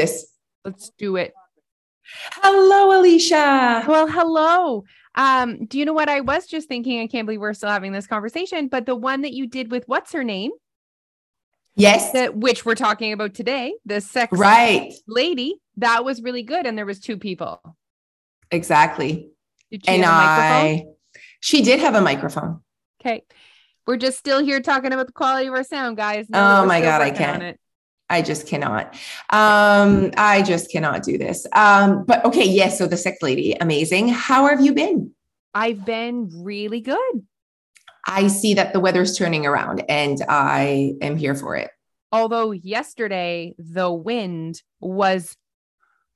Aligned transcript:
this. 0.00 0.26
Let's 0.64 0.90
do 0.98 1.16
it. 1.16 1.32
Hello, 2.42 2.98
Alicia. 2.98 3.84
Well, 3.86 4.06
hello. 4.06 4.84
Um, 5.14 5.66
do 5.66 5.78
you 5.78 5.84
know 5.84 5.92
what 5.92 6.08
I 6.08 6.20
was 6.20 6.46
just 6.46 6.68
thinking? 6.68 7.00
I 7.00 7.06
can't 7.06 7.26
believe 7.26 7.40
we're 7.40 7.54
still 7.54 7.68
having 7.68 7.92
this 7.92 8.06
conversation, 8.06 8.68
but 8.68 8.86
the 8.86 8.94
one 8.94 9.22
that 9.22 9.32
you 9.32 9.46
did 9.46 9.70
with 9.70 9.84
what's 9.86 10.12
her 10.12 10.24
name? 10.24 10.52
Yes. 11.76 12.12
That 12.12 12.36
which 12.36 12.64
we're 12.64 12.74
talking 12.74 13.12
about 13.12 13.34
today, 13.34 13.74
the 13.84 14.00
sex 14.00 14.36
right 14.36 14.92
lady, 15.06 15.56
that 15.76 16.04
was 16.04 16.20
really 16.22 16.42
good. 16.42 16.66
And 16.66 16.76
there 16.76 16.86
was 16.86 17.00
two 17.00 17.16
people. 17.16 17.60
Exactly. 18.50 19.30
Did 19.70 19.84
she 19.84 19.92
and 19.92 20.04
have 20.04 20.38
a? 20.38 20.42
I, 20.42 20.86
she 21.40 21.62
did 21.62 21.80
have 21.80 21.94
a 21.94 22.00
microphone. 22.00 22.60
Okay. 23.00 23.22
We're 23.86 23.96
just 23.96 24.18
still 24.18 24.42
here 24.42 24.60
talking 24.60 24.92
about 24.92 25.06
the 25.06 25.12
quality 25.12 25.46
of 25.46 25.54
our 25.54 25.64
sound, 25.64 25.96
guys. 25.96 26.28
Know 26.28 26.62
Oh 26.62 26.66
my 26.66 26.80
God, 26.80 27.02
I 27.02 27.10
can't. 27.10 27.58
I 28.10 28.22
just 28.22 28.46
cannot. 28.46 28.94
Um, 29.30 30.10
I 30.16 30.42
just 30.42 30.70
cannot 30.70 31.02
do 31.02 31.16
this. 31.16 31.46
Um, 31.52 32.04
but 32.04 32.24
okay, 32.24 32.44
yes. 32.44 32.76
So 32.76 32.86
the 32.86 32.96
sex 32.96 33.18
lady, 33.22 33.52
amazing. 33.60 34.08
How 34.08 34.46
have 34.46 34.60
you 34.60 34.74
been? 34.74 35.12
I've 35.54 35.84
been 35.84 36.30
really 36.42 36.80
good. 36.80 37.26
I 38.06 38.28
see 38.28 38.54
that 38.54 38.72
the 38.72 38.80
weather's 38.80 39.16
turning 39.16 39.46
around 39.46 39.84
and 39.88 40.20
I 40.28 40.94
am 41.00 41.16
here 41.16 41.34
for 41.34 41.56
it. 41.56 41.70
Although 42.12 42.50
yesterday 42.50 43.54
the 43.58 43.90
wind 43.90 44.62
was 44.80 45.36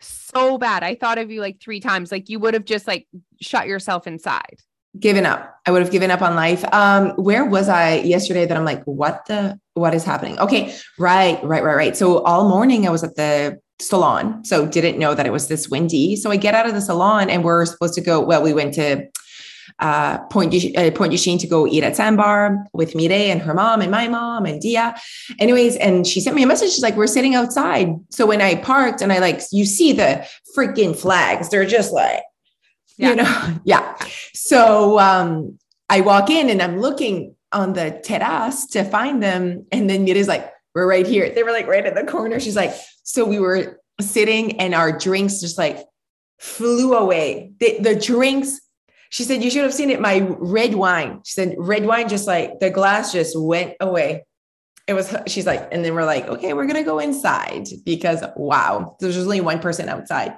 so 0.00 0.58
bad. 0.58 0.82
I 0.82 0.94
thought 0.94 1.18
of 1.18 1.30
you 1.30 1.40
like 1.40 1.60
three 1.60 1.80
times. 1.80 2.10
Like 2.10 2.28
you 2.28 2.38
would 2.40 2.54
have 2.54 2.64
just 2.64 2.86
like 2.86 3.06
shut 3.40 3.66
yourself 3.66 4.06
inside. 4.06 4.56
Given 4.98 5.26
up. 5.26 5.50
I 5.66 5.70
would 5.70 5.82
have 5.82 5.90
given 5.90 6.10
up 6.10 6.22
on 6.22 6.34
life. 6.34 6.64
Um, 6.72 7.10
where 7.12 7.44
was 7.44 7.68
I 7.68 7.96
yesterday 7.96 8.46
that 8.46 8.56
I'm 8.56 8.64
like, 8.64 8.84
what 8.84 9.24
the 9.26 9.58
what 9.74 9.94
is 9.94 10.04
happening? 10.04 10.38
Okay, 10.38 10.74
right, 10.98 11.42
right, 11.42 11.64
right, 11.64 11.76
right. 11.76 11.96
So 11.96 12.22
all 12.22 12.48
morning 12.48 12.86
I 12.86 12.90
was 12.90 13.02
at 13.02 13.16
the 13.16 13.58
salon. 13.80 14.44
So 14.44 14.66
didn't 14.66 14.98
know 14.98 15.14
that 15.14 15.26
it 15.26 15.32
was 15.32 15.48
this 15.48 15.68
windy. 15.68 16.16
So 16.16 16.30
I 16.30 16.36
get 16.36 16.54
out 16.54 16.66
of 16.66 16.74
the 16.74 16.80
salon 16.80 17.30
and 17.30 17.42
we're 17.42 17.64
supposed 17.66 17.94
to 17.94 18.00
go. 18.00 18.20
Well, 18.20 18.42
we 18.42 18.52
went 18.52 18.74
to 18.74 19.08
uh, 19.80 20.18
Point 20.26 20.54
uh, 20.54 20.90
Pointe-du-Chêne 20.92 21.40
to 21.40 21.46
go 21.46 21.66
eat 21.66 21.82
at 21.82 21.96
Sandbar 21.96 22.64
with 22.72 22.94
Mireille 22.94 23.32
and 23.32 23.40
her 23.40 23.54
mom 23.54 23.80
and 23.80 23.90
my 23.90 24.06
mom 24.06 24.46
and 24.46 24.60
Dia. 24.60 24.94
Anyways, 25.40 25.76
and 25.76 26.06
she 26.06 26.20
sent 26.20 26.36
me 26.36 26.42
a 26.42 26.46
message. 26.46 26.70
She's 26.70 26.82
like, 26.82 26.96
"We're 26.96 27.08
sitting 27.08 27.34
outside." 27.34 27.88
So 28.10 28.26
when 28.26 28.40
I 28.40 28.56
parked 28.56 29.02
and 29.02 29.12
I 29.12 29.18
like, 29.18 29.40
you 29.50 29.64
see 29.64 29.92
the 29.92 30.26
freaking 30.56 30.96
flags. 30.96 31.48
They're 31.48 31.66
just 31.66 31.92
like, 31.92 32.22
Yeah. 32.96 33.10
you 33.10 33.16
know, 33.16 33.60
yeah. 33.64 33.96
So 34.34 34.98
um, 34.98 35.58
I 35.88 36.00
walk 36.00 36.30
in 36.30 36.50
and 36.50 36.62
I'm 36.62 36.80
looking 36.80 37.34
on 37.52 37.72
the 37.72 38.00
terrace 38.02 38.66
to 38.66 38.84
find 38.84 39.22
them, 39.22 39.66
and 39.72 39.88
then 39.88 40.04
Mireille's 40.04 40.28
like, 40.28 40.52
"We're 40.74 40.88
right 40.88 41.06
here." 41.06 41.30
They 41.30 41.42
were 41.42 41.52
like 41.52 41.66
right 41.66 41.86
in 41.86 41.94
the 41.94 42.04
corner. 42.04 42.40
She's 42.40 42.56
like, 42.56 42.74
"So 43.02 43.24
we 43.24 43.38
were 43.38 43.80
sitting 44.00 44.60
and 44.60 44.74
our 44.74 44.96
drinks 44.96 45.40
just 45.40 45.58
like 45.58 45.78
flew 46.38 46.94
away. 46.94 47.52
The, 47.60 47.78
the 47.80 47.94
drinks." 47.94 48.60
She 49.14 49.22
said, 49.22 49.44
You 49.44 49.50
should 49.50 49.62
have 49.62 49.72
seen 49.72 49.90
it. 49.90 50.00
My 50.00 50.26
red 50.40 50.74
wine. 50.74 51.20
She 51.24 51.34
said, 51.34 51.54
Red 51.56 51.86
wine, 51.86 52.08
just 52.08 52.26
like 52.26 52.58
the 52.58 52.68
glass 52.68 53.12
just 53.12 53.38
went 53.38 53.74
away. 53.78 54.26
It 54.88 54.94
was, 54.94 55.14
she's 55.28 55.46
like, 55.46 55.68
and 55.70 55.84
then 55.84 55.94
we're 55.94 56.04
like, 56.04 56.26
Okay, 56.26 56.52
we're 56.52 56.66
to 56.66 56.82
go 56.82 56.98
inside 56.98 57.68
because 57.84 58.24
wow, 58.34 58.96
there's 58.98 59.16
only 59.16 59.40
one 59.40 59.60
person 59.60 59.88
outside 59.88 60.36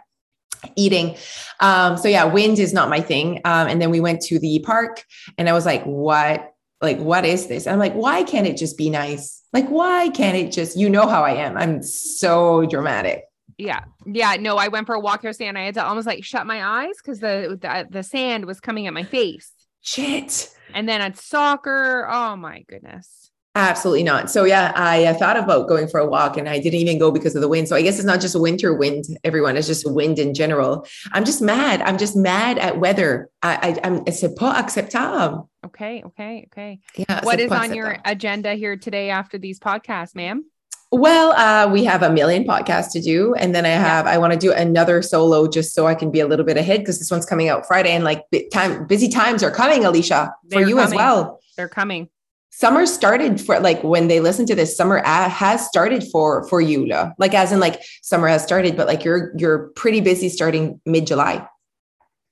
eating. 0.76 1.16
Um, 1.60 1.96
so 1.96 2.08
yeah, 2.08 2.24
wind 2.24 2.58
is 2.58 2.72
not 2.72 2.88
my 2.88 3.00
thing. 3.00 3.40
Um, 3.44 3.68
and 3.68 3.80
then 3.80 3.90
we 3.90 4.00
went 4.00 4.22
to 4.22 4.38
the 4.38 4.58
park 4.60 5.04
and 5.38 5.48
I 5.48 5.52
was 5.52 5.66
like, 5.66 5.84
What? 5.84 6.52
Like, 6.82 6.98
what 6.98 7.24
is 7.24 7.46
this? 7.46 7.66
And 7.66 7.72
I'm 7.72 7.78
like, 7.78 7.94
Why 7.94 8.22
can't 8.22 8.46
it 8.46 8.56
just 8.56 8.76
be 8.76 8.90
nice? 8.90 9.42
Like, 9.52 9.68
why 9.68 10.10
can't 10.10 10.36
it 10.36 10.52
just, 10.52 10.76
you 10.76 10.90
know 10.90 11.06
how 11.06 11.24
I 11.24 11.30
am? 11.30 11.56
I'm 11.56 11.82
so 11.82 12.66
dramatic. 12.66 13.24
Yeah. 13.56 13.84
Yeah. 14.04 14.36
No, 14.38 14.58
I 14.58 14.68
went 14.68 14.86
for 14.86 14.94
a 14.94 15.00
walk 15.00 15.24
yesterday 15.24 15.48
and 15.48 15.56
I 15.56 15.64
had 15.64 15.74
to 15.74 15.86
almost 15.86 16.06
like 16.06 16.22
shut 16.24 16.46
my 16.46 16.62
eyes 16.62 16.96
because 16.98 17.20
the, 17.20 17.58
the 17.58 17.86
the 17.90 18.02
sand 18.02 18.44
was 18.44 18.60
coming 18.60 18.86
at 18.86 18.92
my 18.92 19.04
face. 19.04 19.50
Shit. 19.80 20.50
And 20.74 20.86
then 20.86 21.00
at 21.00 21.16
soccer, 21.16 22.06
oh 22.10 22.36
my 22.36 22.64
goodness. 22.68 23.30
Absolutely 23.56 24.02
not. 24.02 24.30
So 24.30 24.44
yeah, 24.44 24.70
I 24.76 25.06
uh, 25.06 25.14
thought 25.14 25.38
about 25.38 25.66
going 25.66 25.88
for 25.88 25.98
a 25.98 26.06
walk 26.06 26.36
and 26.36 26.46
I 26.46 26.58
didn't 26.58 26.78
even 26.78 26.98
go 26.98 27.10
because 27.10 27.34
of 27.34 27.40
the 27.40 27.48
wind. 27.48 27.68
So 27.68 27.74
I 27.74 27.80
guess 27.80 27.96
it's 27.96 28.04
not 28.04 28.20
just 28.20 28.34
a 28.34 28.38
winter 28.38 28.74
wind, 28.74 29.06
everyone. 29.24 29.56
It's 29.56 29.66
just 29.66 29.90
wind 29.90 30.18
in 30.18 30.34
general. 30.34 30.86
I'm 31.12 31.24
just 31.24 31.40
mad. 31.40 31.80
I'm 31.80 31.96
just 31.96 32.16
mad 32.16 32.58
at 32.58 32.78
weather. 32.78 33.30
I, 33.42 33.56
I 33.56 33.80
I'm 33.82 34.12
c'est 34.12 34.36
pas 34.36 34.58
acceptable. 34.58 35.48
Okay. 35.64 36.02
Okay. 36.04 36.48
Okay. 36.52 36.80
Yeah. 36.96 37.24
What 37.24 37.40
is 37.40 37.50
on 37.50 37.72
your 37.72 37.96
agenda 38.04 38.54
here 38.56 38.76
today 38.76 39.08
after 39.08 39.38
these 39.38 39.58
podcasts, 39.58 40.14
ma'am? 40.14 40.44
Well, 40.92 41.32
uh, 41.32 41.72
we 41.72 41.82
have 41.84 42.02
a 42.02 42.10
million 42.10 42.44
podcasts 42.44 42.92
to 42.92 43.00
do, 43.00 43.34
and 43.34 43.54
then 43.54 43.64
I 43.64 43.70
have 43.70 44.06
I 44.06 44.18
want 44.18 44.34
to 44.34 44.38
do 44.38 44.52
another 44.52 45.00
solo 45.00 45.48
just 45.48 45.74
so 45.74 45.86
I 45.86 45.94
can 45.94 46.10
be 46.10 46.20
a 46.20 46.26
little 46.26 46.44
bit 46.44 46.58
ahead 46.58 46.80
because 46.80 46.98
this 46.98 47.10
one's 47.10 47.26
coming 47.26 47.48
out 47.48 47.66
Friday, 47.66 47.92
and 47.92 48.04
like 48.04 48.22
time 48.52 48.86
busy 48.86 49.08
times 49.08 49.42
are 49.42 49.50
coming, 49.50 49.86
Alicia, 49.86 50.34
for 50.42 50.60
They're 50.60 50.68
you 50.68 50.78
as 50.78 50.94
well. 50.94 51.40
They're 51.56 51.68
coming. 51.68 52.10
Summer 52.58 52.86
started 52.86 53.38
for 53.38 53.60
like 53.60 53.84
when 53.84 54.08
they 54.08 54.18
listen 54.18 54.46
to 54.46 54.54
this, 54.54 54.74
summer 54.74 55.02
has 55.04 55.66
started 55.66 56.02
for 56.10 56.48
for 56.48 56.58
you, 56.62 56.86
like 57.18 57.34
as 57.34 57.52
in 57.52 57.60
like 57.60 57.82
summer 58.00 58.28
has 58.28 58.42
started, 58.42 58.78
but 58.78 58.86
like 58.86 59.04
you're 59.04 59.34
you're 59.36 59.68
pretty 59.76 60.00
busy 60.00 60.30
starting 60.30 60.80
mid 60.86 61.06
July. 61.06 61.46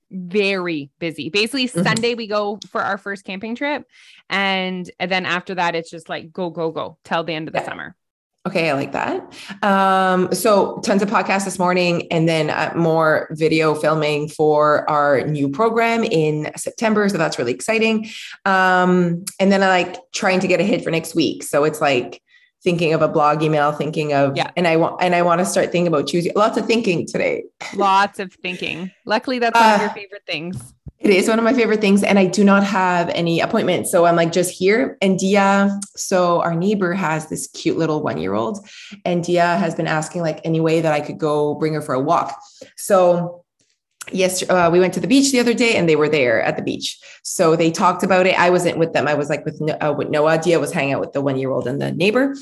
Very 0.09 0.89
busy. 0.97 1.29
Basically, 1.29 1.67
Mhm. 1.67 1.83
Sunday 1.83 2.15
we 2.15 2.25
go 2.25 2.57
for 2.71 2.81
our 2.81 2.97
first 2.97 3.23
camping 3.23 3.53
trip. 3.55 3.85
And, 4.27 4.89
and 4.99 5.11
then 5.11 5.27
after 5.27 5.53
that, 5.55 5.75
it's 5.75 5.91
just 5.91 6.09
like 6.09 6.31
go, 6.33 6.49
go, 6.49 6.71
go 6.71 6.97
till 7.03 7.23
the 7.23 7.33
end 7.33 7.47
of 7.47 7.53
the 7.53 7.59
Yeah. 7.59 7.65
summer. 7.69 7.95
Okay, 8.47 8.69
I 8.69 8.73
like 8.73 8.91
that. 8.91 9.33
Um, 9.63 10.31
so 10.31 10.77
tons 10.81 11.01
of 11.01 11.09
podcasts 11.09 11.45
this 11.45 11.57
morning, 11.57 12.07
and 12.11 12.29
then 12.29 12.51
uh, 12.51 12.73
more 12.75 13.27
video 13.31 13.73
filming 13.73 14.29
for 14.29 14.87
our 14.87 15.21
new 15.25 15.49
program 15.49 16.03
in 16.03 16.51
September. 16.55 17.09
So 17.09 17.17
that's 17.17 17.39
really 17.39 17.53
exciting. 17.53 18.07
Um, 18.45 19.25
and 19.39 19.51
then 19.51 19.63
I 19.63 19.67
like 19.69 19.97
trying 20.13 20.41
to 20.41 20.47
get 20.47 20.59
a 20.59 20.63
hit 20.63 20.83
for 20.83 20.91
next 20.91 21.15
week. 21.15 21.41
So 21.41 21.63
it's 21.63 21.81
like 21.81 22.21
thinking 22.63 22.93
of 22.93 23.01
a 23.01 23.07
blog 23.07 23.41
email, 23.41 23.71
thinking 23.71 24.13
of 24.13 24.37
Yeah. 24.37 24.51
and 24.55 24.67
I 24.67 24.77
want 24.77 25.01
and 25.01 25.15
I 25.15 25.23
want 25.23 25.39
to 25.39 25.45
start 25.45 25.71
thinking 25.71 25.87
about 25.87 26.07
choosing 26.07 26.31
lots 26.35 26.55
of 26.57 26.67
thinking 26.67 27.07
today. 27.07 27.45
Lots 27.75 28.19
of 28.19 28.31
thinking. 28.33 28.91
Luckily, 29.07 29.39
that's 29.39 29.59
one 29.59 29.73
of 29.73 29.81
your 29.81 29.89
Uh, 29.89 29.93
favorite 29.93 30.23
things. 30.27 30.74
It 30.99 31.11
is 31.11 31.27
one 31.27 31.37
of 31.37 31.45
my 31.45 31.53
favorite 31.53 31.81
things, 31.81 32.03
and 32.03 32.17
I 32.17 32.25
do 32.25 32.43
not 32.43 32.63
have 32.63 33.09
any 33.09 33.39
appointments. 33.39 33.91
So 33.91 34.05
I'm 34.05 34.15
like 34.15 34.31
just 34.31 34.51
here. 34.51 34.97
And 35.01 35.19
Dia, 35.19 35.79
so 35.95 36.41
our 36.41 36.55
neighbor 36.55 36.93
has 36.93 37.27
this 37.29 37.47
cute 37.47 37.77
little 37.77 38.01
one 38.01 38.17
year 38.17 38.33
old, 38.33 38.67
and 39.05 39.23
Dia 39.23 39.57
has 39.57 39.75
been 39.75 39.87
asking 39.87 40.21
like 40.23 40.41
any 40.43 40.59
way 40.59 40.81
that 40.81 40.93
I 40.93 41.01
could 41.01 41.19
go 41.19 41.53
bring 41.55 41.73
her 41.73 41.81
for 41.81 41.93
a 41.93 41.99
walk. 41.99 42.41
So 42.75 43.44
yes, 44.11 44.47
uh, 44.49 44.69
we 44.71 44.79
went 44.79 44.93
to 44.93 44.99
the 44.99 45.07
beach 45.07 45.31
the 45.31 45.39
other 45.39 45.53
day, 45.53 45.75
and 45.75 45.87
they 45.87 45.95
were 45.95 46.09
there 46.09 46.41
at 46.41 46.57
the 46.57 46.63
beach. 46.63 46.99
So 47.23 47.55
they 47.55 47.71
talked 47.71 48.03
about 48.03 48.25
it. 48.27 48.39
I 48.39 48.49
wasn't 48.49 48.77
with 48.77 48.93
them. 48.93 49.07
I 49.07 49.13
was 49.13 49.29
like 49.29 49.45
with 49.45 49.59
No- 49.61 49.77
uh, 49.81 49.93
with 49.97 50.09
was 50.09 50.71
hanging 50.71 50.93
out 50.93 51.01
with 51.01 51.13
the 51.13 51.21
one 51.21 51.37
year 51.37 51.51
old 51.51 51.67
and 51.67 51.81
the 51.81 51.91
neighbor, 51.91 52.35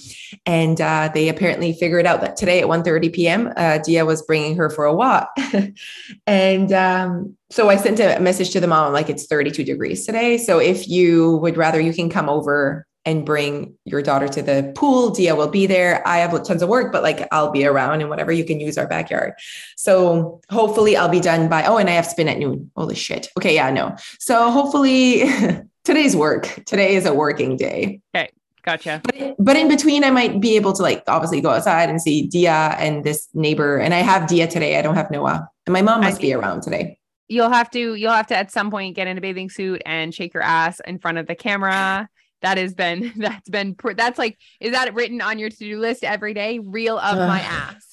and 0.46 0.80
uh, 0.80 1.10
they 1.14 1.30
apparently 1.30 1.74
figured 1.74 2.06
out 2.06 2.22
that 2.22 2.38
today 2.38 2.62
at 2.62 2.68
1.30 2.68 3.14
p.m. 3.14 3.54
Uh, 3.56 3.78
Dia 3.80 4.06
was 4.06 4.22
bringing 4.22 4.56
her 4.58 4.70
for 4.70 4.86
a 4.86 4.94
walk, 4.94 5.30
and 6.28 6.72
um, 6.72 7.38
so 7.50 7.70
I 7.70 7.78
sent 7.78 8.00
a 8.00 8.20
message 8.20 8.52
to 8.52 8.60
the 8.60 8.68
mom 8.68 8.94
like 8.94 9.10
it's 9.10 9.26
32 9.28 9.64
degrees 9.64 10.06
today. 10.06 10.38
So 10.38 10.60
if 10.60 10.88
you 10.88 11.38
would 11.38 11.58
rather, 11.58 11.80
you 11.80 11.94
can 11.94 12.10
come 12.10 12.30
over 12.30 12.86
and 13.06 13.26
bring 13.26 13.76
your 13.86 14.02
daughter 14.02 14.28
to 14.28 14.42
the 14.42 14.72
pool. 14.76 15.10
Dia 15.10 15.36
will 15.36 15.50
be 15.50 15.66
there. 15.66 16.06
I 16.08 16.20
have 16.20 16.32
tons 16.44 16.62
of 16.62 16.70
work, 16.70 16.92
but 16.92 17.04
like 17.04 17.28
I'll 17.32 17.52
be 17.52 17.66
around 17.66 18.02
and 18.02 18.10
whatever 18.10 18.32
you 18.32 18.46
can 18.46 18.60
use 18.60 18.78
our 18.78 18.88
backyard. 18.88 19.34
So 19.76 20.42
hopefully 20.50 20.96
I'll 20.96 21.10
be 21.10 21.20
done 21.20 21.50
by 21.50 21.66
oh, 21.66 21.78
and 21.78 21.90
I 21.90 21.94
have 21.94 22.06
spin 22.06 22.30
at 22.30 22.38
noon. 22.38 22.72
Holy 22.76 22.96
shit. 22.96 23.28
Okay, 23.38 23.56
yeah, 23.56 23.70
no. 23.70 23.96
So 24.20 24.52
hopefully 24.52 25.24
today's 25.84 26.16
work. 26.16 26.64
Today 26.66 26.96
is 26.96 27.06
a 27.06 27.14
working 27.14 27.58
day. 27.58 28.02
Okay. 28.16 28.30
Gotcha. 28.64 29.02
But 29.04 29.36
but 29.40 29.56
in 29.58 29.68
between, 29.68 30.06
I 30.06 30.10
might 30.10 30.40
be 30.40 30.56
able 30.56 30.72
to 30.74 30.82
like 30.82 31.04
obviously 31.08 31.42
go 31.42 31.50
outside 31.50 31.90
and 31.90 32.02
see 32.02 32.28
Dia 32.28 32.76
and 32.80 33.04
this 33.04 33.28
neighbor. 33.34 33.78
And 33.78 33.94
I 33.94 34.00
have 34.00 34.28
Dia 34.28 34.48
today. 34.48 34.80
I 34.80 34.82
don't 34.82 34.96
have 34.96 35.12
Noah. 35.12 35.50
And 35.66 35.74
my 35.74 35.82
mom 35.82 36.02
I 36.02 36.10
must 36.10 36.22
be 36.22 36.34
around 36.34 36.62
today. 36.62 36.98
You'll 37.28 37.50
have 37.50 37.70
to, 37.72 37.96
you'll 37.96 38.12
have 38.12 38.28
to 38.28 38.38
at 38.38 38.52
some 38.52 38.70
point 38.70 38.96
get 38.96 39.08
in 39.08 39.18
a 39.18 39.22
bathing 39.22 39.50
suit 39.50 39.82
and 39.86 40.14
shake 40.14 40.34
your 40.34 40.44
ass 40.44 40.80
in 40.86 41.00
front 41.00 41.18
of 41.18 41.28
the 41.28 41.36
camera. 41.36 42.10
That 42.44 42.58
has 42.60 42.74
been, 42.76 43.12
that's 43.18 43.50
been, 43.50 43.76
that's 43.96 44.20
like, 44.20 44.38
is 44.60 44.74
that 44.74 44.94
written 44.94 45.22
on 45.22 45.40
your 45.40 45.50
to 45.50 45.56
do 45.58 45.80
list 45.80 46.04
every 46.04 46.34
day? 46.36 46.60
Reel 46.60 47.00
of 47.00 47.18
my 47.18 47.40
ass. 47.40 47.88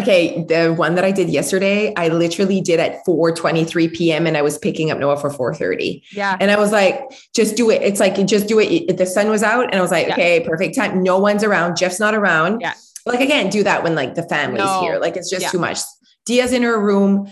Okay, 0.00 0.44
the 0.48 0.72
one 0.72 0.94
that 0.94 1.04
I 1.04 1.12
did 1.12 1.28
yesterday, 1.28 1.92
I 1.96 2.08
literally 2.08 2.62
did 2.62 2.80
at 2.80 3.04
4:23 3.06 3.92
p.m. 3.94 4.26
and 4.26 4.38
I 4.38 4.42
was 4.42 4.56
picking 4.58 4.90
up 4.90 4.98
Noah 4.98 5.18
for 5.18 5.28
4:30. 5.30 6.02
Yeah. 6.12 6.36
And 6.40 6.50
I 6.50 6.58
was 6.58 6.72
like, 6.72 6.98
just 7.34 7.56
do 7.56 7.70
it. 7.70 7.82
It's 7.82 8.00
like 8.00 8.14
just 8.26 8.48
do 8.48 8.58
it. 8.58 8.96
The 8.96 9.04
sun 9.06 9.28
was 9.28 9.42
out 9.42 9.64
and 9.66 9.74
I 9.74 9.80
was 9.82 9.90
like, 9.90 10.06
Yeah. 10.08 10.14
okay, 10.14 10.40
perfect 10.40 10.74
time. 10.76 11.02
No 11.02 11.18
one's 11.18 11.44
around. 11.44 11.76
Jeff's 11.76 12.00
not 12.00 12.14
around. 12.14 12.62
Yeah. 12.62 12.72
Like 13.04 13.20
I 13.20 13.26
can't 13.26 13.52
do 13.52 13.62
that 13.64 13.82
when 13.82 13.94
like 13.94 14.14
the 14.14 14.22
family's 14.22 14.64
No. 14.64 14.80
here. 14.80 14.98
Like 14.98 15.16
it's 15.18 15.28
just 15.30 15.42
Yeah. 15.42 15.50
too 15.50 15.58
much. 15.58 15.78
Dia's 16.24 16.54
in 16.54 16.62
her 16.62 16.80
room. 16.80 17.30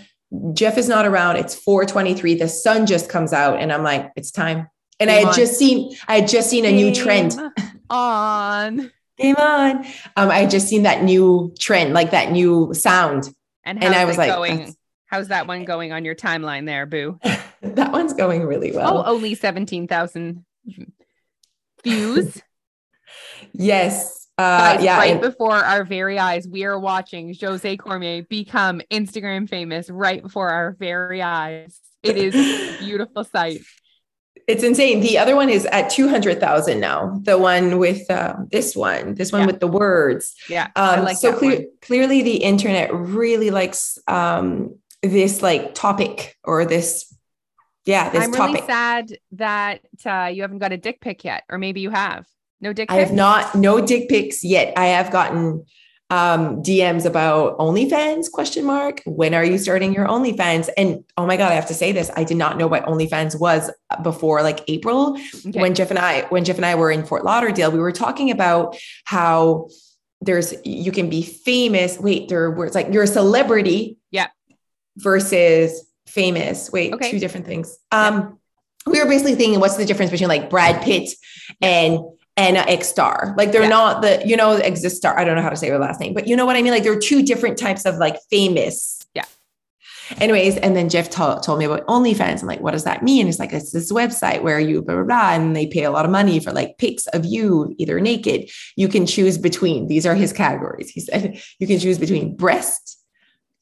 Jeff 0.53 0.77
is 0.77 0.87
not 0.87 1.05
around. 1.07 1.37
It's 1.37 1.55
4:23. 1.55 2.37
The 2.37 2.47
sun 2.47 2.85
just 2.85 3.09
comes 3.09 3.33
out 3.33 3.59
and 3.59 3.73
I'm 3.73 3.83
like, 3.83 4.11
it's 4.15 4.29
time. 4.29 4.67
And 5.01 5.09
I 5.11 5.15
had 5.15 5.27
on. 5.27 5.33
just 5.33 5.57
seen 5.57 5.95
I 6.07 6.19
had 6.19 6.27
just 6.29 6.49
seen 6.49 6.65
a 6.65 6.71
new 6.71 6.93
trend. 6.93 7.35
On. 7.89 8.89
Game 9.17 9.35
on. 9.35 9.85
Um, 10.15 10.31
I 10.31 10.37
had 10.39 10.49
just 10.49 10.67
seen 10.69 10.83
that 10.83 11.03
new 11.03 11.53
trend, 11.59 11.93
like 11.93 12.11
that 12.11 12.31
new 12.31 12.73
sound. 12.73 13.29
And, 13.65 13.83
And 13.83 13.93
I 13.93 14.05
was 14.05 14.17
like, 14.17 14.33
going? 14.33 14.73
How's 15.07 15.27
that 15.27 15.45
one 15.45 15.65
going 15.65 15.91
on 15.91 16.05
your 16.05 16.15
timeline 16.15 16.65
there, 16.65 16.85
Boo? 16.85 17.19
that 17.61 17.91
one's 17.91 18.13
going 18.13 18.43
really 18.45 18.71
well. 18.71 18.99
oh, 18.99 19.03
only 19.13 19.35
17,000 19.35 20.45
views. 21.83 22.41
yes. 23.53 24.29
Uh, 24.37 24.75
Guys, 24.75 24.83
yeah. 24.85 24.97
right 24.97 25.11
and- 25.11 25.21
before 25.21 25.55
our 25.57 25.83
very 25.83 26.17
eyes, 26.17 26.47
we 26.47 26.63
are 26.63 26.79
watching 26.79 27.35
Jose 27.39 27.75
Cormier 27.77 28.23
become 28.23 28.81
Instagram 28.89 29.49
famous 29.49 29.89
right 29.89 30.23
before 30.23 30.49
our 30.49 30.71
very 30.79 31.21
eyes. 31.21 31.77
It 32.01 32.17
is 32.17 32.33
a 32.33 32.79
beautiful 32.79 33.23
sight. 33.25 33.61
It's 34.47 34.63
insane. 34.63 35.01
The 35.01 35.17
other 35.17 35.35
one 35.35 35.49
is 35.49 35.65
at 35.67 35.89
200,000 35.89 36.79
now. 36.79 37.19
The 37.23 37.37
one 37.37 37.77
with 37.77 38.09
uh, 38.09 38.35
this 38.51 38.75
one, 38.75 39.15
this 39.15 39.31
one 39.31 39.41
Yeah. 39.41 39.47
with 39.47 39.59
the 39.59 39.67
words. 39.67 40.35
Yeah. 40.49 40.69
Um, 40.75 41.03
like 41.03 41.17
so 41.17 41.37
one. 41.39 41.65
clearly 41.81 42.21
the 42.21 42.37
internet 42.37 42.93
really 42.93 43.51
likes 43.51 43.97
um, 44.07 44.75
this 45.01 45.41
like 45.41 45.73
topic 45.75 46.37
or 46.43 46.65
this, 46.65 47.15
yeah, 47.85 48.09
this 48.09 48.23
I'm 48.23 48.31
really 48.31 48.61
sad 48.65 49.17
that 49.33 49.81
uh, 50.05 50.29
you 50.33 50.41
haven't 50.43 50.59
got 50.59 50.71
a 50.71 50.77
dick 50.77 51.01
pic 51.01 51.23
yet, 51.23 51.43
or 51.49 51.57
maybe 51.57 51.81
you 51.81 51.89
have. 51.89 52.27
No 52.59 52.73
dick 52.73 52.91
I 52.91 52.95
have 52.97 53.11
not, 53.11 53.55
no 53.55 53.83
dick 53.83 54.07
pics 54.07 54.43
yet. 54.43 54.73
I 54.77 54.87
have 54.87 55.11
gotten 55.11 55.65
um, 56.11 56.61
DMs 56.61 57.05
about 57.05 57.57
OnlyFans 57.57 58.29
question 58.29 58.65
mark. 58.65 59.01
When 59.05 59.33
are 59.33 59.45
you 59.45 59.57
starting 59.57 59.93
your 59.93 60.05
OnlyFans? 60.07 60.69
And 60.77 61.05
oh 61.17 61.25
my 61.25 61.37
God, 61.37 61.53
I 61.53 61.55
have 61.55 61.67
to 61.67 61.73
say 61.73 61.93
this. 61.93 62.11
I 62.17 62.25
did 62.25 62.35
not 62.35 62.57
know 62.57 62.67
what 62.67 62.85
OnlyFans 62.85 63.39
was 63.39 63.71
before 64.03 64.43
like 64.43 64.59
April. 64.67 65.17
Okay. 65.47 65.59
when 65.59 65.73
Jeff 65.73 65.89
and 65.89 65.97
I 65.97 66.23
when 66.23 66.43
Jeff 66.43 66.57
and 66.57 66.65
I 66.65 66.75
were 66.75 66.91
in 66.91 67.05
Fort 67.05 67.23
Lauderdale, 67.23 67.71
we 67.71 67.79
were 67.79 67.93
talking 67.93 68.29
about 68.29 68.77
how 69.05 69.69
there's 70.19 70.53
you 70.65 70.91
can 70.91 71.09
be 71.09 71.21
famous. 71.23 71.97
Wait, 71.97 72.27
there 72.27 72.51
were 72.51 72.65
it's 72.65 72.75
like 72.75 72.89
you're 72.91 73.03
a 73.03 73.07
celebrity. 73.07 73.97
Yeah. 74.11 74.27
Versus 74.97 75.87
famous. 76.07 76.69
Wait, 76.73 76.93
Okay. 76.93 77.09
two 77.09 77.19
different 77.19 77.45
things. 77.45 77.77
Um, 77.93 78.37
we 78.85 78.99
were 78.99 79.07
basically 79.07 79.35
thinking, 79.35 79.61
what's 79.61 79.77
the 79.77 79.85
difference 79.85 80.11
between 80.11 80.27
like 80.27 80.49
Brad 80.49 80.81
Pitt 80.81 81.09
and 81.61 81.99
and 82.37 82.57
an 82.57 82.67
X 82.67 82.87
star? 82.87 83.33
Like 83.37 83.51
they're 83.51 83.63
Yeah. 83.63 83.69
not 83.69 84.01
the 84.01 84.21
you 84.25 84.35
know 84.35 84.53
exist 84.53 84.97
star. 84.97 85.17
I 85.17 85.23
don't 85.23 85.35
know 85.35 85.41
how 85.41 85.49
to 85.49 85.55
say 85.55 85.69
her 85.69 85.79
last 85.79 85.99
name, 85.99 86.13
but 86.13 86.27
you 86.27 86.35
know 86.35 86.45
what 86.45 86.55
I 86.55 86.61
mean. 86.61 86.71
Like 86.71 86.83
there 86.83 86.93
are 86.93 86.99
two 86.99 87.23
different 87.23 87.57
types 87.57 87.85
of 87.85 87.95
like 87.95 88.17
famous. 88.29 88.99
Yeah. 89.13 89.25
Anyways, 90.19 90.57
and 90.57 90.75
then 90.75 90.89
Jeff 90.89 91.09
to- 91.11 91.39
told 91.41 91.57
me 91.59 91.63
about 91.65 91.85
OnlyFans. 91.87 92.41
I'm 92.41 92.47
like, 92.47 92.59
what 92.59 92.71
does 92.71 92.83
that 92.83 93.01
mean? 93.01 93.29
It's 93.29 93.39
like, 93.39 93.53
it's 93.53 93.71
this 93.71 93.93
website 93.93 94.41
where 94.41 94.59
you 94.59 94.81
blah, 94.81 94.95
blah, 94.95 95.03
blah, 95.05 95.31
and 95.31 95.55
they 95.55 95.67
pay 95.67 95.85
a 95.85 95.91
lot 95.91 96.03
of 96.03 96.11
money 96.11 96.41
for 96.41 96.51
like 96.51 96.77
pics 96.79 97.07
of 97.07 97.23
you, 97.25 97.73
either 97.77 97.97
naked. 98.01 98.49
You 98.75 98.89
can 98.89 99.05
choose 99.05 99.37
between, 99.37 99.87
these 99.87 100.05
are 100.05 100.13
his 100.13 100.33
categories. 100.33 100.89
He 100.89 100.99
said, 100.99 101.41
you 101.59 101.67
can 101.67 101.79
choose 101.79 101.97
between 101.97 102.35
breast, 102.35 103.01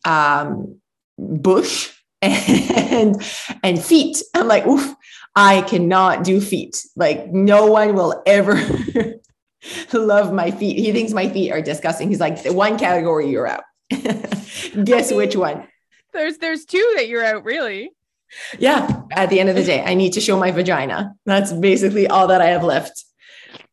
um, 0.06 0.80
bush, 1.19 1.92
and, 2.24 3.21
and 3.63 3.80
feet. 3.83 4.21
I'm 4.33 4.48
like, 4.48 4.66
oof, 4.66 4.95
I 5.36 5.62
cannot 5.62 6.24
do 6.24 6.42
feet. 6.42 6.84
Like, 6.96 7.31
no 7.31 7.68
one 7.68 7.96
will 7.96 8.22
ever 8.26 8.56
love 9.94 10.34
my 10.34 10.52
feet. 10.52 10.78
He 10.78 10.92
thinks 10.92 11.14
my 11.14 11.30
feet 11.30 11.52
are 11.52 11.62
disgusting. 11.62 12.10
He's 12.10 12.20
like, 12.20 12.44
the 12.44 12.54
one 12.54 12.78
category 12.78 13.30
you're 13.30 13.48
out. 13.48 13.64
Guess 13.90 15.12
which 15.12 15.36
one? 15.36 15.68
There's 16.14 16.38
there's 16.40 16.66
two 16.66 16.94
that 16.98 17.08
you're 17.08 17.24
out, 17.24 17.44
really. 17.44 17.92
Yeah. 18.58 19.04
At 19.12 19.30
the 19.30 19.40
end 19.40 19.50
of 19.50 19.56
the 19.56 19.64
day, 19.64 19.84
I 19.84 19.94
need 19.94 20.14
to 20.14 20.22
show 20.22 20.38
my 20.40 20.52
vagina. 20.52 21.14
That's 21.26 21.52
basically 21.54 22.08
all 22.08 22.28
that 22.28 22.42
I 22.42 22.48
have 22.48 22.64
left. 22.64 23.04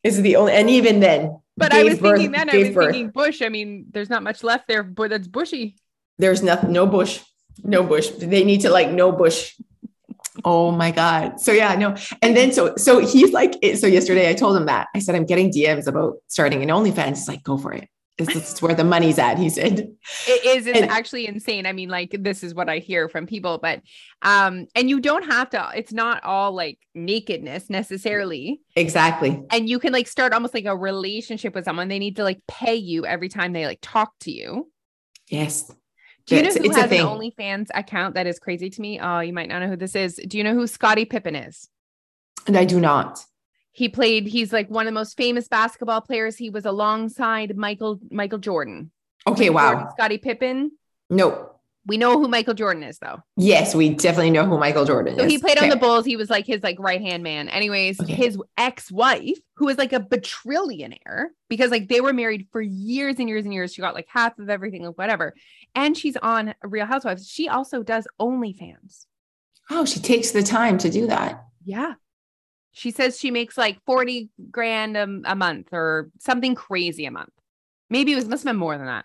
Is 0.02 0.22
the 0.22 0.36
only, 0.36 0.52
and 0.52 0.70
even 0.70 1.00
then, 1.00 1.40
But 1.56 1.72
I 1.74 1.82
was 1.82 1.98
birth- 1.98 2.16
thinking 2.18 2.32
then, 2.32 2.48
I 2.48 2.56
was 2.58 2.70
birth. 2.70 2.84
thinking 2.92 3.10
bush. 3.10 3.42
I 3.42 3.48
mean, 3.48 3.86
there's 3.90 4.08
not 4.10 4.22
much 4.22 4.44
left 4.44 4.68
there, 4.68 4.82
but 4.84 5.10
that's 5.10 5.26
bushy. 5.26 5.76
there's 6.18 6.42
nothing, 6.42 6.70
no 6.72 6.86
bush, 6.86 7.20
no 7.64 7.82
bush. 7.82 8.08
They 8.10 8.44
need 8.44 8.60
to 8.62 8.70
like 8.70 8.90
no 8.90 9.10
bush. 9.12 9.54
Oh 10.44 10.70
my 10.70 10.90
God. 10.90 11.40
So 11.40 11.52
yeah, 11.52 11.74
no. 11.74 11.96
And 12.22 12.36
then 12.36 12.52
so 12.52 12.74
so 12.76 12.98
he's 12.98 13.32
like, 13.32 13.54
so 13.76 13.86
yesterday 13.86 14.28
I 14.28 14.34
told 14.34 14.56
him 14.56 14.66
that. 14.66 14.88
I 14.94 14.98
said, 14.98 15.14
I'm 15.14 15.26
getting 15.26 15.50
DMs 15.50 15.86
about 15.86 16.16
starting 16.28 16.62
an 16.62 16.68
OnlyFans. 16.68 17.08
He's 17.16 17.28
like, 17.28 17.42
go 17.42 17.56
for 17.58 17.72
it. 17.72 17.88
This 18.18 18.34
is 18.34 18.62
where 18.62 18.74
the 18.74 18.82
money's 18.82 19.18
at. 19.18 19.38
He 19.38 19.50
said. 19.50 19.94
It 20.26 20.44
is 20.46 20.66
it's 20.66 20.78
And- 20.80 20.90
actually 20.90 21.26
insane. 21.26 21.66
I 21.66 21.72
mean, 21.74 21.90
like 21.90 22.16
this 22.18 22.42
is 22.42 22.54
what 22.54 22.70
I 22.70 22.78
hear 22.78 23.10
from 23.10 23.26
people, 23.26 23.58
but 23.58 23.82
um, 24.22 24.66
and 24.74 24.88
you 24.88 25.00
don't 25.00 25.24
have 25.24 25.50
to, 25.50 25.70
it's 25.76 25.92
not 25.92 26.24
all 26.24 26.52
like 26.52 26.78
nakedness 26.94 27.68
necessarily. 27.68 28.62
Exactly. 28.74 29.42
And 29.50 29.68
you 29.68 29.78
can 29.78 29.92
like 29.92 30.08
start 30.08 30.32
almost 30.32 30.54
like 30.54 30.64
a 30.64 30.74
relationship 30.74 31.54
with 31.54 31.66
someone. 31.66 31.88
They 31.88 31.98
need 31.98 32.16
to 32.16 32.24
like 32.24 32.40
pay 32.48 32.76
you 32.76 33.04
every 33.04 33.28
time 33.28 33.52
they 33.52 33.66
like 33.66 33.80
talk 33.82 34.12
to 34.20 34.30
you. 34.30 34.70
Yes. 35.28 35.70
Do 36.26 36.36
you 36.36 36.42
know 36.42 36.48
who 36.50 36.70
has 36.70 36.90
an. 36.90 36.98
OnlyFans 36.98 37.68
account 37.74 38.14
that 38.14 38.26
is 38.26 38.38
crazy 38.38 38.68
to 38.68 38.80
me? 38.80 38.98
Oh, 39.00 39.20
you 39.20 39.32
might 39.32 39.48
not 39.48 39.60
know 39.60 39.68
who 39.68 39.76
this 39.76 39.94
is. 39.94 40.16
Do 40.26 40.36
you 40.36 40.44
know 40.44 40.54
who 40.54 40.66
Scottie 40.66 41.04
Pippen 41.04 41.36
is? 41.36 41.68
And 42.46 42.56
I 42.56 42.64
do 42.64 42.80
not. 42.80 43.24
He 43.72 43.88
played, 43.88 44.26
he's 44.26 44.52
like 44.52 44.68
one 44.68 44.86
of 44.86 44.92
the 44.92 44.98
most 44.98 45.16
famous 45.16 45.48
basketball 45.48 46.00
players. 46.00 46.36
He 46.36 46.50
was 46.50 46.64
alongside 46.64 47.56
Michael 47.56 48.00
Michael 48.10 48.38
Jordan. 48.38 48.90
Okay. 49.26 49.50
Wow. 49.50 49.90
Scottie 49.92 50.18
Pippen. 50.18 50.72
No. 51.10 51.55
We 51.88 51.96
know 51.98 52.18
who 52.18 52.26
Michael 52.26 52.54
Jordan 52.54 52.82
is 52.82 52.98
though. 52.98 53.18
Yes, 53.36 53.72
we 53.74 53.90
definitely 53.90 54.30
know 54.32 54.44
who 54.44 54.58
Michael 54.58 54.84
Jordan 54.84 55.16
So 55.16 55.24
is. 55.24 55.30
he 55.30 55.38
played 55.38 55.58
on 55.58 55.68
the 55.68 55.76
Bulls. 55.76 56.04
He 56.04 56.16
was 56.16 56.28
like 56.28 56.44
his 56.44 56.60
like 56.62 56.78
right 56.80 57.00
hand 57.00 57.22
man. 57.22 57.48
Anyways, 57.48 58.00
Okay. 58.00 58.12
his 58.12 58.36
ex 58.58 58.90
wife, 58.90 59.38
who 59.54 59.68
is 59.68 59.78
like 59.78 59.92
a 59.92 60.00
batrillionaire, 60.00 61.26
because 61.48 61.70
like 61.70 61.88
they 61.88 62.00
were 62.00 62.12
married 62.12 62.48
for 62.50 62.60
years 62.60 63.16
and 63.18 63.28
years 63.28 63.44
and 63.44 63.54
years. 63.54 63.72
She 63.72 63.82
got 63.82 63.94
like 63.94 64.08
half 64.08 64.38
of 64.38 64.50
everything, 64.50 64.84
like 64.84 64.98
whatever. 64.98 65.34
And 65.74 65.96
she's 65.96 66.16
on 66.16 66.54
Real 66.62 66.86
Housewives. 66.86 67.28
She 67.28 67.48
also 67.48 67.82
does 67.82 68.06
OnlyFans. 68.20 69.06
Oh, 69.70 69.84
she 69.84 70.00
takes 70.00 70.30
the 70.32 70.42
time 70.42 70.78
to 70.78 70.90
do 70.90 71.06
that. 71.06 71.44
Yeah. 71.64 71.94
She 72.72 72.90
says 72.90 73.18
she 73.18 73.30
makes 73.30 73.56
like 73.56 73.78
40 73.86 74.28
grand 74.50 74.96
a, 74.96 75.04
a 75.24 75.34
month 75.34 75.68
or 75.72 76.10
something 76.18 76.54
crazy 76.54 77.06
a 77.06 77.10
month. 77.10 77.30
Maybe 77.90 78.12
it 78.12 78.16
was 78.16 78.26
must 78.26 78.42
have 78.44 78.52
been 78.52 78.58
more 78.58 78.76
than 78.76 78.86
that. 78.86 79.04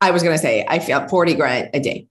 I 0.00 0.12
was 0.12 0.22
gonna 0.22 0.38
say 0.38 0.64
I 0.66 0.78
feel 0.78 1.06
40 1.08 1.34
grand 1.34 1.70
a 1.74 1.80
day. 1.80 2.06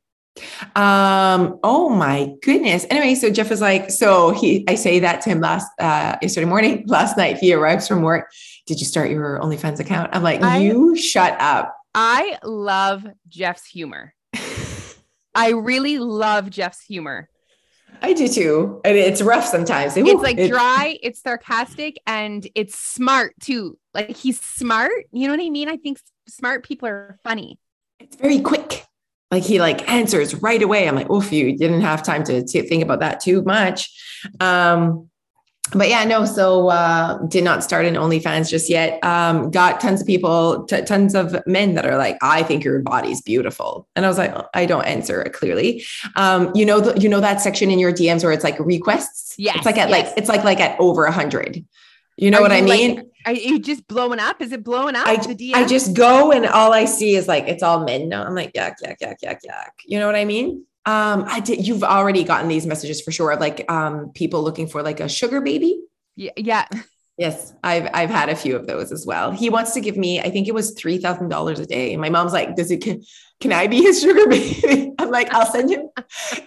Um, 0.76 1.60
oh 1.64 1.90
my 1.90 2.34
goodness. 2.42 2.86
Anyway, 2.90 3.16
so 3.16 3.30
Jeff 3.30 3.50
was 3.50 3.62
like, 3.62 3.90
so 3.92 4.32
he 4.32 4.64
I 4.68 4.76
say 4.76 5.00
that 5.00 5.22
to 5.22 5.30
him 5.30 5.40
last 5.42 5.68
uh 5.80 6.16
yesterday 6.22 6.46
morning, 6.46 6.84
last 6.88 7.18
night. 7.18 7.38
He 7.38 7.54
arrives 7.54 7.88
from 7.88 8.02
work. 8.02 8.32
Did 8.66 8.80
you 8.80 8.86
start 8.86 9.10
your 9.10 9.40
OnlyFans 9.42 9.80
account? 9.80 10.12
I'm 10.14 10.24
like, 10.24 10.42
I- 10.42 10.60
you 10.60 10.96
shut 10.96 11.36
up. 11.40 11.76
I 11.96 12.38
love 12.44 13.06
Jeff's 13.28 13.66
humor. 13.66 14.14
I 15.36 15.50
really 15.52 15.98
love 16.00 16.50
Jeff's 16.50 16.82
humor. 16.84 17.30
I 18.02 18.14
do 18.14 18.28
too. 18.28 18.80
And 18.86 18.96
it's 18.98 19.22
rough 19.22 19.46
sometimes. 19.46 19.98
Ooh, 19.98 20.06
it's 20.06 20.22
like 20.22 20.38
it- 20.38 20.50
dry, 20.50 20.98
it's 21.02 21.22
sarcastic, 21.22 21.98
and 22.08 22.48
it's 22.56 22.78
smart 22.78 23.34
too. 23.42 23.78
Like 23.94 24.16
he's 24.16 24.40
smart. 24.40 24.92
You 25.12 25.28
know 25.28 25.34
what 25.36 25.44
I 25.46 25.50
mean? 25.50 25.68
I 25.70 25.78
think 25.78 26.00
smart 26.28 26.64
people 26.64 26.88
are 26.88 27.18
funny. 27.24 27.60
it's 28.00 28.16
very 28.16 28.40
quick. 28.40 28.86
Like 29.32 29.44
he 29.44 29.60
like 29.60 29.88
answers 29.90 30.36
right 30.36 30.62
away. 30.62 30.88
I'm 30.88 30.96
like, 30.96 31.10
oof, 31.10 31.32
you 31.32 31.56
didn't 31.56 31.82
have 31.82 32.04
time 32.04 32.24
to, 32.26 32.44
to 32.44 32.68
think 32.68 32.84
about 32.84 33.00
that 33.00 33.20
too 33.20 33.44
much. 33.44 33.92
Um, 34.40 35.10
but 35.74 35.88
yeah, 35.88 36.04
no, 36.04 36.26
so 36.26 36.70
uh, 36.70 37.20
did 37.28 37.44
not 37.44 37.64
start 37.64 37.86
an 37.86 37.94
OnlyFans 37.94 38.50
just 38.50 38.70
yet. 38.70 39.04
Um, 39.04 39.52
got 39.52 39.80
tons 39.80 40.02
of 40.02 40.08
people, 40.08 40.64
t- 40.64 40.82
tons 40.82 41.14
of 41.14 41.36
men 41.46 41.76
that 41.76 41.86
are 41.86 41.98
like, 41.98 42.18
I 42.22 42.42
think 42.44 42.64
your 42.64 42.80
body's 42.80 43.22
beautiful, 43.22 43.88
and 43.96 44.04
I 44.04 44.08
was 44.08 44.18
like, 44.18 44.34
I 44.56 44.66
don't 44.66 44.86
answer 44.86 45.22
it 45.22 45.34
clearly. 45.34 45.84
Um, 46.16 46.52
you 46.56 46.66
know, 46.66 46.80
the, 46.80 47.00
you 47.00 47.08
know 47.08 47.20
that 47.20 47.42
section 47.42 47.70
in 47.70 47.78
your 47.78 47.94
DMs 47.94 48.24
where 48.24 48.32
it's 48.32 48.44
like 48.44 48.60
requests. 48.60 49.36
Yeah, 49.38 49.54
it's 49.56 49.66
like 49.66 49.78
at 49.78 49.90
yes. 49.90 50.08
like 50.08 50.18
it's 50.18 50.30
like 50.30 50.44
like 50.44 50.60
at 50.60 50.80
over 50.80 51.06
a 51.06 51.12
hundred. 51.12 51.64
You 52.18 52.32
know 52.32 52.40
Are 52.40 52.42
what 52.42 52.52
I 52.52 52.58
you, 52.58 52.68
like, 52.68 52.80
mean? 52.80 53.09
Are 53.26 53.34
you 53.34 53.60
just 53.60 53.88
blowing 53.88 54.20
up? 54.20 54.42
Is 54.42 54.52
it 54.52 54.64
blowing 54.64 54.96
up? 54.96 55.08
I? 55.08 55.18
I 55.54 55.68
just 55.68 55.96
go 55.96 56.32
and 56.32 56.46
all 56.46 56.74
I 56.74 56.86
see 56.86 57.16
is 57.16 57.28
like 57.28 57.48
it's 57.48 57.64
all 57.64 57.84
men 57.84 58.10
now. 58.10 58.24
I'm 58.24 58.36
like 58.36 58.54
yuck 58.54 58.76
yuck 58.84 58.98
yuck 59.02 59.18
yuck 59.24 59.40
yuck. 59.46 59.72
You 59.86 60.00
know 60.00 60.06
what 60.06 60.16
I 60.16 60.26
mean? 60.26 60.66
Um, 60.86 61.26
I 61.28 61.40
did. 61.40 61.68
You've 61.68 61.84
already 61.84 62.24
gotten 62.24 62.48
these 62.48 62.66
messages 62.66 63.02
for 63.02 63.12
sure. 63.12 63.36
Like 63.36 63.70
um, 63.72 64.12
people 64.14 64.42
looking 64.42 64.68
for 64.68 64.82
like 64.82 65.00
a 65.00 65.10
sugar 65.10 65.42
baby. 65.42 65.82
yeah, 66.16 66.32
yeah. 66.38 66.66
Yes, 67.18 67.54
I've 67.62 67.90
I've 67.94 68.10
had 68.10 68.30
a 68.30 68.36
few 68.36 68.56
of 68.56 68.66
those 68.66 68.94
as 68.94 69.06
well. 69.06 69.32
He 69.32 69.50
wants 69.50 69.74
to 69.74 69.82
give 69.82 69.98
me, 69.98 70.22
I 70.22 70.30
think 70.30 70.48
it 70.48 70.54
was 70.54 70.72
three 70.72 71.00
thousand 71.00 71.28
dollars 71.28 71.60
a 71.60 71.66
day. 71.66 71.92
And 71.92 72.02
my 72.02 72.10
mom's 72.10 72.32
like, 72.32 72.56
"Does 72.56 72.72
it 72.72 72.82
can, 72.82 73.04
can 73.40 73.54
I 73.54 73.68
be 73.68 73.82
his 73.82 74.02
sugar 74.02 74.28
baby?" 74.28 74.94
I'm 75.00 75.12
like, 75.12 75.34
"I'll 75.34 75.46
send 75.46 75.70
him." 75.70 75.90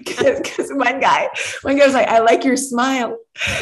Because 0.06 0.70
one 0.70 1.00
guy, 1.00 1.28
one 1.62 1.76
guy 1.78 1.86
was 1.86 1.94
like, 1.94 2.08
"I 2.08 2.20
like 2.20 2.44
your 2.44 2.56
smile," 2.56 3.18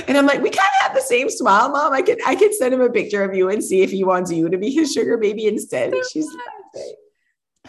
and 0.08 0.16
I'm 0.18 0.26
like, 0.26 0.42
"We 0.42 0.50
kind 0.50 0.68
of 0.80 0.86
have 0.86 0.94
the 0.94 1.02
same 1.02 1.30
smile, 1.30 1.70
mom. 1.70 1.92
I 1.92 2.02
could 2.02 2.18
I 2.26 2.34
could 2.34 2.54
send 2.54 2.74
him 2.74 2.80
a 2.80 2.90
picture 2.90 3.22
of 3.22 3.34
you 3.34 3.48
and 3.48 3.62
see 3.62 3.82
if 3.82 3.90
he 3.90 4.04
wants 4.04 4.30
you 4.30 4.48
to 4.48 4.58
be 4.58 4.70
his 4.70 4.92
sugar 4.92 5.16
baby 5.16 5.46
instead." 5.46 5.94
She's. 6.12 6.28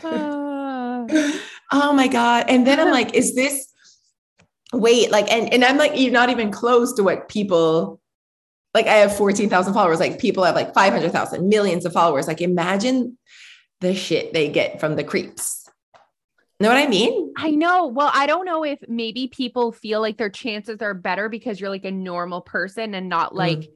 Uh, 0.04 1.06
oh 1.72 1.94
my 1.94 2.08
god! 2.08 2.46
And 2.50 2.66
then 2.66 2.80
I'm 2.80 2.92
like, 2.92 3.14
"Is 3.14 3.36
this?" 3.36 3.68
Wait, 4.74 5.12
like, 5.12 5.32
and 5.32 5.54
and 5.54 5.64
I'm 5.64 5.78
like, 5.78 5.94
you're 5.96 6.12
not 6.12 6.30
even 6.30 6.50
close 6.52 6.94
to 6.94 7.04
what 7.04 7.28
people 7.28 8.00
Like 8.74 8.88
I 8.88 8.96
have 8.96 9.16
14,000 9.16 9.74
followers. 9.74 10.00
Like 10.00 10.20
people 10.20 10.44
have 10.46 10.56
like 10.56 10.74
500,000, 10.74 11.50
millions 11.50 11.86
of 11.86 11.94
followers. 11.94 12.28
Like 12.28 12.42
imagine 12.42 13.18
the 13.82 13.94
shit 13.94 14.34
they 14.34 14.48
get 14.48 14.80
from 14.80 14.96
the 14.96 15.04
creeps. 15.04 15.68
Know 16.60 16.70
what 16.70 16.78
I 16.78 16.88
mean? 16.88 17.34
I 17.38 17.50
know. 17.50 17.88
Well, 17.88 18.12
I 18.14 18.28
don't 18.28 18.46
know 18.46 18.64
if 18.64 18.80
maybe 18.88 19.28
people 19.28 19.72
feel 19.72 20.00
like 20.00 20.18
their 20.18 20.30
chances 20.30 20.80
are 20.82 20.94
better 20.94 21.28
because 21.28 21.60
you're 21.60 21.72
like 21.72 21.86
a 21.86 21.92
normal 21.92 22.42
person 22.42 22.94
and 22.94 23.10
not 23.10 23.36
like. 23.36 23.58
Mm. 23.58 23.68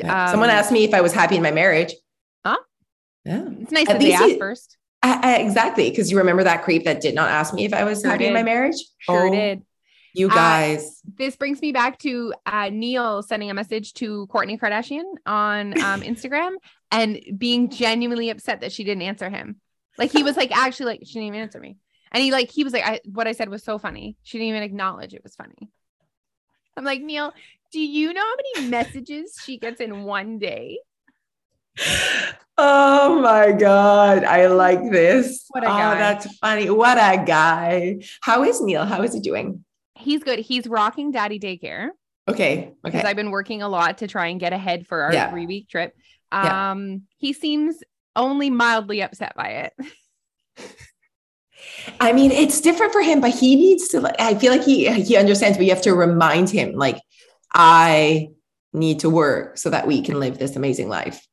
Yeah. 0.00 0.24
Um, 0.24 0.30
Someone 0.30 0.50
asked 0.50 0.72
me 0.72 0.82
if 0.84 0.92
I 0.92 1.02
was 1.02 1.12
happy 1.12 1.36
in 1.36 1.42
my 1.42 1.52
marriage. 1.52 1.94
Huh? 2.44 2.56
Yeah. 3.24 3.44
It's 3.60 3.70
nice 3.70 3.88
At 3.88 3.92
that 3.92 4.00
they 4.00 4.12
asked 4.12 4.38
first. 4.38 4.76
I, 5.02 5.20
I, 5.22 5.36
exactly. 5.36 5.88
Because 5.90 6.10
you 6.10 6.18
remember 6.18 6.42
that 6.42 6.64
creep 6.64 6.84
that 6.84 7.00
did 7.00 7.14
not 7.14 7.30
ask 7.30 7.54
me 7.54 7.64
if 7.64 7.72
I 7.72 7.84
was 7.84 8.00
sure 8.00 8.10
happy 8.10 8.24
did. 8.24 8.28
in 8.28 8.34
my 8.34 8.42
marriage? 8.42 8.76
Sure 8.98 9.28
oh, 9.28 9.30
did. 9.30 9.62
You 10.14 10.28
uh, 10.28 10.34
guys. 10.34 11.02
Uh, 11.06 11.10
this 11.16 11.36
brings 11.36 11.60
me 11.60 11.72
back 11.72 11.98
to 12.00 12.34
uh, 12.46 12.70
Neil 12.70 13.22
sending 13.22 13.50
a 13.50 13.54
message 13.54 13.94
to 13.94 14.26
Kourtney 14.28 14.58
Kardashian 14.58 15.04
on 15.26 15.80
um, 15.82 16.00
Instagram 16.02 16.54
and 16.90 17.20
being 17.36 17.70
genuinely 17.70 18.30
upset 18.30 18.60
that 18.60 18.72
she 18.72 18.84
didn't 18.84 19.02
answer 19.02 19.30
him. 19.30 19.60
Like 19.98 20.10
he 20.10 20.22
was 20.22 20.36
like, 20.36 20.56
actually, 20.56 20.86
like, 20.86 21.00
she 21.04 21.14
didn't 21.14 21.28
even 21.28 21.40
answer 21.40 21.60
me. 21.60 21.76
And 22.12 22.22
he 22.22 22.30
like, 22.30 22.50
he 22.50 22.64
was 22.64 22.72
like, 22.72 22.86
I, 22.86 23.00
what 23.04 23.26
I 23.26 23.32
said 23.32 23.48
was 23.48 23.62
so 23.62 23.78
funny. 23.78 24.16
She 24.22 24.38
didn't 24.38 24.50
even 24.50 24.62
acknowledge 24.62 25.14
it 25.14 25.22
was 25.22 25.34
funny. 25.34 25.70
I'm 26.76 26.84
like, 26.84 27.02
Neil, 27.02 27.32
do 27.72 27.80
you 27.80 28.12
know 28.12 28.22
how 28.22 28.34
many 28.54 28.68
messages 28.68 29.34
she 29.42 29.58
gets 29.58 29.80
in 29.80 30.04
one 30.04 30.38
day? 30.38 30.78
Oh 32.58 33.20
my 33.20 33.52
God. 33.52 34.24
I 34.24 34.46
like 34.46 34.90
this. 34.90 35.46
What 35.48 35.64
a 35.64 35.70
oh, 35.70 35.94
that's 35.94 36.26
funny. 36.36 36.68
What 36.68 36.98
a 36.98 37.24
guy. 37.24 38.02
How 38.20 38.44
is 38.44 38.60
Neil? 38.60 38.84
How 38.84 39.02
is 39.02 39.14
he 39.14 39.20
doing? 39.20 39.64
He's 40.02 40.22
good. 40.22 40.38
He's 40.38 40.66
rocking 40.66 41.10
daddy 41.10 41.38
daycare. 41.38 41.88
Okay. 42.28 42.58
Okay. 42.58 42.74
Because 42.84 43.04
I've 43.04 43.16
been 43.16 43.30
working 43.30 43.62
a 43.62 43.68
lot 43.68 43.98
to 43.98 44.08
try 44.08 44.28
and 44.28 44.38
get 44.38 44.52
ahead 44.52 44.86
for 44.86 45.02
our 45.02 45.12
yeah. 45.12 45.30
three 45.30 45.46
week 45.46 45.68
trip. 45.68 45.94
Um, 46.30 46.90
yeah. 46.90 46.96
he 47.18 47.32
seems 47.32 47.82
only 48.16 48.50
mildly 48.50 49.02
upset 49.02 49.34
by 49.36 49.48
it. 49.48 49.74
I 52.00 52.12
mean, 52.12 52.32
it's 52.32 52.60
different 52.60 52.92
for 52.92 53.00
him, 53.00 53.20
but 53.20 53.30
he 53.30 53.56
needs 53.56 53.88
to. 53.88 54.00
Like, 54.00 54.16
I 54.18 54.34
feel 54.34 54.52
like 54.52 54.64
he 54.64 54.90
he 55.02 55.16
understands, 55.16 55.56
but 55.56 55.64
you 55.64 55.72
have 55.72 55.82
to 55.82 55.94
remind 55.94 56.50
him, 56.50 56.74
like, 56.74 56.98
I 57.54 58.30
need 58.72 59.00
to 59.00 59.10
work 59.10 59.58
so 59.58 59.70
that 59.70 59.86
we 59.86 60.02
can 60.02 60.18
live 60.18 60.38
this 60.38 60.56
amazing 60.56 60.88
life. 60.88 61.24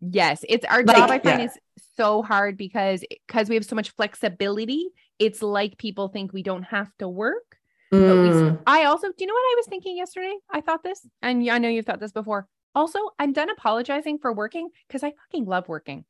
Yes, 0.00 0.44
it's 0.48 0.64
our 0.64 0.82
like, 0.82 0.96
job. 0.96 1.10
I 1.10 1.18
find 1.18 1.40
yeah. 1.40 1.46
is 1.46 1.58
so 1.96 2.22
hard 2.22 2.56
because 2.56 3.04
because 3.26 3.48
we 3.48 3.56
have 3.56 3.64
so 3.64 3.76
much 3.76 3.90
flexibility. 3.90 4.88
It's 5.20 5.42
like 5.42 5.78
people 5.78 6.08
think 6.08 6.32
we 6.32 6.42
don't 6.42 6.64
have 6.64 6.90
to 6.98 7.08
work. 7.08 7.56
Mm. 7.92 8.52
We, 8.52 8.58
I 8.66 8.84
also, 8.84 9.08
do 9.08 9.14
you 9.18 9.26
know 9.26 9.34
what 9.34 9.40
I 9.40 9.54
was 9.58 9.66
thinking 9.66 9.96
yesterday? 9.96 10.34
I 10.50 10.60
thought 10.60 10.82
this, 10.82 11.06
and 11.22 11.48
I 11.48 11.58
know 11.58 11.68
you've 11.68 11.86
thought 11.86 12.00
this 12.00 12.12
before. 12.12 12.48
Also, 12.74 12.98
I'm 13.18 13.32
done 13.32 13.50
apologizing 13.50 14.18
for 14.18 14.32
working 14.32 14.70
because 14.88 15.02
I 15.02 15.12
fucking 15.12 15.44
love 15.44 15.68
working. 15.68 16.04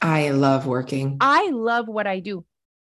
I 0.00 0.30
love 0.30 0.66
working. 0.66 1.18
I 1.20 1.50
love 1.50 1.86
what 1.86 2.06
I 2.06 2.20
do. 2.20 2.44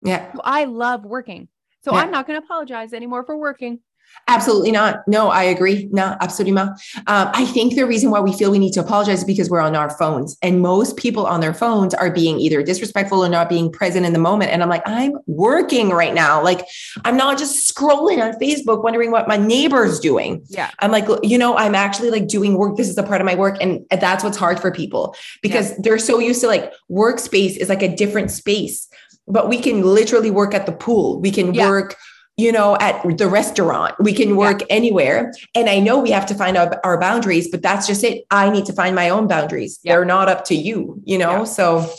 Yeah. 0.02 0.32
I 0.44 0.64
love 0.64 1.04
working. 1.04 1.48
So 1.84 1.94
yeah. 1.94 2.00
I'm 2.00 2.10
not 2.10 2.26
going 2.26 2.38
to 2.38 2.44
apologize 2.44 2.92
anymore 2.92 3.24
for 3.24 3.36
working. 3.36 3.80
Absolutely 4.28 4.70
not. 4.70 5.08
No, 5.08 5.30
I 5.30 5.42
agree. 5.44 5.88
No, 5.90 6.14
absolutely 6.20 6.52
not. 6.52 6.68
Um, 7.06 7.30
I 7.32 7.46
think 7.46 7.74
the 7.74 7.86
reason 7.86 8.10
why 8.10 8.20
we 8.20 8.34
feel 8.34 8.50
we 8.50 8.58
need 8.58 8.74
to 8.74 8.80
apologize 8.80 9.20
is 9.20 9.24
because 9.24 9.48
we're 9.48 9.60
on 9.60 9.74
our 9.74 9.88
phones, 9.88 10.36
and 10.42 10.60
most 10.60 10.98
people 10.98 11.26
on 11.26 11.40
their 11.40 11.54
phones 11.54 11.94
are 11.94 12.10
being 12.10 12.38
either 12.38 12.62
disrespectful 12.62 13.24
or 13.24 13.28
not 13.30 13.48
being 13.48 13.72
present 13.72 14.04
in 14.04 14.12
the 14.12 14.18
moment. 14.18 14.52
And 14.52 14.62
I'm 14.62 14.68
like, 14.68 14.82
I'm 14.86 15.14
working 15.26 15.88
right 15.88 16.12
now. 16.12 16.44
Like, 16.44 16.66
I'm 17.06 17.16
not 17.16 17.38
just 17.38 17.74
scrolling 17.74 18.22
on 18.22 18.38
Facebook 18.38 18.84
wondering 18.84 19.10
what 19.10 19.28
my 19.28 19.38
neighbor's 19.38 19.98
doing. 19.98 20.44
Yeah. 20.48 20.70
I'm 20.80 20.90
like, 20.90 21.08
you 21.22 21.38
know, 21.38 21.56
I'm 21.56 21.74
actually 21.74 22.10
like 22.10 22.28
doing 22.28 22.58
work. 22.58 22.76
This 22.76 22.90
is 22.90 22.98
a 22.98 23.02
part 23.02 23.22
of 23.22 23.24
my 23.24 23.34
work, 23.34 23.56
and 23.62 23.86
that's 23.90 24.22
what's 24.22 24.36
hard 24.36 24.60
for 24.60 24.70
people 24.70 25.16
because 25.40 25.70
yeah. 25.70 25.76
they're 25.80 25.98
so 25.98 26.18
used 26.18 26.42
to 26.42 26.48
like 26.48 26.70
workspace 26.90 27.56
is 27.56 27.70
like 27.70 27.82
a 27.82 27.94
different 27.94 28.30
space. 28.30 28.88
But 29.26 29.48
we 29.48 29.58
can 29.58 29.82
literally 29.82 30.30
work 30.30 30.54
at 30.54 30.66
the 30.66 30.72
pool. 30.72 31.20
We 31.20 31.30
can 31.30 31.52
yeah. 31.52 31.68
work 31.68 31.96
you 32.38 32.52
know, 32.52 32.76
at 32.80 33.02
the 33.18 33.28
restaurant. 33.28 33.96
We 33.98 34.14
can 34.14 34.36
work 34.36 34.60
yeah. 34.60 34.66
anywhere. 34.70 35.32
And 35.56 35.68
I 35.68 35.80
know 35.80 35.98
we 35.98 36.12
have 36.12 36.24
to 36.26 36.34
find 36.34 36.56
out 36.56 36.76
our 36.84 36.98
boundaries, 36.98 37.50
but 37.50 37.62
that's 37.62 37.86
just 37.86 38.04
it. 38.04 38.24
I 38.30 38.48
need 38.48 38.64
to 38.66 38.72
find 38.72 38.94
my 38.94 39.10
own 39.10 39.26
boundaries. 39.26 39.80
Yeah. 39.82 39.94
They're 39.94 40.04
not 40.04 40.28
up 40.28 40.44
to 40.46 40.54
you, 40.54 41.02
you 41.04 41.18
know? 41.18 41.38
Yeah. 41.38 41.44
So, 41.44 41.92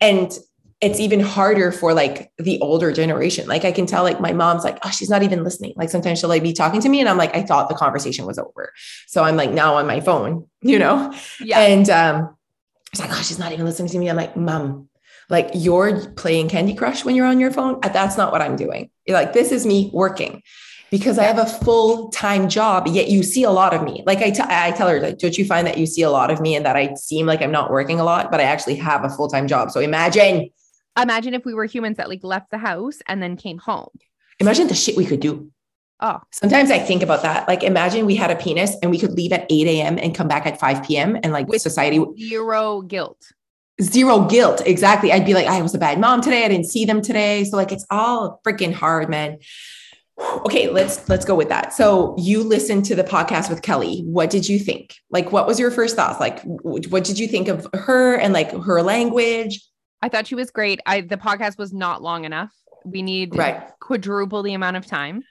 and 0.00 0.32
it's 0.80 1.00
even 1.00 1.18
harder 1.18 1.72
for 1.72 1.92
like 1.92 2.30
the 2.38 2.58
older 2.60 2.92
generation. 2.92 3.48
Like 3.48 3.64
I 3.64 3.72
can 3.72 3.84
tell 3.84 4.04
like 4.04 4.20
my 4.20 4.32
mom's 4.32 4.62
like, 4.62 4.78
oh, 4.84 4.90
she's 4.90 5.10
not 5.10 5.24
even 5.24 5.42
listening. 5.42 5.74
Like 5.76 5.90
sometimes 5.90 6.20
she'll 6.20 6.28
like 6.28 6.44
be 6.44 6.52
talking 6.52 6.80
to 6.80 6.88
me 6.88 7.00
and 7.00 7.08
I'm 7.08 7.18
like, 7.18 7.34
I 7.34 7.42
thought 7.42 7.68
the 7.68 7.74
conversation 7.74 8.26
was 8.26 8.38
over. 8.38 8.72
So 9.08 9.24
I'm 9.24 9.36
like 9.36 9.50
now 9.50 9.74
on 9.74 9.88
my 9.88 10.00
phone, 10.00 10.48
you 10.62 10.78
know? 10.78 11.12
Yeah. 11.40 11.58
And 11.58 11.90
um, 11.90 12.36
it's 12.92 13.00
like, 13.00 13.10
oh, 13.10 13.22
she's 13.22 13.40
not 13.40 13.52
even 13.52 13.66
listening 13.66 13.90
to 13.90 13.98
me. 13.98 14.08
I'm 14.08 14.16
like, 14.16 14.36
mom, 14.36 14.88
like 15.30 15.50
you're 15.54 16.10
playing 16.12 16.48
Candy 16.48 16.74
Crush 16.74 17.04
when 17.04 17.14
you're 17.14 17.26
on 17.26 17.40
your 17.40 17.52
phone. 17.52 17.80
That's 17.80 18.16
not 18.16 18.32
what 18.32 18.42
I'm 18.42 18.56
doing. 18.56 18.90
You're 19.06 19.16
like, 19.16 19.32
this 19.32 19.52
is 19.52 19.64
me 19.64 19.90
working 19.92 20.42
because 20.90 21.18
I 21.18 21.24
have 21.24 21.38
a 21.38 21.46
full 21.46 22.10
time 22.10 22.48
job, 22.48 22.88
yet 22.88 23.08
you 23.08 23.22
see 23.22 23.44
a 23.44 23.50
lot 23.50 23.72
of 23.72 23.82
me. 23.82 24.02
Like 24.06 24.18
I, 24.18 24.30
t- 24.30 24.42
I 24.42 24.72
tell 24.72 24.88
her, 24.88 25.00
like, 25.00 25.18
don't 25.18 25.36
you 25.38 25.44
find 25.44 25.66
that 25.66 25.78
you 25.78 25.86
see 25.86 26.02
a 26.02 26.10
lot 26.10 26.30
of 26.30 26.40
me 26.40 26.56
and 26.56 26.66
that 26.66 26.76
I 26.76 26.94
seem 26.94 27.26
like 27.26 27.40
I'm 27.42 27.52
not 27.52 27.70
working 27.70 28.00
a 28.00 28.04
lot, 28.04 28.30
but 28.30 28.40
I 28.40 28.44
actually 28.44 28.74
have 28.76 29.04
a 29.04 29.08
full 29.08 29.28
time 29.28 29.46
job. 29.46 29.70
So 29.70 29.80
imagine. 29.80 30.50
Imagine 31.00 31.34
if 31.34 31.44
we 31.44 31.54
were 31.54 31.66
humans 31.66 31.96
that 31.98 32.08
like 32.08 32.24
left 32.24 32.50
the 32.50 32.58
house 32.58 32.98
and 33.06 33.22
then 33.22 33.36
came 33.36 33.58
home. 33.58 33.90
Imagine 34.40 34.66
the 34.66 34.74
shit 34.74 34.96
we 34.96 35.06
could 35.06 35.20
do. 35.20 35.50
Oh, 36.00 36.18
sometimes 36.32 36.70
I 36.70 36.78
think 36.78 37.02
about 37.02 37.22
that. 37.22 37.46
Like, 37.46 37.62
imagine 37.62 38.06
we 38.06 38.16
had 38.16 38.30
a 38.30 38.36
penis 38.36 38.74
and 38.82 38.90
we 38.90 38.98
could 38.98 39.12
leave 39.12 39.32
at 39.32 39.46
8 39.50 39.66
a.m. 39.66 39.98
and 39.98 40.14
come 40.14 40.28
back 40.28 40.46
at 40.46 40.58
5 40.58 40.82
p.m. 40.82 41.16
and 41.22 41.30
like 41.30 41.46
With 41.46 41.60
society 41.60 42.02
zero 42.18 42.80
guilt 42.80 43.32
zero 43.80 44.24
guilt. 44.24 44.62
Exactly. 44.66 45.12
I'd 45.12 45.26
be 45.26 45.34
like, 45.34 45.46
I 45.46 45.62
was 45.62 45.74
a 45.74 45.78
bad 45.78 45.98
mom 45.98 46.20
today. 46.20 46.44
I 46.44 46.48
didn't 46.48 46.66
see 46.66 46.84
them 46.84 47.02
today. 47.02 47.44
So 47.44 47.56
like 47.56 47.72
it's 47.72 47.86
all 47.90 48.40
freaking 48.46 48.72
hard, 48.72 49.08
man. 49.08 49.38
Okay, 50.44 50.68
let's 50.68 51.08
let's 51.08 51.24
go 51.24 51.34
with 51.34 51.48
that. 51.48 51.72
So 51.72 52.14
you 52.18 52.42
listened 52.42 52.84
to 52.86 52.94
the 52.94 53.04
podcast 53.04 53.48
with 53.48 53.62
Kelly. 53.62 54.02
What 54.04 54.28
did 54.28 54.48
you 54.48 54.58
think? 54.58 54.94
Like 55.10 55.32
what 55.32 55.46
was 55.46 55.58
your 55.58 55.70
first 55.70 55.96
thoughts? 55.96 56.20
Like 56.20 56.42
what 56.44 57.04
did 57.04 57.18
you 57.18 57.26
think 57.26 57.48
of 57.48 57.66
her 57.72 58.16
and 58.16 58.34
like 58.34 58.52
her 58.52 58.82
language? 58.82 59.66
I 60.02 60.08
thought 60.08 60.26
she 60.26 60.34
was 60.34 60.50
great. 60.50 60.80
I 60.84 61.00
the 61.02 61.16
podcast 61.16 61.58
was 61.58 61.72
not 61.72 62.02
long 62.02 62.24
enough. 62.24 62.52
We 62.84 63.02
need 63.02 63.36
right. 63.36 63.62
quadruple 63.80 64.42
the 64.42 64.54
amount 64.54 64.76
of 64.76 64.86
time. 64.86 65.22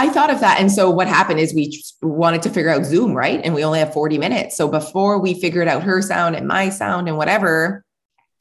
I 0.00 0.08
thought 0.08 0.30
of 0.30 0.40
that. 0.40 0.58
And 0.58 0.72
so 0.72 0.88
what 0.88 1.08
happened 1.08 1.40
is 1.40 1.52
we 1.52 1.78
wanted 2.00 2.40
to 2.42 2.48
figure 2.48 2.70
out 2.70 2.86
Zoom, 2.86 3.12
right? 3.12 3.38
And 3.44 3.54
we 3.54 3.62
only 3.62 3.80
have 3.80 3.92
40 3.92 4.16
minutes. 4.16 4.56
So 4.56 4.66
before 4.66 5.18
we 5.18 5.38
figured 5.38 5.68
out 5.68 5.82
her 5.82 6.00
sound 6.00 6.36
and 6.36 6.48
my 6.48 6.70
sound 6.70 7.06
and 7.06 7.18
whatever, 7.18 7.84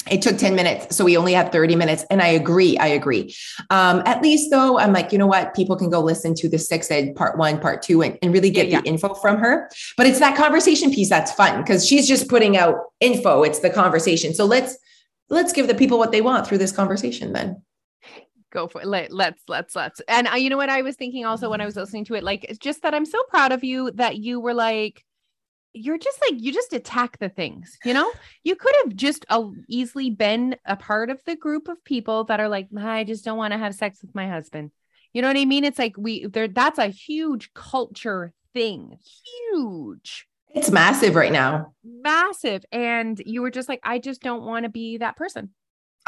it 0.10 0.22
took 0.22 0.38
10 0.38 0.56
minutes. 0.56 0.96
So 0.96 1.04
we 1.04 1.18
only 1.18 1.34
had 1.34 1.52
30 1.52 1.76
minutes. 1.76 2.06
And 2.10 2.22
I 2.22 2.28
agree. 2.28 2.78
I 2.78 2.88
agree. 2.88 3.36
Um, 3.70 4.02
at 4.06 4.22
least 4.22 4.52
though, 4.52 4.80
I'm 4.80 4.94
like, 4.94 5.12
you 5.12 5.18
know 5.18 5.28
what? 5.28 5.54
People 5.54 5.76
can 5.76 5.90
go 5.90 6.00
listen 6.00 6.34
to 6.36 6.48
the 6.48 6.58
sex 6.58 6.90
ed 6.90 7.14
part 7.18 7.38
one, 7.38 7.60
part 7.60 7.82
two, 7.82 8.04
and, 8.04 8.18
and 8.22 8.32
really 8.32 8.52
get 8.52 8.68
yeah, 8.68 8.78
yeah. 8.78 8.82
the 8.82 8.88
info 8.88 9.14
from 9.16 9.38
her. 9.40 9.70
But 9.98 10.08
it's 10.08 10.20
that 10.20 10.38
conversation 10.38 10.92
piece 10.92 11.10
that's 11.10 11.34
fun 11.34 11.62
because 11.62 11.86
she's 11.86 12.08
just 12.08 12.30
putting 12.30 12.56
out 12.56 12.78
info. 13.02 13.44
It's 13.44 13.60
the 13.60 13.70
conversation. 13.70 14.34
So 14.34 14.46
let's 14.46 14.78
let's 15.30 15.52
give 15.52 15.68
the 15.68 15.76
people 15.76 15.98
what 15.98 16.14
they 16.14 16.22
want 16.22 16.48
through 16.48 16.60
this 16.60 16.72
conversation 16.72 17.34
then 17.34 17.62
go 18.52 18.68
for 18.68 18.82
it. 18.82 18.88
Let, 18.88 19.12
let's 19.12 19.44
let's 19.48 19.76
let's. 19.76 20.02
And 20.08 20.28
uh, 20.28 20.36
you 20.36 20.50
know 20.50 20.58
what? 20.58 20.70
I 20.70 20.82
was 20.82 20.96
thinking 20.96 21.26
also 21.26 21.50
when 21.50 21.62
i 21.62 21.66
was 21.66 21.76
listening 21.76 22.06
to 22.06 22.16
it 22.16 22.24
like 22.24 22.46
it's 22.46 22.60
just 22.60 22.82
that 22.82 22.94
i'm 22.94 23.06
so 23.06 23.22
proud 23.30 23.52
of 23.52 23.64
you 23.64 23.92
that 23.92 24.18
you 24.18 24.40
were 24.40 24.54
like 24.54 25.04
you're 25.74 25.98
just 25.98 26.20
like 26.22 26.42
you 26.42 26.52
just 26.52 26.74
attack 26.74 27.20
the 27.20 27.30
things 27.30 27.78
you 27.86 27.94
know? 27.94 28.12
You 28.44 28.56
could 28.56 28.74
have 28.84 28.96
just 28.96 29.26
uh, 29.30 29.46
easily 29.68 30.10
been 30.10 30.56
a 30.66 30.76
part 30.76 31.10
of 31.10 31.24
the 31.26 31.36
group 31.36 31.68
of 31.68 31.84
people 31.84 32.24
that 32.26 32.40
are 32.40 32.50
like 32.50 32.68
i 32.78 33.04
just 33.04 33.24
don't 33.24 33.38
want 33.38 33.54
to 33.54 33.60
have 33.60 33.76
sex 33.76 34.02
with 34.02 34.16
my 34.16 34.28
husband. 34.28 34.72
You 35.14 35.22
know 35.22 35.28
what 35.28 35.38
i 35.38 35.46
mean? 35.46 35.64
It's 35.64 35.80
like 35.80 35.96
we 35.98 36.26
there 36.26 36.48
that's 36.48 36.80
a 36.80 36.88
huge 36.88 37.54
culture 37.54 38.34
thing 38.54 38.98
huge. 39.52 40.28
It's 40.50 40.72
massive 40.72 41.14
right 41.14 41.32
now. 41.32 41.74
Massive. 41.84 42.66
And 42.72 43.22
you 43.24 43.42
were 43.42 43.52
just 43.52 43.70
like 43.70 43.82
i 43.84 44.00
just 44.00 44.22
don't 44.22 44.44
want 44.44 44.64
to 44.64 44.70
be 44.70 44.98
that 44.98 45.16
person 45.16 45.52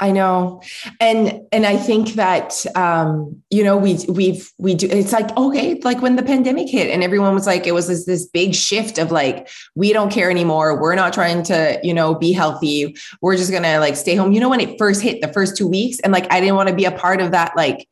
I 0.01 0.12
know. 0.12 0.63
And 1.00 1.41
and 1.51 1.65
I 1.65 1.77
think 1.77 2.13
that 2.13 2.65
um, 2.75 3.41
you 3.51 3.63
know, 3.63 3.77
we 3.77 4.03
we've 4.10 4.51
we 4.58 4.74
do 4.74 4.88
it's 4.89 5.13
like, 5.13 5.36
okay, 5.38 5.79
like 5.84 6.01
when 6.01 6.15
the 6.15 6.24
pandemic 6.24 6.67
hit 6.70 6.89
and 6.89 7.03
everyone 7.03 7.36
was 7.36 7.46
like, 7.46 7.67
it 7.67 7.74
was 7.74 7.88
this 7.88 8.05
this 8.05 8.25
big 8.25 8.55
shift 8.55 8.98
of 8.98 9.12
like, 9.12 9.48
we 9.75 9.93
don't 9.93 10.12
care 10.12 10.31
anymore. 10.31 10.81
We're 10.81 10.96
not 10.96 11.13
trying 11.13 11.43
to, 11.43 11.79
you 11.84 11.93
know, 11.93 12.15
be 12.15 12.34
healthy. 12.34 12.98
We're 13.22 13.38
just 13.38 13.51
gonna 13.51 13.79
like 13.79 13.96
stay 13.96 14.15
home. 14.15 14.34
You 14.34 14.39
know, 14.39 14.50
when 14.50 14.60
it 14.60 14.77
first 14.79 15.03
hit 15.03 15.22
the 15.22 15.31
first 15.31 15.55
two 15.55 15.67
weeks, 15.67 16.00
and 16.00 16.12
like 16.12 16.25
I 16.34 16.39
didn't 16.39 16.55
want 16.55 16.70
to 16.70 16.75
be 16.75 16.86
a 16.86 16.91
part 16.91 17.22
of 17.22 17.31
that 17.31 17.55
like 17.55 17.88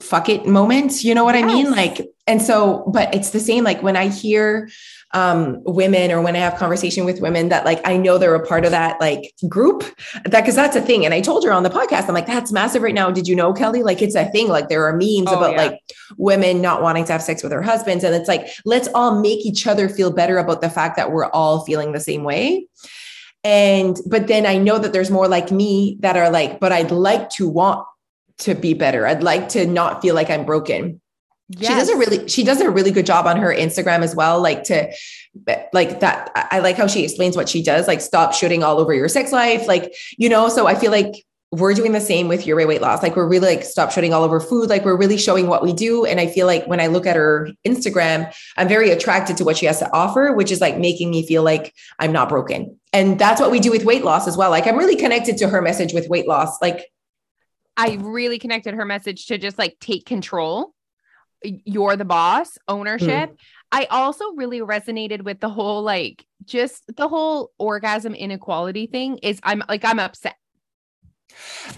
fuck 0.00 0.28
it 0.28 0.46
moment. 0.46 1.04
You 1.04 1.14
know 1.14 1.24
what 1.24 1.34
yes. 1.34 1.44
I 1.44 1.46
mean? 1.46 1.70
Like, 1.70 2.00
and 2.26 2.42
so, 2.42 2.84
but 2.92 3.14
it's 3.14 3.30
the 3.30 3.40
same, 3.40 3.64
like 3.64 3.82
when 3.82 3.96
I 3.96 4.08
hear 4.08 4.68
um, 5.14 5.62
women 5.64 6.10
or 6.10 6.20
when 6.20 6.34
I 6.34 6.40
have 6.40 6.56
conversation 6.56 7.04
with 7.04 7.20
women 7.20 7.48
that 7.48 7.64
like 7.64 7.80
I 7.84 7.96
know 7.96 8.18
they're 8.18 8.34
a 8.34 8.44
part 8.44 8.64
of 8.64 8.72
that 8.72 9.00
like 9.00 9.32
group 9.48 9.84
that 10.24 10.42
because 10.42 10.56
that's 10.56 10.76
a 10.76 10.80
thing. 10.82 11.04
And 11.04 11.14
I 11.14 11.20
told 11.20 11.44
her 11.44 11.52
on 11.52 11.62
the 11.62 11.70
podcast, 11.70 12.08
I'm 12.08 12.14
like, 12.14 12.26
that's 12.26 12.52
massive 12.52 12.82
right 12.82 12.94
now. 12.94 13.10
Did 13.10 13.28
you 13.28 13.36
know, 13.36 13.52
Kelly? 13.52 13.84
Like 13.84 14.02
it's 14.02 14.16
a 14.16 14.24
thing. 14.26 14.48
Like 14.48 14.68
there 14.68 14.84
are 14.84 14.92
memes 14.92 15.28
oh, 15.28 15.36
about 15.36 15.52
yeah. 15.52 15.56
like 15.56 15.80
women 16.18 16.60
not 16.60 16.82
wanting 16.82 17.04
to 17.04 17.12
have 17.12 17.22
sex 17.22 17.42
with 17.42 17.50
their 17.50 17.62
husbands. 17.62 18.02
And 18.02 18.14
it's 18.14 18.28
like, 18.28 18.48
let's 18.64 18.88
all 18.88 19.20
make 19.20 19.46
each 19.46 19.66
other 19.66 19.88
feel 19.88 20.12
better 20.12 20.36
about 20.36 20.60
the 20.60 20.70
fact 20.70 20.96
that 20.96 21.12
we're 21.12 21.26
all 21.26 21.64
feeling 21.64 21.92
the 21.92 22.00
same 22.00 22.24
way. 22.24 22.66
And 23.44 23.96
but 24.06 24.26
then 24.26 24.46
I 24.46 24.56
know 24.56 24.78
that 24.78 24.92
there's 24.92 25.10
more 25.10 25.28
like 25.28 25.52
me 25.52 25.96
that 26.00 26.16
are 26.16 26.30
like, 26.30 26.58
but 26.58 26.72
I'd 26.72 26.90
like 26.90 27.30
to 27.30 27.48
want 27.48 27.86
to 28.38 28.54
be 28.54 28.74
better. 28.74 29.06
I'd 29.06 29.22
like 29.22 29.50
to 29.50 29.64
not 29.64 30.02
feel 30.02 30.14
like 30.14 30.30
I'm 30.30 30.44
broken. 30.44 31.00
Yes. 31.48 31.72
She 31.72 31.78
does 31.78 31.88
a 31.90 31.96
really 31.96 32.28
she 32.28 32.44
does 32.44 32.60
a 32.60 32.70
really 32.70 32.90
good 32.90 33.06
job 33.06 33.26
on 33.26 33.36
her 33.36 33.54
Instagram 33.54 34.02
as 34.02 34.14
well. 34.14 34.40
Like 34.40 34.64
to 34.64 34.92
like 35.72 36.00
that. 36.00 36.30
I 36.34 36.60
like 36.60 36.76
how 36.76 36.86
she 36.86 37.04
explains 37.04 37.36
what 37.36 37.48
she 37.48 37.62
does. 37.62 37.86
Like 37.86 38.00
stop 38.00 38.32
shooting 38.32 38.62
all 38.62 38.78
over 38.78 38.94
your 38.94 39.08
sex 39.08 39.30
life. 39.30 39.68
Like 39.68 39.94
you 40.16 40.28
know. 40.28 40.48
So 40.48 40.66
I 40.66 40.74
feel 40.74 40.90
like 40.90 41.24
we're 41.50 41.74
doing 41.74 41.92
the 41.92 42.00
same 42.00 42.28
with 42.28 42.46
your 42.46 42.56
weight 42.66 42.80
loss. 42.80 43.02
Like 43.02 43.14
we're 43.14 43.28
really 43.28 43.54
like 43.54 43.64
stop 43.64 43.92
shooting 43.92 44.12
all 44.12 44.24
over 44.24 44.40
food. 44.40 44.68
Like 44.68 44.84
we're 44.84 44.96
really 44.96 45.18
showing 45.18 45.46
what 45.46 45.62
we 45.62 45.72
do. 45.72 46.04
And 46.04 46.18
I 46.18 46.26
feel 46.26 46.46
like 46.46 46.66
when 46.66 46.80
I 46.80 46.88
look 46.88 47.06
at 47.06 47.14
her 47.14 47.48
Instagram, 47.66 48.34
I'm 48.56 48.66
very 48.66 48.90
attracted 48.90 49.36
to 49.36 49.44
what 49.44 49.56
she 49.56 49.66
has 49.66 49.78
to 49.78 49.92
offer, 49.92 50.32
which 50.32 50.50
is 50.50 50.60
like 50.60 50.78
making 50.78 51.10
me 51.10 51.26
feel 51.26 51.42
like 51.42 51.72
I'm 51.98 52.10
not 52.10 52.28
broken. 52.28 52.78
And 52.92 53.18
that's 53.18 53.40
what 53.40 53.50
we 53.50 53.60
do 53.60 53.70
with 53.70 53.84
weight 53.84 54.04
loss 54.04 54.26
as 54.26 54.36
well. 54.36 54.50
Like 54.50 54.66
I'm 54.66 54.76
really 54.76 54.96
connected 54.96 55.36
to 55.38 55.48
her 55.48 55.62
message 55.62 55.92
with 55.92 56.08
weight 56.08 56.26
loss. 56.26 56.60
Like 56.60 56.90
I 57.76 57.98
really 58.00 58.38
connected 58.38 58.74
her 58.74 58.84
message 58.84 59.26
to 59.26 59.38
just 59.38 59.58
like 59.58 59.76
take 59.80 60.06
control 60.06 60.73
you're 61.44 61.96
the 61.96 62.04
boss 62.04 62.58
ownership. 62.68 63.30
Mm. 63.30 63.36
I 63.72 63.84
also 63.86 64.32
really 64.32 64.60
resonated 64.60 65.22
with 65.22 65.40
the 65.40 65.48
whole 65.48 65.82
like 65.82 66.24
just 66.44 66.84
the 66.96 67.08
whole 67.08 67.50
orgasm 67.58 68.14
inequality 68.14 68.86
thing 68.86 69.18
is 69.18 69.40
I'm 69.42 69.62
like 69.68 69.84
I'm 69.84 69.98
upset. 69.98 70.36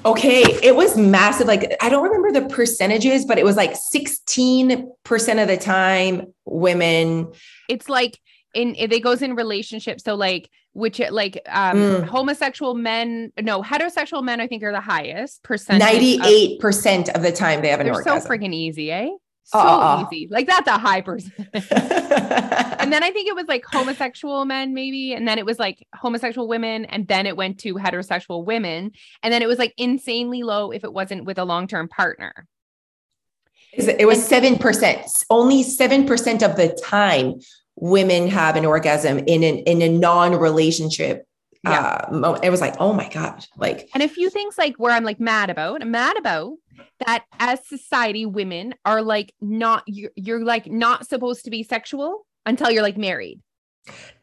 Okay, 0.04 0.42
it 0.62 0.76
was 0.76 0.96
massive. 0.96 1.46
Like 1.46 1.76
I 1.80 1.88
don't 1.88 2.04
remember 2.04 2.40
the 2.40 2.48
percentages, 2.48 3.24
but 3.24 3.38
it 3.38 3.44
was 3.44 3.56
like 3.56 3.74
16% 3.74 5.42
of 5.42 5.48
the 5.48 5.56
time 5.56 6.34
women. 6.44 7.32
It's 7.68 7.88
like 7.88 8.20
in 8.54 8.74
it 8.76 9.02
goes 9.02 9.22
in 9.22 9.34
relationships. 9.34 10.04
So 10.04 10.14
like 10.14 10.50
which 10.72 11.00
like 11.10 11.40
um 11.48 11.76
mm. 11.76 12.04
homosexual 12.04 12.74
men, 12.74 13.32
no, 13.40 13.62
heterosexual 13.62 14.22
men 14.22 14.40
I 14.40 14.46
think 14.46 14.62
are 14.62 14.72
the 14.72 14.80
highest 14.80 15.42
percent. 15.42 15.82
98% 15.82 17.08
of, 17.08 17.16
of 17.16 17.22
the 17.22 17.32
time 17.32 17.62
they 17.62 17.68
have 17.68 17.80
an 17.80 17.86
They're 17.86 17.94
orgasm. 17.94 18.20
So 18.20 18.28
freaking 18.28 18.54
easy, 18.54 18.92
eh? 18.92 19.08
So 19.46 19.58
uh-uh. 19.60 20.06
easy. 20.10 20.26
Like 20.28 20.48
that's 20.48 20.68
a 20.68 20.76
high 20.76 21.00
percentage. 21.00 21.46
and 21.52 22.92
then 22.92 23.04
I 23.04 23.10
think 23.12 23.28
it 23.28 23.34
was 23.36 23.46
like 23.46 23.64
homosexual 23.64 24.44
men, 24.44 24.74
maybe. 24.74 25.12
And 25.12 25.26
then 25.26 25.38
it 25.38 25.46
was 25.46 25.60
like 25.60 25.86
homosexual 25.94 26.48
women. 26.48 26.84
And 26.86 27.06
then 27.06 27.26
it 27.26 27.36
went 27.36 27.60
to 27.60 27.74
heterosexual 27.74 28.44
women. 28.44 28.90
And 29.22 29.32
then 29.32 29.42
it 29.42 29.48
was 29.48 29.58
like 29.58 29.72
insanely 29.76 30.42
low 30.42 30.72
if 30.72 30.82
it 30.82 30.92
wasn't 30.92 31.26
with 31.26 31.38
a 31.38 31.44
long 31.44 31.68
term 31.68 31.88
partner. 31.88 32.46
It 33.72 34.06
was 34.06 34.28
7%. 34.28 35.24
Only 35.30 35.62
7% 35.62 36.42
of 36.42 36.56
the 36.56 36.80
time 36.82 37.34
women 37.76 38.26
have 38.28 38.56
an 38.56 38.64
orgasm 38.64 39.18
in 39.18 39.44
an 39.44 39.58
in 39.58 39.82
a 39.82 39.88
non-relationship 39.88 41.26
yeah. 41.62 42.06
uh. 42.10 42.38
It 42.42 42.50
was 42.50 42.60
like, 42.60 42.76
oh 42.80 42.92
my 42.92 43.08
God. 43.08 43.44
Like 43.56 43.88
and 43.94 44.02
a 44.02 44.08
few 44.08 44.30
things 44.30 44.56
like 44.58 44.76
where 44.76 44.92
I'm 44.92 45.04
like 45.04 45.20
mad 45.20 45.50
about, 45.50 45.82
I'm 45.82 45.90
mad 45.90 46.16
about 46.16 46.54
that 47.04 47.24
as 47.38 47.66
society, 47.66 48.26
women 48.26 48.74
are 48.84 49.02
like 49.02 49.34
not 49.40 49.84
you're, 49.86 50.10
you're 50.16 50.44
like 50.44 50.66
not 50.66 51.06
supposed 51.06 51.44
to 51.44 51.50
be 51.50 51.62
sexual 51.62 52.26
until 52.44 52.70
you're 52.70 52.82
like 52.82 52.96
married. 52.96 53.40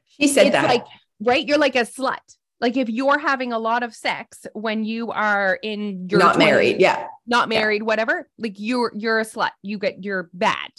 She 0.05 0.27
said 0.27 0.47
it's 0.47 0.53
that. 0.53 0.67
Like, 0.67 0.85
right? 1.19 1.45
You're 1.45 1.57
like 1.57 1.75
a 1.75 1.81
slut. 1.81 2.17
Like 2.59 2.77
if 2.77 2.89
you're 2.89 3.19
having 3.19 3.51
a 3.51 3.59
lot 3.59 3.83
of 3.83 3.93
sex 3.93 4.45
when 4.53 4.85
you 4.85 5.11
are 5.11 5.59
in 5.61 6.07
your 6.09 6.19
not 6.19 6.35
20s, 6.35 6.39
married, 6.39 6.79
yeah, 6.79 7.07
not 7.27 7.49
married, 7.49 7.81
yeah. 7.81 7.85
whatever. 7.85 8.29
Like 8.37 8.53
you're 8.57 8.91
you're 8.95 9.19
a 9.19 9.25
slut. 9.25 9.51
You 9.61 9.77
get 9.77 10.03
you're 10.03 10.29
bad. 10.33 10.69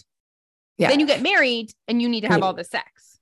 Yeah. 0.79 0.89
Then 0.89 1.01
you 1.01 1.07
get 1.07 1.23
married 1.23 1.73
and 1.87 2.01
you 2.01 2.09
need 2.09 2.23
to 2.23 2.29
have 2.29 2.43
all 2.43 2.55
the 2.55 2.65
sex. 2.65 3.19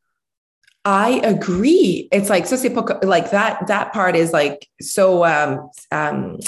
I 0.84 1.20
agree. 1.22 2.08
It's 2.10 2.28
like 2.28 2.46
so 2.46 2.56
like 3.02 3.30
that 3.30 3.66
that 3.68 3.92
part 3.92 4.16
is 4.16 4.32
like 4.32 4.66
so 4.80 5.24
um 5.24 5.70
um 5.90 6.38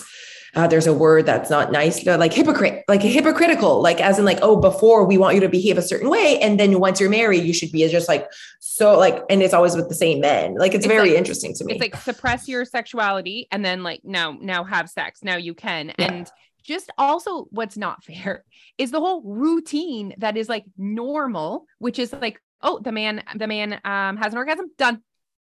uh, 0.56 0.66
there's 0.68 0.86
a 0.86 0.94
word 0.94 1.26
that's 1.26 1.50
not 1.50 1.72
nice, 1.72 2.04
like 2.06 2.32
hypocrite, 2.32 2.84
like 2.86 3.02
hypocritical, 3.02 3.82
like 3.82 4.00
as 4.00 4.18
in 4.18 4.24
like, 4.24 4.38
oh, 4.40 4.56
before 4.56 5.04
we 5.04 5.18
want 5.18 5.34
you 5.34 5.40
to 5.40 5.48
behave 5.48 5.76
a 5.76 5.82
certain 5.82 6.08
way. 6.08 6.38
And 6.40 6.60
then 6.60 6.78
once 6.78 7.00
you're 7.00 7.10
married, 7.10 7.44
you 7.44 7.52
should 7.52 7.72
be 7.72 7.86
just 7.88 8.08
like, 8.08 8.30
so 8.60 8.96
like, 8.96 9.22
and 9.28 9.42
it's 9.42 9.54
always 9.54 9.74
with 9.74 9.88
the 9.88 9.94
same 9.94 10.20
men. 10.20 10.54
Like, 10.54 10.74
it's, 10.74 10.84
it's 10.84 10.92
very 10.92 11.10
like, 11.10 11.18
interesting 11.18 11.54
to 11.54 11.64
me. 11.64 11.74
It's 11.74 11.80
like 11.80 11.96
suppress 11.96 12.46
your 12.48 12.64
sexuality 12.64 13.48
and 13.50 13.64
then 13.64 13.82
like, 13.82 14.02
now, 14.04 14.36
now 14.40 14.62
have 14.62 14.88
sex. 14.88 15.24
Now 15.24 15.36
you 15.36 15.54
can. 15.54 15.92
Yeah. 15.98 16.12
And 16.12 16.30
just 16.62 16.90
also 16.96 17.46
what's 17.50 17.76
not 17.76 18.04
fair 18.04 18.44
is 18.78 18.92
the 18.92 19.00
whole 19.00 19.22
routine 19.22 20.14
that 20.18 20.36
is 20.36 20.48
like 20.48 20.64
normal, 20.78 21.66
which 21.78 21.98
is 21.98 22.12
like, 22.12 22.40
oh, 22.62 22.78
the 22.78 22.92
man, 22.92 23.24
the 23.34 23.48
man 23.48 23.80
um, 23.84 24.16
has 24.18 24.32
an 24.32 24.38
orgasm 24.38 24.70
done. 24.78 25.02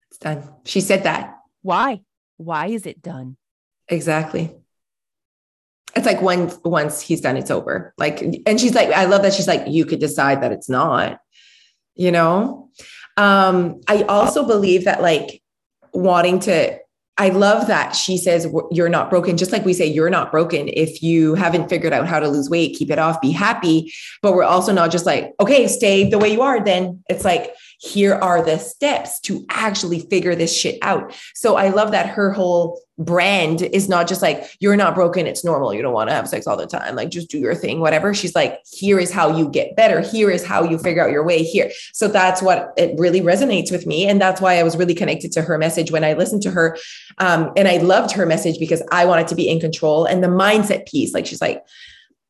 It's 0.10 0.18
done. 0.18 0.50
She 0.64 0.82
said 0.82 1.04
that. 1.04 1.38
Why? 1.62 2.02
Why 2.38 2.68
is 2.68 2.86
it 2.88 3.02
done? 3.02 3.38
Exactly 3.88 4.56
it's 5.96 6.06
like 6.06 6.22
once 6.22 6.58
once 6.64 7.02
he's 7.02 7.22
done, 7.22 7.38
it's 7.38 7.52
over. 7.52 7.94
Like, 7.98 8.22
and 8.46 8.60
she's 8.60 8.76
like, 8.76 8.90
I 8.90 9.06
love 9.06 9.22
that 9.22 9.34
she's 9.34 9.48
like, 9.48 9.64
you 9.68 9.86
could 9.86 10.00
decide 10.00 10.44
that 10.44 10.52
it's 10.52 10.70
not, 10.70 11.20
you 11.96 12.12
know. 12.12 12.70
Um, 13.18 13.82
I 13.88 14.04
also 14.04 14.46
believe 14.46 14.86
that 14.86 15.02
like 15.02 15.42
wanting 15.94 16.40
to 16.42 16.78
I 17.18 17.30
love 17.30 17.68
that 17.68 17.96
she 17.96 18.18
says 18.18 18.46
you're 18.72 18.90
not 18.90 19.10
broken. 19.10 19.38
Just 19.38 19.54
like 19.54 19.64
we 19.64 19.74
say, 19.74 19.86
you're 19.86 20.10
not 20.10 20.32
broken. 20.32 20.68
If 20.68 21.02
you 21.02 21.36
haven't 21.36 21.70
figured 21.70 21.94
out 21.94 22.08
how 22.08 22.20
to 22.20 22.28
lose 22.28 22.50
weight, 22.50 22.76
keep 22.76 22.92
it 22.92 23.00
off, 23.00 23.22
be 23.22 23.32
happy. 23.32 23.94
But 24.22 24.34
we're 24.34 24.44
also 24.44 24.74
not 24.74 24.92
just 24.92 25.06
like, 25.06 25.34
okay, 25.40 25.68
stay 25.70 26.10
the 26.10 26.20
way 26.20 26.34
you 26.34 26.42
are. 26.42 26.62
Then 26.62 27.04
it's 27.08 27.24
like, 27.24 27.56
here 27.80 28.16
are 28.16 28.44
the 28.44 28.58
steps 28.58 29.22
to 29.22 29.46
actually 29.50 30.00
figure 30.00 30.36
this 30.36 30.56
shit 30.56 30.78
out. 30.82 31.14
So 31.36 31.56
I 31.56 31.70
love 31.70 31.92
that 31.92 32.10
her 32.10 32.32
whole 32.32 32.82
brand 32.98 33.62
is 33.62 33.90
not 33.90 34.08
just 34.08 34.22
like 34.22 34.56
you're 34.60 34.78
not 34.78 34.96
broken 34.96 35.28
it's 35.28 35.44
normal 35.44 35.74
you 35.74 35.82
don't 35.82 35.94
want 35.94 36.10
to 36.10 36.16
have 36.16 36.30
sex 36.30 36.48
all 36.48 36.56
the 36.56 36.66
time 36.66 36.96
like 36.96 37.10
just 37.10 37.30
do 37.30 37.38
your 37.38 37.56
thing 37.56 37.80
whatever. 37.80 38.14
She's 38.14 38.36
like 38.36 38.60
here 38.72 39.00
is 39.00 39.12
how 39.12 39.36
you 39.36 39.50
get 39.50 39.76
better. 39.76 40.02
Here 40.02 40.30
is 40.30 40.46
how 40.46 40.64
you 40.64 40.78
figure 40.78 41.04
out 41.04 41.12
your 41.12 41.26
way 41.26 41.44
here. 41.44 41.72
So 41.94 42.08
that's 42.08 42.42
what 42.42 42.74
it 42.78 42.98
really 42.98 43.22
resonates 43.22 43.72
with 43.72 43.86
me 43.86 44.08
and 44.08 44.22
that's 44.22 44.42
why 44.42 44.58
i 44.58 44.64
was 44.64 44.78
really 44.78 44.96
connected 44.96 45.32
to 45.32 45.42
her 45.42 45.58
message 45.58 45.92
when 45.92 46.04
i 46.04 46.14
listened 46.14 46.42
to 46.42 46.52
her 46.52 46.78
um, 47.18 47.52
and 47.56 47.68
i 47.68 47.78
loved 47.78 48.12
her 48.12 48.26
message 48.26 48.60
because 48.60 48.82
i 48.92 49.06
wanted 49.06 49.28
to 49.28 49.36
be 49.36 49.50
in 49.50 49.60
control 49.60 50.06
and 50.06 50.24
the 50.24 50.28
mindset 50.28 50.86
piece 50.88 51.14
like 51.14 51.26
she's 51.26 51.42
like 51.42 51.64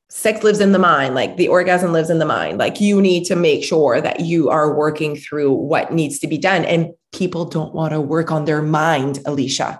sex 0.09 0.43
lives 0.43 0.59
in 0.59 0.71
the 0.71 0.79
mind 0.79 1.15
like 1.15 1.35
the 1.37 1.47
orgasm 1.47 1.91
lives 1.91 2.09
in 2.09 2.19
the 2.19 2.25
mind 2.25 2.57
like 2.57 2.79
you 2.79 3.01
need 3.01 3.25
to 3.25 3.35
make 3.35 3.63
sure 3.63 3.99
that 3.99 4.21
you 4.21 4.49
are 4.49 4.73
working 4.73 5.15
through 5.15 5.51
what 5.51 5.91
needs 5.91 6.19
to 6.19 6.27
be 6.27 6.37
done 6.37 6.63
and 6.65 6.91
people 7.11 7.45
don't 7.45 7.73
want 7.73 7.91
to 7.91 7.99
work 7.99 8.31
on 8.31 8.45
their 8.45 8.61
mind 8.61 9.19
alicia 9.25 9.79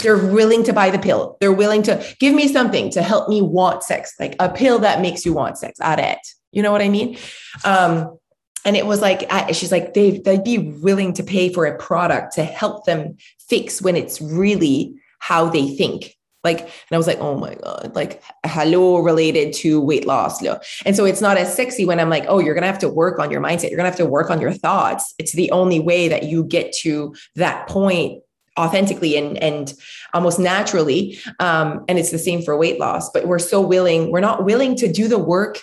they're 0.00 0.16
willing 0.16 0.64
to 0.64 0.72
buy 0.72 0.90
the 0.90 0.98
pill. 0.98 1.36
They're 1.40 1.52
willing 1.52 1.82
to 1.84 2.04
give 2.20 2.34
me 2.34 2.48
something 2.48 2.90
to 2.90 3.02
help 3.02 3.28
me 3.28 3.42
want 3.42 3.82
sex, 3.82 4.14
like 4.18 4.36
a 4.38 4.48
pill 4.48 4.78
that 4.80 5.00
makes 5.00 5.24
you 5.24 5.32
want 5.32 5.58
sex. 5.58 5.80
At 5.80 5.98
it. 5.98 6.18
You 6.52 6.62
know 6.62 6.72
what 6.72 6.82
I 6.82 6.88
mean? 6.88 7.18
Um, 7.64 8.18
and 8.64 8.76
it 8.76 8.86
was 8.86 9.00
like 9.00 9.24
I, 9.32 9.52
she's 9.52 9.72
like 9.72 9.94
they 9.94 10.18
they'd 10.18 10.44
be 10.44 10.58
willing 10.58 11.12
to 11.14 11.22
pay 11.22 11.52
for 11.52 11.66
a 11.66 11.76
product 11.78 12.34
to 12.34 12.44
help 12.44 12.84
them 12.84 13.16
fix 13.48 13.80
when 13.80 13.96
it's 13.96 14.20
really 14.20 14.94
how 15.20 15.48
they 15.48 15.68
think 15.74 16.16
like 16.44 16.60
and 16.60 16.92
i 16.92 16.96
was 16.96 17.06
like 17.06 17.18
oh 17.18 17.36
my 17.36 17.54
god 17.54 17.92
like 17.94 18.22
hello 18.46 18.98
related 18.98 19.52
to 19.52 19.80
weight 19.80 20.06
loss 20.06 20.42
and 20.84 20.94
so 20.94 21.04
it's 21.04 21.20
not 21.20 21.36
as 21.36 21.52
sexy 21.54 21.84
when 21.84 21.98
i'm 21.98 22.10
like 22.10 22.24
oh 22.28 22.38
you're 22.38 22.54
gonna 22.54 22.66
have 22.66 22.78
to 22.78 22.88
work 22.88 23.18
on 23.18 23.30
your 23.30 23.40
mindset 23.40 23.70
you're 23.70 23.76
gonna 23.76 23.88
have 23.88 23.98
to 23.98 24.06
work 24.06 24.30
on 24.30 24.40
your 24.40 24.52
thoughts 24.52 25.14
it's 25.18 25.32
the 25.32 25.50
only 25.50 25.80
way 25.80 26.08
that 26.08 26.24
you 26.24 26.44
get 26.44 26.72
to 26.72 27.14
that 27.34 27.66
point 27.68 28.22
authentically 28.58 29.16
and 29.16 29.38
and 29.38 29.74
almost 30.12 30.38
naturally 30.38 31.18
um, 31.40 31.84
and 31.88 31.98
it's 31.98 32.10
the 32.10 32.18
same 32.18 32.42
for 32.42 32.56
weight 32.56 32.78
loss 32.78 33.10
but 33.10 33.26
we're 33.26 33.38
so 33.38 33.60
willing 33.60 34.10
we're 34.10 34.20
not 34.20 34.44
willing 34.44 34.74
to 34.74 34.90
do 34.92 35.08
the 35.08 35.18
work 35.18 35.60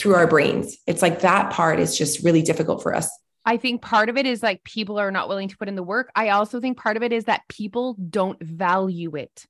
through 0.00 0.14
our 0.14 0.26
brains. 0.26 0.78
It's 0.86 1.02
like 1.02 1.20
that 1.20 1.52
part 1.52 1.78
is 1.78 1.96
just 1.96 2.24
really 2.24 2.42
difficult 2.42 2.82
for 2.82 2.94
us. 2.94 3.08
I 3.44 3.58
think 3.58 3.82
part 3.82 4.08
of 4.08 4.16
it 4.16 4.26
is 4.26 4.42
like 4.42 4.64
people 4.64 4.98
are 4.98 5.10
not 5.10 5.28
willing 5.28 5.48
to 5.48 5.56
put 5.56 5.68
in 5.68 5.76
the 5.76 5.82
work. 5.82 6.10
I 6.14 6.30
also 6.30 6.60
think 6.60 6.78
part 6.78 6.96
of 6.96 7.02
it 7.02 7.12
is 7.12 7.24
that 7.24 7.42
people 7.48 7.94
don't 7.94 8.42
value 8.42 9.16
it 9.16 9.46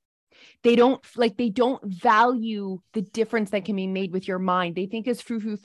they 0.63 0.75
don't 0.75 1.03
like 1.15 1.37
they 1.37 1.49
don't 1.49 1.83
value 1.83 2.79
the 2.93 3.01
difference 3.01 3.51
that 3.51 3.65
can 3.65 3.75
be 3.75 3.87
made 3.87 4.11
with 4.11 4.27
your 4.27 4.39
mind. 4.39 4.75
They 4.75 4.85
think 4.85 5.07
it's 5.07 5.21
frou. 5.21 5.57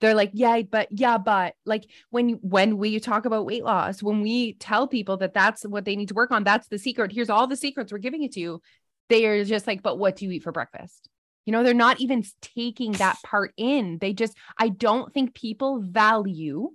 They're 0.00 0.14
like, 0.14 0.30
yeah, 0.32 0.62
but 0.62 0.88
yeah, 0.90 1.18
but 1.18 1.54
like 1.64 1.86
when 2.10 2.30
when 2.42 2.78
we 2.78 2.98
talk 3.00 3.24
about 3.24 3.46
weight 3.46 3.64
loss, 3.64 4.02
when 4.02 4.20
we 4.22 4.54
tell 4.54 4.86
people 4.86 5.16
that 5.18 5.34
that's 5.34 5.64
what 5.64 5.84
they 5.84 5.96
need 5.96 6.08
to 6.08 6.14
work 6.14 6.30
on, 6.30 6.44
that's 6.44 6.68
the 6.68 6.78
secret. 6.78 7.12
Here's 7.12 7.30
all 7.30 7.46
the 7.46 7.56
secrets 7.56 7.92
we're 7.92 7.98
giving 7.98 8.22
it 8.22 8.32
to 8.32 8.40
you. 8.40 8.62
They 9.08 9.26
are 9.26 9.44
just 9.44 9.66
like, 9.66 9.82
but 9.82 9.98
what 9.98 10.16
do 10.16 10.24
you 10.24 10.32
eat 10.32 10.42
for 10.42 10.52
breakfast? 10.52 11.08
You 11.44 11.52
know, 11.52 11.62
they're 11.62 11.74
not 11.74 12.00
even 12.00 12.24
taking 12.40 12.92
that 12.92 13.18
part 13.24 13.52
in. 13.56 13.98
They 14.00 14.12
just, 14.12 14.36
I 14.58 14.68
don't 14.68 15.14
think 15.14 15.32
people 15.32 15.80
value 15.80 16.70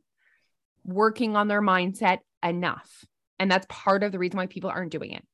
working 0.85 1.35
on 1.35 1.49
their 1.49 1.61
mindset 1.61 2.19
enough. 2.41 3.05
And 3.37 3.51
that's 3.51 3.65
part 3.69 4.03
of 4.03 4.11
the 4.11 4.19
reason 4.19 4.37
why 4.37 4.45
people 4.45 4.69
aren't 4.69 4.91
doing 4.91 5.11
it. 5.11 5.25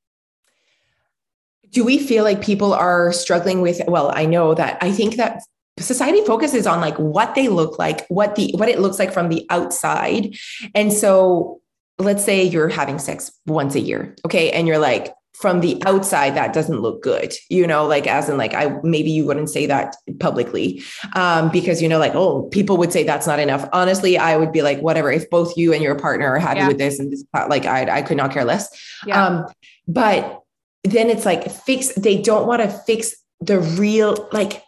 Do 1.71 1.83
we 1.83 1.97
feel 1.97 2.23
like 2.23 2.41
people 2.41 2.73
are 2.73 3.11
struggling 3.13 3.61
with? 3.61 3.81
Well, 3.87 4.11
I 4.13 4.25
know 4.25 4.53
that 4.53 4.77
I 4.81 4.91
think 4.91 5.15
that 5.15 5.41
society 5.79 6.23
focuses 6.25 6.65
on 6.65 6.81
like 6.81 6.97
what 6.97 7.35
they 7.35 7.49
look 7.49 7.77
like, 7.77 8.07
what 8.07 8.35
the 8.35 8.51
what 8.57 8.69
it 8.69 8.79
looks 8.79 8.99
like 8.99 9.13
from 9.13 9.29
the 9.29 9.45
outside. 9.49 10.35
And 10.73 10.91
so 10.91 11.61
let's 11.99 12.23
say 12.23 12.43
you're 12.43 12.69
having 12.69 12.99
sex 12.99 13.31
once 13.45 13.75
a 13.75 13.79
year, 13.79 14.15
okay? 14.25 14.51
And 14.51 14.67
you're 14.67 14.77
like, 14.77 15.13
from 15.37 15.59
the 15.59 15.81
outside 15.85 16.33
that 16.35 16.51
doesn't 16.51 16.81
look 16.81 17.03
good 17.03 17.31
you 17.49 17.67
know 17.67 17.85
like 17.85 18.07
as 18.07 18.27
in 18.27 18.37
like 18.37 18.55
i 18.55 18.75
maybe 18.81 19.11
you 19.11 19.23
wouldn't 19.23 19.49
say 19.49 19.67
that 19.67 19.95
publicly 20.19 20.81
um, 21.13 21.49
because 21.51 21.79
you 21.79 21.87
know 21.87 21.99
like 21.99 22.15
oh 22.15 22.43
people 22.49 22.75
would 22.75 22.91
say 22.91 23.03
that's 23.03 23.27
not 23.27 23.37
enough 23.37 23.69
honestly 23.71 24.17
i 24.17 24.35
would 24.35 24.51
be 24.51 24.63
like 24.63 24.79
whatever 24.79 25.11
if 25.11 25.29
both 25.29 25.55
you 25.55 25.73
and 25.73 25.83
your 25.83 25.93
partner 25.93 26.27
are 26.27 26.39
happy 26.39 26.61
yeah. 26.61 26.67
with 26.67 26.79
this 26.79 26.97
and 26.97 27.11
this 27.11 27.23
like 27.49 27.65
i 27.65 27.97
i 27.97 28.01
could 28.01 28.17
not 28.17 28.31
care 28.31 28.45
less 28.45 28.67
yeah. 29.05 29.25
um 29.25 29.45
but 29.87 30.41
then 30.91 31.09
it's 31.09 31.25
like 31.25 31.49
fix 31.49 31.93
they 31.93 32.21
don't 32.21 32.47
want 32.47 32.61
to 32.61 32.69
fix 32.69 33.15
the 33.39 33.59
real 33.59 34.29
like 34.31 34.63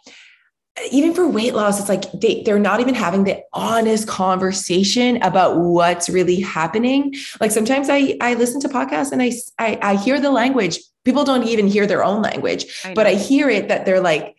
even 0.90 1.14
for 1.14 1.26
weight 1.28 1.54
loss, 1.54 1.78
it's 1.80 1.88
like 1.88 2.10
they, 2.12 2.42
they're 2.42 2.58
not 2.58 2.80
even 2.80 2.94
having 2.94 3.24
the 3.24 3.42
honest 3.52 4.08
conversation 4.08 5.22
about 5.22 5.58
what's 5.58 6.08
really 6.08 6.40
happening. 6.40 7.14
Like 7.40 7.50
sometimes 7.50 7.88
I, 7.90 8.16
I 8.20 8.34
listen 8.34 8.60
to 8.62 8.68
podcasts 8.68 9.12
and 9.12 9.20
I, 9.20 9.32
I, 9.58 9.78
I 9.82 9.96
hear 9.96 10.20
the 10.20 10.30
language. 10.30 10.78
People 11.04 11.24
don't 11.24 11.44
even 11.44 11.66
hear 11.66 11.86
their 11.86 12.04
own 12.04 12.22
language, 12.22 12.66
I 12.84 12.94
but 12.94 13.06
I 13.06 13.14
hear 13.14 13.48
it 13.48 13.68
that 13.68 13.84
they're 13.84 14.00
like, 14.00 14.36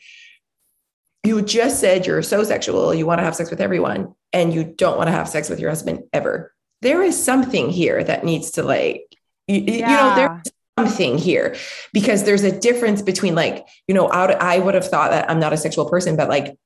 you 1.23 1.41
just 1.41 1.79
said 1.79 2.07
you're 2.07 2.23
so 2.23 2.43
sexual, 2.43 2.93
you 2.93 3.05
want 3.05 3.19
to 3.19 3.23
have 3.23 3.35
sex 3.35 3.51
with 3.51 3.61
everyone, 3.61 4.15
and 4.33 4.53
you 4.53 4.63
don't 4.63 4.97
want 4.97 5.07
to 5.07 5.11
have 5.11 5.29
sex 5.29 5.49
with 5.49 5.59
your 5.59 5.69
husband 5.69 6.03
ever. 6.13 6.53
There 6.81 7.03
is 7.03 7.21
something 7.21 7.69
here 7.69 8.03
that 8.03 8.23
needs 8.23 8.51
to 8.51 8.63
like, 8.63 9.03
you, 9.47 9.59
yeah. 9.59 9.73
you 9.75 9.81
know, 9.81 10.15
there's 10.15 10.53
something 10.81 11.17
here 11.17 11.55
because 11.93 12.23
there's 12.23 12.43
a 12.43 12.59
difference 12.59 13.01
between 13.01 13.35
like 13.35 13.65
you 13.87 13.95
know 13.95 14.07
I 14.07 14.59
would 14.59 14.75
have 14.75 14.87
thought 14.87 15.11
that 15.11 15.29
I'm 15.29 15.39
not 15.39 15.53
a 15.53 15.57
sexual 15.57 15.89
person 15.89 16.15
but 16.15 16.29
like 16.29 16.57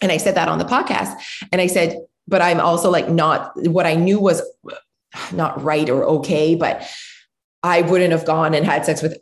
and 0.00 0.12
I 0.12 0.16
said 0.16 0.34
that 0.36 0.48
on 0.48 0.58
the 0.58 0.64
podcast 0.64 1.14
and 1.52 1.60
I 1.60 1.66
said 1.66 1.98
but 2.26 2.42
I'm 2.42 2.60
also 2.60 2.90
like 2.90 3.08
not 3.08 3.52
what 3.56 3.86
I 3.86 3.94
knew 3.94 4.20
was 4.20 4.42
not 5.32 5.62
right 5.62 5.88
or 5.88 6.04
okay 6.04 6.54
but 6.54 6.88
I 7.62 7.82
wouldn't 7.82 8.12
have 8.12 8.24
gone 8.24 8.54
and 8.54 8.64
had 8.64 8.84
sex 8.84 9.02
with 9.02 9.18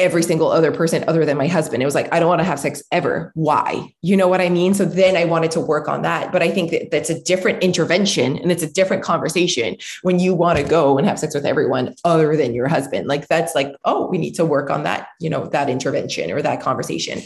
every 0.00 0.22
single 0.22 0.50
other 0.50 0.72
person 0.72 1.04
other 1.06 1.24
than 1.24 1.36
my 1.36 1.46
husband. 1.46 1.82
It 1.82 1.86
was 1.86 1.94
like, 1.94 2.12
I 2.12 2.18
don't 2.18 2.28
want 2.28 2.40
to 2.40 2.44
have 2.44 2.58
sex 2.58 2.82
ever. 2.90 3.30
Why? 3.34 3.94
You 4.02 4.16
know 4.16 4.26
what 4.26 4.40
I 4.40 4.48
mean? 4.48 4.74
So 4.74 4.84
then 4.84 5.16
I 5.16 5.24
wanted 5.24 5.50
to 5.52 5.60
work 5.60 5.88
on 5.88 6.02
that. 6.02 6.32
But 6.32 6.42
I 6.42 6.50
think 6.50 6.70
that 6.70 6.90
that's 6.90 7.10
a 7.10 7.20
different 7.22 7.62
intervention 7.62 8.38
and 8.38 8.50
it's 8.50 8.62
a 8.62 8.72
different 8.72 9.02
conversation 9.02 9.76
when 10.02 10.18
you 10.18 10.34
want 10.34 10.58
to 10.58 10.64
go 10.64 10.98
and 10.98 11.06
have 11.06 11.18
sex 11.18 11.34
with 11.34 11.44
everyone 11.44 11.94
other 12.04 12.36
than 12.36 12.54
your 12.54 12.66
husband. 12.66 13.06
Like 13.06 13.28
that's 13.28 13.54
like, 13.54 13.74
oh, 13.84 14.08
we 14.08 14.18
need 14.18 14.34
to 14.34 14.44
work 14.44 14.70
on 14.70 14.82
that, 14.84 15.08
you 15.20 15.30
know, 15.30 15.46
that 15.46 15.68
intervention 15.68 16.30
or 16.30 16.42
that 16.42 16.60
conversation. 16.60 17.20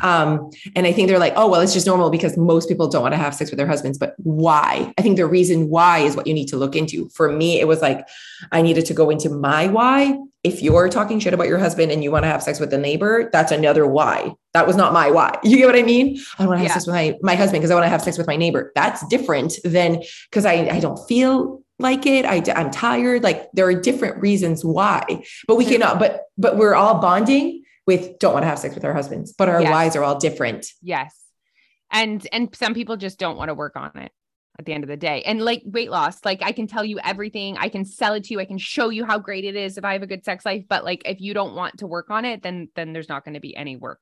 Um, 0.00 0.50
and 0.76 0.86
I 0.86 0.92
think 0.92 1.08
they're 1.08 1.18
like, 1.18 1.34
oh, 1.36 1.48
well, 1.48 1.60
it's 1.60 1.74
just 1.74 1.86
normal 1.86 2.10
because 2.10 2.36
most 2.36 2.68
people 2.68 2.88
don't 2.88 3.02
want 3.02 3.12
to 3.12 3.18
have 3.18 3.34
sex 3.34 3.50
with 3.50 3.58
their 3.58 3.66
husbands. 3.66 3.98
But 3.98 4.14
why? 4.18 4.92
I 4.96 5.02
think 5.02 5.16
the 5.16 5.26
reason 5.26 5.68
why 5.68 5.98
is 5.98 6.16
what 6.16 6.26
you 6.26 6.34
need 6.34 6.46
to 6.46 6.56
look 6.56 6.76
into. 6.76 7.08
For 7.10 7.32
me, 7.32 7.60
it 7.60 7.66
was 7.66 7.82
like, 7.82 8.06
I 8.52 8.62
needed 8.62 8.86
to 8.86 8.94
go 8.94 9.10
into 9.10 9.28
my 9.28 9.66
why 9.66 10.16
if 10.42 10.62
you're 10.62 10.88
talking 10.88 11.20
shit 11.20 11.34
about 11.34 11.48
your 11.48 11.58
husband 11.58 11.92
and 11.92 12.02
you 12.02 12.10
want 12.10 12.24
to 12.24 12.28
have 12.28 12.42
sex 12.42 12.58
with 12.58 12.70
the 12.70 12.78
neighbor, 12.78 13.28
that's 13.32 13.52
another 13.52 13.86
why. 13.86 14.34
That 14.54 14.66
was 14.66 14.74
not 14.74 14.92
my 14.92 15.10
why. 15.10 15.38
You 15.44 15.58
get 15.58 15.66
what 15.66 15.76
I 15.76 15.82
mean? 15.82 16.18
I 16.38 16.42
don't 16.42 16.48
want 16.48 16.58
to 16.58 16.62
have 16.62 16.68
yeah. 16.68 16.74
sex 16.74 16.86
with 16.86 16.94
my, 16.94 17.16
my 17.22 17.34
husband 17.34 17.60
because 17.60 17.70
I 17.70 17.74
want 17.74 17.84
to 17.84 17.90
have 17.90 18.02
sex 18.02 18.16
with 18.16 18.26
my 18.26 18.36
neighbor. 18.36 18.72
That's 18.74 19.06
different 19.08 19.54
than 19.64 20.02
because 20.30 20.46
I, 20.46 20.68
I 20.68 20.80
don't 20.80 20.98
feel 21.08 21.62
like 21.78 22.06
it. 22.06 22.24
I, 22.24 22.42
I'm 22.54 22.70
tired. 22.70 23.22
Like 23.22 23.50
there 23.52 23.66
are 23.66 23.74
different 23.74 24.22
reasons 24.22 24.64
why, 24.64 25.24
but 25.46 25.56
we 25.56 25.64
mm-hmm. 25.64 25.72
cannot, 25.74 25.98
but, 25.98 26.22
but 26.38 26.56
we're 26.56 26.74
all 26.74 27.00
bonding 27.00 27.62
with 27.86 28.18
don't 28.18 28.32
want 28.32 28.44
to 28.44 28.48
have 28.48 28.58
sex 28.58 28.74
with 28.74 28.84
our 28.84 28.94
husbands, 28.94 29.34
but 29.36 29.48
our 29.48 29.60
yes. 29.60 29.70
whys 29.70 29.96
are 29.96 30.04
all 30.04 30.18
different. 30.18 30.66
Yes. 30.80 31.14
And, 31.90 32.26
and 32.32 32.54
some 32.54 32.72
people 32.72 32.96
just 32.96 33.18
don't 33.18 33.36
want 33.36 33.48
to 33.48 33.54
work 33.54 33.76
on 33.76 33.90
it 33.96 34.12
at 34.60 34.66
the 34.66 34.72
end 34.72 34.84
of 34.84 34.88
the 34.88 34.96
day. 34.96 35.22
And 35.22 35.42
like 35.42 35.62
weight 35.64 35.90
loss, 35.90 36.24
like 36.24 36.42
I 36.42 36.52
can 36.52 36.68
tell 36.68 36.84
you 36.84 37.00
everything, 37.02 37.56
I 37.58 37.68
can 37.68 37.84
sell 37.84 38.12
it 38.12 38.24
to 38.24 38.34
you, 38.34 38.40
I 38.40 38.44
can 38.44 38.58
show 38.58 38.90
you 38.90 39.04
how 39.04 39.18
great 39.18 39.44
it 39.44 39.56
is 39.56 39.76
if 39.76 39.84
I 39.84 39.94
have 39.94 40.02
a 40.02 40.06
good 40.06 40.24
sex 40.24 40.44
life, 40.44 40.64
but 40.68 40.84
like 40.84 41.02
if 41.06 41.20
you 41.20 41.34
don't 41.34 41.56
want 41.56 41.78
to 41.78 41.86
work 41.86 42.10
on 42.10 42.24
it, 42.24 42.42
then 42.42 42.68
then 42.76 42.92
there's 42.92 43.08
not 43.08 43.24
going 43.24 43.34
to 43.34 43.40
be 43.40 43.56
any 43.56 43.76
work. 43.76 44.00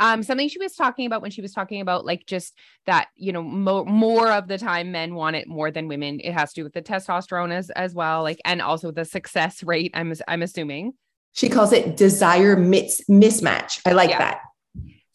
Um 0.00 0.24
something 0.24 0.48
she 0.48 0.58
was 0.58 0.74
talking 0.74 1.06
about 1.06 1.22
when 1.22 1.30
she 1.30 1.40
was 1.40 1.52
talking 1.52 1.80
about 1.80 2.04
like 2.04 2.26
just 2.26 2.58
that, 2.86 3.08
you 3.14 3.32
know, 3.32 3.42
mo- 3.42 3.84
more 3.84 4.30
of 4.32 4.48
the 4.48 4.58
time 4.58 4.90
men 4.90 5.14
want 5.14 5.36
it 5.36 5.46
more 5.46 5.70
than 5.70 5.86
women. 5.86 6.20
It 6.20 6.32
has 6.32 6.52
to 6.52 6.60
do 6.60 6.64
with 6.64 6.74
the 6.74 6.82
testosterone 6.82 7.52
as 7.52 7.70
as 7.70 7.94
well, 7.94 8.22
like 8.22 8.40
and 8.44 8.60
also 8.60 8.90
the 8.90 9.04
success 9.04 9.62
rate, 9.62 9.92
I'm 9.94 10.12
I'm 10.26 10.42
assuming. 10.42 10.94
She 11.32 11.48
calls 11.48 11.72
it 11.72 11.96
desire 11.96 12.56
mis- 12.56 13.04
mismatch. 13.08 13.80
I 13.86 13.92
like 13.92 14.10
yeah. 14.10 14.18
that. 14.18 14.40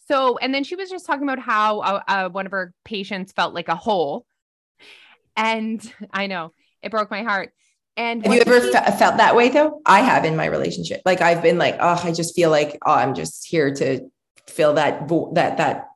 So, 0.08 0.38
and 0.38 0.54
then 0.54 0.64
she 0.64 0.76
was 0.76 0.90
just 0.90 1.06
talking 1.06 1.24
about 1.24 1.40
how 1.40 1.80
uh, 1.80 2.02
uh, 2.08 2.30
one 2.30 2.46
of 2.46 2.52
her 2.52 2.74
patients 2.84 3.32
felt 3.32 3.54
like 3.54 3.70
a 3.70 3.76
hole 3.76 4.26
and 5.36 5.94
I 6.12 6.28
know 6.28 6.54
it 6.82 6.92
broke 6.92 7.12
my 7.12 7.24
heart. 7.24 7.52
And 7.98 8.26
have 8.26 8.34
you 8.34 8.42
ever 8.42 8.60
he- 8.62 8.72
felt 8.72 9.18
that 9.18 9.36
way 9.36 9.50
though? 9.50 9.82
I 9.86 10.00
have 10.00 10.26
in 10.26 10.36
my 10.36 10.46
relationship. 10.46 11.02
Like 11.06 11.22
I've 11.22 11.42
been 11.42 11.58
like, 11.58 11.78
oh, 11.80 12.02
I 12.04 12.14
just 12.14 12.36
feel 12.36 12.50
like, 12.50 12.78
oh, 12.86 12.94
I'm 12.94 13.14
just 13.14 13.48
here 13.48 13.74
to 13.76 14.10
fill 14.48 14.74
that 14.76 15.08
that 15.34 15.58
that 15.58 15.88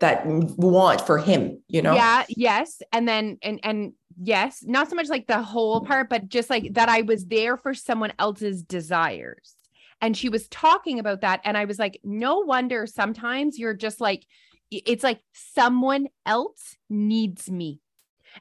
that 0.00 0.26
want 0.26 1.00
for 1.00 1.18
him, 1.18 1.62
you 1.68 1.82
know? 1.82 1.94
Yeah, 1.94 2.24
yes. 2.28 2.82
And 2.92 3.08
then 3.08 3.38
and 3.42 3.60
and 3.62 3.92
yes, 4.20 4.62
not 4.62 4.90
so 4.90 4.96
much 4.96 5.08
like 5.08 5.26
the 5.26 5.42
whole 5.42 5.80
part, 5.80 6.10
but 6.10 6.28
just 6.28 6.50
like 6.50 6.74
that 6.74 6.88
I 6.88 7.02
was 7.02 7.24
there 7.24 7.56
for 7.56 7.74
someone 7.74 8.12
else's 8.18 8.62
desires. 8.62 9.54
And 10.02 10.14
she 10.14 10.28
was 10.28 10.48
talking 10.48 10.98
about 10.98 11.22
that. 11.22 11.40
And 11.44 11.56
I 11.56 11.64
was 11.64 11.78
like, 11.78 11.98
no 12.04 12.40
wonder 12.40 12.86
sometimes 12.86 13.58
you're 13.58 13.74
just 13.74 14.00
like, 14.00 14.26
it's 14.70 15.02
like 15.02 15.20
someone 15.32 16.08
else 16.26 16.76
needs 16.90 17.50
me 17.50 17.80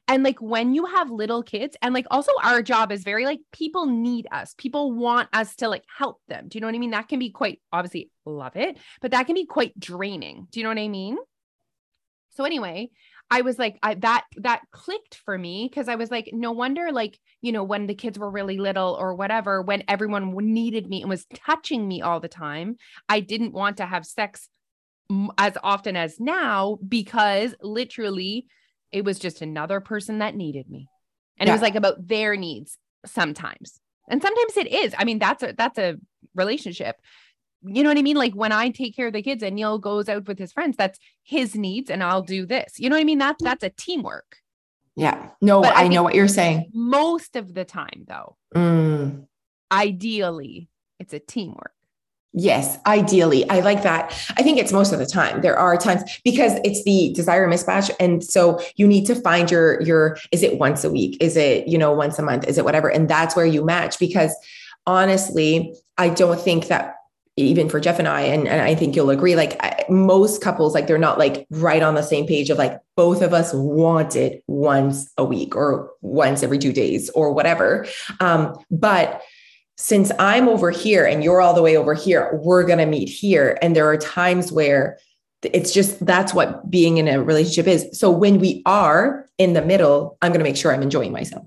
and 0.07 0.23
like 0.23 0.41
when 0.41 0.73
you 0.73 0.85
have 0.85 1.09
little 1.09 1.43
kids, 1.43 1.75
and 1.81 1.93
like 1.93 2.07
also 2.11 2.31
our 2.43 2.61
job 2.61 2.91
is 2.91 3.03
very 3.03 3.25
like 3.25 3.39
people 3.51 3.85
need 3.85 4.27
us, 4.31 4.53
people 4.57 4.91
want 4.91 5.29
us 5.33 5.55
to 5.57 5.69
like 5.69 5.83
help 5.97 6.21
them. 6.27 6.47
Do 6.47 6.57
you 6.57 6.61
know 6.61 6.67
what 6.67 6.75
I 6.75 6.79
mean? 6.79 6.91
That 6.91 7.07
can 7.07 7.19
be 7.19 7.29
quite 7.29 7.61
obviously 7.71 8.09
love 8.25 8.55
it, 8.55 8.77
but 9.01 9.11
that 9.11 9.25
can 9.25 9.35
be 9.35 9.45
quite 9.45 9.79
draining. 9.79 10.47
Do 10.51 10.59
you 10.59 10.63
know 10.63 10.69
what 10.69 10.79
I 10.79 10.87
mean? 10.87 11.17
So 12.31 12.43
anyway, 12.43 12.89
I 13.31 13.41
was 13.41 13.57
like, 13.57 13.79
I, 13.81 13.95
that 13.95 14.25
that 14.37 14.61
clicked 14.71 15.15
for 15.25 15.37
me 15.37 15.67
because 15.69 15.87
I 15.87 15.95
was 15.95 16.11
like, 16.11 16.29
no 16.31 16.51
wonder, 16.51 16.91
like 16.91 17.17
you 17.41 17.51
know, 17.51 17.63
when 17.63 17.87
the 17.87 17.95
kids 17.95 18.19
were 18.19 18.29
really 18.29 18.57
little 18.57 18.95
or 18.99 19.15
whatever, 19.15 19.61
when 19.61 19.83
everyone 19.87 20.35
needed 20.35 20.87
me 20.87 21.01
and 21.01 21.09
was 21.09 21.25
touching 21.33 21.87
me 21.87 22.01
all 22.01 22.19
the 22.19 22.27
time, 22.27 22.77
I 23.09 23.19
didn't 23.21 23.53
want 23.53 23.77
to 23.77 23.85
have 23.85 24.05
sex 24.05 24.49
as 25.37 25.57
often 25.63 25.95
as 25.95 26.19
now 26.19 26.79
because 26.87 27.53
literally 27.61 28.47
it 28.91 29.03
was 29.03 29.19
just 29.19 29.41
another 29.41 29.79
person 29.79 30.19
that 30.19 30.35
needed 30.35 30.69
me. 30.69 30.87
And 31.37 31.47
yeah. 31.47 31.53
it 31.53 31.55
was 31.55 31.61
like 31.61 31.75
about 31.75 32.07
their 32.07 32.35
needs 32.35 32.77
sometimes. 33.05 33.79
And 34.09 34.21
sometimes 34.21 34.57
it 34.57 34.67
is. 34.67 34.93
I 34.97 35.03
mean, 35.03 35.19
that's 35.19 35.43
a 35.43 35.53
that's 35.57 35.77
a 35.77 35.95
relationship. 36.35 36.97
You 37.63 37.83
know 37.83 37.89
what 37.89 37.97
I 37.97 38.03
mean? 38.03 38.17
Like 38.17 38.33
when 38.33 38.51
I 38.51 38.69
take 38.69 38.95
care 38.95 39.07
of 39.07 39.13
the 39.13 39.23
kids 39.23 39.41
and 39.41 39.55
Neil 39.55 39.79
goes 39.79 40.07
out 40.07 40.27
with 40.27 40.37
his 40.37 40.51
friends, 40.51 40.75
that's 40.77 40.99
his 41.23 41.55
needs 41.55 41.89
and 41.89 42.03
I'll 42.03 42.21
do 42.21 42.45
this. 42.45 42.75
You 42.77 42.89
know 42.89 42.95
what 42.95 43.01
I 43.01 43.05
mean? 43.05 43.17
That's 43.17 43.43
that's 43.43 43.63
a 43.63 43.69
teamwork. 43.69 44.37
Yeah. 44.95 45.29
No, 45.41 45.63
I, 45.63 45.85
I 45.85 45.87
know 45.87 46.03
what 46.03 46.15
you're 46.15 46.27
saying. 46.27 46.71
Most 46.73 47.35
of 47.35 47.53
the 47.53 47.65
time 47.65 48.05
though. 48.07 48.37
Mm. 48.55 49.27
Ideally, 49.71 50.69
it's 50.99 51.13
a 51.13 51.19
teamwork. 51.19 51.73
Yes, 52.37 52.77
ideally. 52.85 53.49
I 53.49 53.61
like 53.61 53.81
that. 53.83 54.11
I 54.37 54.43
think 54.43 54.57
it's 54.57 54.73
most 54.73 54.91
of 54.91 54.99
the 54.99 55.05
time. 55.05 55.41
There 55.41 55.57
are 55.57 55.77
times 55.77 56.03
because 56.25 56.59
it's 56.65 56.83
the 56.83 57.13
desire 57.13 57.47
mismatch 57.47 57.89
and 57.97 58.21
so 58.21 58.59
you 58.75 58.87
need 58.87 59.05
to 59.05 59.15
find 59.15 59.49
your 59.49 59.81
your 59.81 60.17
is 60.33 60.43
it 60.43 60.59
once 60.59 60.83
a 60.83 60.91
week? 60.91 61.17
Is 61.21 61.37
it, 61.37 61.65
you 61.65 61.77
know, 61.77 61.93
once 61.93 62.19
a 62.19 62.21
month? 62.21 62.45
Is 62.45 62.57
it 62.57 62.65
whatever? 62.65 62.89
And 62.89 63.07
that's 63.07 63.37
where 63.37 63.45
you 63.45 63.63
match 63.63 63.97
because 63.99 64.35
honestly, 64.85 65.73
I 65.97 66.09
don't 66.09 66.39
think 66.39 66.67
that 66.67 66.95
even 67.37 67.69
for 67.69 67.79
Jeff 67.79 67.99
and 67.99 68.07
I, 68.07 68.21
and, 68.21 68.47
and 68.47 68.61
I 68.61 68.75
think 68.75 68.95
you'll 68.95 69.09
agree, 69.09 69.35
like 69.35 69.57
I, 69.61 69.85
most 69.89 70.41
couples, 70.41 70.73
like 70.73 70.87
they're 70.87 70.97
not 70.97 71.17
like 71.17 71.45
right 71.49 71.83
on 71.83 71.95
the 71.95 72.01
same 72.01 72.27
page 72.27 72.49
of 72.49 72.57
like 72.57 72.79
both 72.95 73.21
of 73.21 73.33
us 73.33 73.53
want 73.53 74.15
it 74.15 74.43
once 74.47 75.11
a 75.17 75.23
week 75.23 75.55
or 75.55 75.91
once 76.01 76.43
every 76.43 76.57
two 76.57 76.71
days 76.71 77.09
or 77.11 77.33
whatever. 77.33 77.85
Um, 78.19 78.57
but 78.71 79.21
since 79.77 80.11
I'm 80.19 80.47
over 80.47 80.71
here 80.71 81.05
and 81.05 81.23
you're 81.23 81.41
all 81.41 81.53
the 81.53 81.61
way 81.61 81.75
over 81.75 81.93
here, 81.93 82.39
we're 82.41 82.63
going 82.63 82.79
to 82.79 82.85
meet 82.85 83.09
here. 83.09 83.57
And 83.61 83.75
there 83.75 83.87
are 83.89 83.97
times 83.97 84.51
where 84.51 84.97
it's 85.43 85.71
just 85.71 86.03
that's 86.05 86.33
what 86.33 86.69
being 86.69 86.97
in 86.97 87.07
a 87.07 87.21
relationship 87.21 87.67
is. 87.67 87.87
So 87.91 88.09
when 88.09 88.39
we 88.39 88.63
are 88.65 89.27
in 89.37 89.53
the 89.53 89.61
middle, 89.61 90.17
I'm 90.21 90.31
going 90.31 90.39
to 90.39 90.45
make 90.45 90.57
sure 90.57 90.73
I'm 90.73 90.81
enjoying 90.81 91.11
myself. 91.11 91.45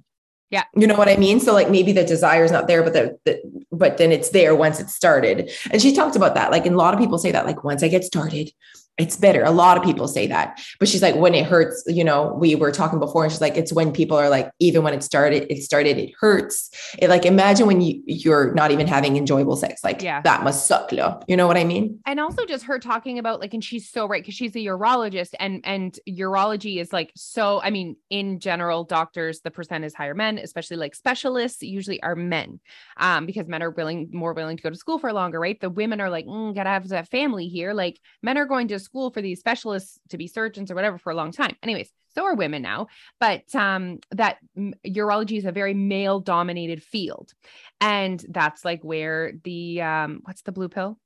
Yeah. 0.50 0.64
You 0.74 0.86
know 0.86 0.96
what 0.96 1.08
I 1.08 1.16
mean? 1.16 1.40
So 1.40 1.52
like 1.52 1.70
maybe 1.70 1.92
the 1.92 2.04
desire 2.04 2.44
is 2.44 2.52
not 2.52 2.68
there, 2.68 2.82
but 2.82 2.94
the, 2.94 3.18
the, 3.24 3.40
but 3.70 3.98
then 3.98 4.12
it's 4.12 4.30
there 4.30 4.54
once 4.54 4.80
it 4.80 4.88
started. 4.88 5.50
And 5.70 5.82
she 5.82 5.94
talked 5.94 6.16
about 6.16 6.34
that. 6.36 6.50
Like, 6.50 6.64
and 6.64 6.74
a 6.74 6.78
lot 6.78 6.94
of 6.94 7.00
people 7.00 7.18
say 7.18 7.32
that 7.32 7.44
like 7.44 7.64
once 7.64 7.82
I 7.82 7.88
get 7.88 8.04
started, 8.04 8.50
it's 8.98 9.16
better. 9.16 9.44
A 9.44 9.50
lot 9.50 9.76
of 9.76 9.84
people 9.84 10.08
say 10.08 10.26
that, 10.26 10.60
but 10.78 10.88
she's 10.88 11.02
like, 11.02 11.14
when 11.14 11.34
it 11.34 11.46
hurts, 11.46 11.84
you 11.86 12.02
know, 12.02 12.34
we 12.34 12.54
were 12.56 12.72
talking 12.72 12.98
before 12.98 13.22
and 13.24 13.32
she's 13.32 13.40
like, 13.40 13.56
it's 13.56 13.72
when 13.72 13.92
people 13.92 14.16
are 14.16 14.28
like, 14.28 14.50
even 14.58 14.82
when 14.82 14.92
it 14.92 15.02
started, 15.02 15.46
it 15.52 15.62
started, 15.62 15.98
it 15.98 16.12
hurts. 16.18 16.70
It 16.98 17.08
like, 17.08 17.24
imagine 17.24 17.66
when 17.66 17.80
you, 17.80 18.02
you're 18.06 18.52
not 18.54 18.70
even 18.72 18.86
having 18.86 19.16
enjoyable 19.16 19.56
sex. 19.56 19.84
Like 19.84 20.02
yeah. 20.02 20.20
that 20.22 20.42
must 20.42 20.66
suck. 20.66 20.88
You 20.90 21.36
know 21.36 21.46
what 21.46 21.58
I 21.58 21.64
mean? 21.64 22.00
And 22.06 22.18
also 22.18 22.46
just 22.46 22.64
her 22.64 22.78
talking 22.78 23.18
about 23.18 23.40
like, 23.40 23.52
and 23.52 23.62
she's 23.62 23.90
so 23.90 24.06
right. 24.06 24.24
Cause 24.24 24.34
she's 24.34 24.56
a 24.56 24.60
urologist 24.60 25.34
and, 25.38 25.60
and 25.64 25.98
urology 26.08 26.80
is 26.80 26.92
like, 26.92 27.12
so, 27.14 27.60
I 27.60 27.70
mean, 27.70 27.96
in 28.08 28.40
general, 28.40 28.84
doctors, 28.84 29.40
the 29.40 29.50
percent 29.50 29.84
is 29.84 29.94
higher 29.94 30.14
men, 30.14 30.38
especially 30.38 30.78
like 30.78 30.94
specialists 30.94 31.62
usually 31.62 32.02
are 32.02 32.16
men 32.16 32.58
um, 32.96 33.26
because 33.26 33.46
men 33.48 33.62
are 33.62 33.70
willing, 33.70 34.08
more 34.12 34.32
willing 34.32 34.56
to 34.56 34.62
go 34.62 34.70
to 34.70 34.76
school 34.76 34.98
for 34.98 35.12
longer, 35.12 35.38
right? 35.38 35.60
The 35.60 35.68
women 35.68 36.00
are 36.00 36.08
like, 36.10 36.24
mm, 36.24 36.54
gotta 36.54 36.70
have 36.70 36.88
that 36.88 37.10
family 37.10 37.48
here. 37.48 37.74
Like 37.74 38.00
men 38.22 38.38
are 38.38 38.46
going 38.46 38.68
to 38.68 38.78
school 38.88 39.10
for 39.10 39.22
these 39.22 39.38
specialists 39.38 40.00
to 40.08 40.18
be 40.18 40.26
surgeons 40.26 40.70
or 40.70 40.74
whatever 40.74 40.98
for 40.98 41.10
a 41.10 41.14
long 41.14 41.30
time. 41.30 41.54
Anyways, 41.62 41.92
so 42.14 42.24
are 42.24 42.34
women 42.34 42.62
now, 42.62 42.88
but 43.20 43.54
um, 43.54 43.98
that 44.10 44.38
urology 44.84 45.38
is 45.38 45.44
a 45.44 45.52
very 45.52 45.74
male 45.74 46.20
dominated 46.20 46.82
field. 46.82 47.32
And 47.80 48.24
that's 48.28 48.64
like 48.64 48.82
where 48.82 49.32
the, 49.44 49.82
um, 49.82 50.20
what's 50.24 50.42
the 50.42 50.52
blue 50.52 50.68
pill? 50.68 50.98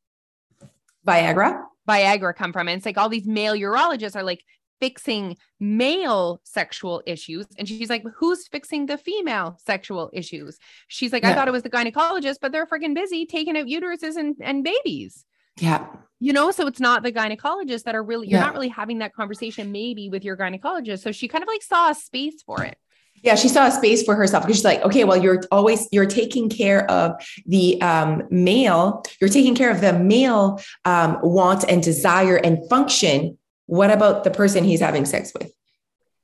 Viagra. 1.07 1.63
Viagra 1.89 2.35
come 2.35 2.53
from. 2.53 2.69
And 2.69 2.77
it's 2.79 2.87
like 2.87 2.99
all 2.99 3.09
these 3.09 3.27
male 3.27 3.55
urologists 3.55 4.17
are 4.17 4.23
like 4.23 4.43
fixing 4.81 5.37
male 5.61 6.41
sexual 6.45 7.03
issues. 7.07 7.47
And 7.59 7.69
she's 7.69 7.91
like, 7.91 8.05
who's 8.17 8.49
fixing 8.49 8.87
the 8.87 8.99
female 8.99 9.57
sexual 9.65 10.11
issues? 10.13 10.59
She's 10.89 11.13
like, 11.13 11.23
yeah. 11.23 11.31
I 11.31 11.35
thought 11.35 11.49
it 11.49 11.53
was 11.53 11.63
the 11.63 11.71
gynecologist, 11.71 12.39
but 12.41 12.53
they're 12.53 12.67
freaking 12.67 12.95
busy 12.95 13.27
taking 13.27 13.57
out 13.57 13.67
uteruses 13.67 14.17
and, 14.17 14.35
and 14.41 14.65
babies. 14.65 15.25
Yeah. 15.59 15.87
You 16.21 16.33
know, 16.33 16.51
so 16.53 16.67
it's 16.67 16.81
not 16.81 17.03
the 17.03 17.13
gynecologists 17.13 17.83
that 17.83 17.95
are 17.95 18.03
really, 18.03 18.29
you're 18.29 18.39
yeah. 18.39 18.47
not 18.47 18.55
really 18.55 18.69
having 18.69 18.99
that 18.99 19.13
conversation 19.13 19.73
maybe 19.73 20.09
with 20.09 20.25
your 20.25 20.37
gynecologist. 20.37 21.01
So 21.01 21.11
she 21.11 21.27
kind 21.27 21.43
of 21.43 21.49
like 21.49 21.63
saw 21.63 21.91
a 21.91 21.95
space 21.95 22.43
for 22.43 22.63
it. 22.63 22.79
Yeah, 23.23 23.37
she 23.37 23.49
saw 23.49 23.67
a 23.67 23.71
space 23.71 24.03
for 24.03 24.17
herself 24.17 24.45
because 24.45 24.57
she's 24.57 24.65
like, 24.65 24.83
okay, 24.83 25.05
well, 25.05 25.17
you're 25.17 25.43
always 25.53 25.87
you're 25.93 26.07
taking 26.07 26.49
care 26.49 26.91
of 26.91 27.13
the 27.47 27.81
um, 27.81 28.25
male, 28.31 29.05
you're 29.21 29.31
taking 29.31 29.55
care 29.55 29.71
of 29.71 29.81
the 29.81 29.93
male 29.93 30.61
um, 30.85 31.19
want 31.23 31.65
and 31.69 31.83
desire 31.83 32.37
and 32.37 32.69
function. 32.69 33.39
What 33.67 33.93
about 33.93 34.25
the 34.25 34.31
person 34.31 34.65
he's 34.65 34.81
having 34.81 35.05
sex 35.05 35.33
with? 35.39 35.53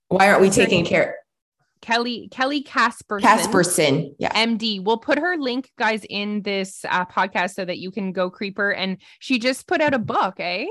Why 0.08 0.28
aren't 0.28 0.40
we 0.40 0.50
taking 0.50 0.84
care? 0.84 1.16
Kelly 1.80 2.28
Kelly 2.30 2.62
Casperson. 2.62 3.20
Casperson, 3.20 4.14
yeah, 4.18 4.32
MD. 4.32 4.82
We'll 4.82 4.98
put 4.98 5.18
her 5.18 5.36
link, 5.36 5.70
guys, 5.78 6.04
in 6.08 6.42
this 6.42 6.84
uh, 6.88 7.04
podcast 7.06 7.54
so 7.54 7.64
that 7.64 7.78
you 7.78 7.90
can 7.90 8.12
go 8.12 8.30
creeper. 8.30 8.70
And 8.70 8.98
she 9.18 9.38
just 9.38 9.66
put 9.66 9.80
out 9.80 9.94
a 9.94 9.98
book, 9.98 10.34
eh? 10.38 10.66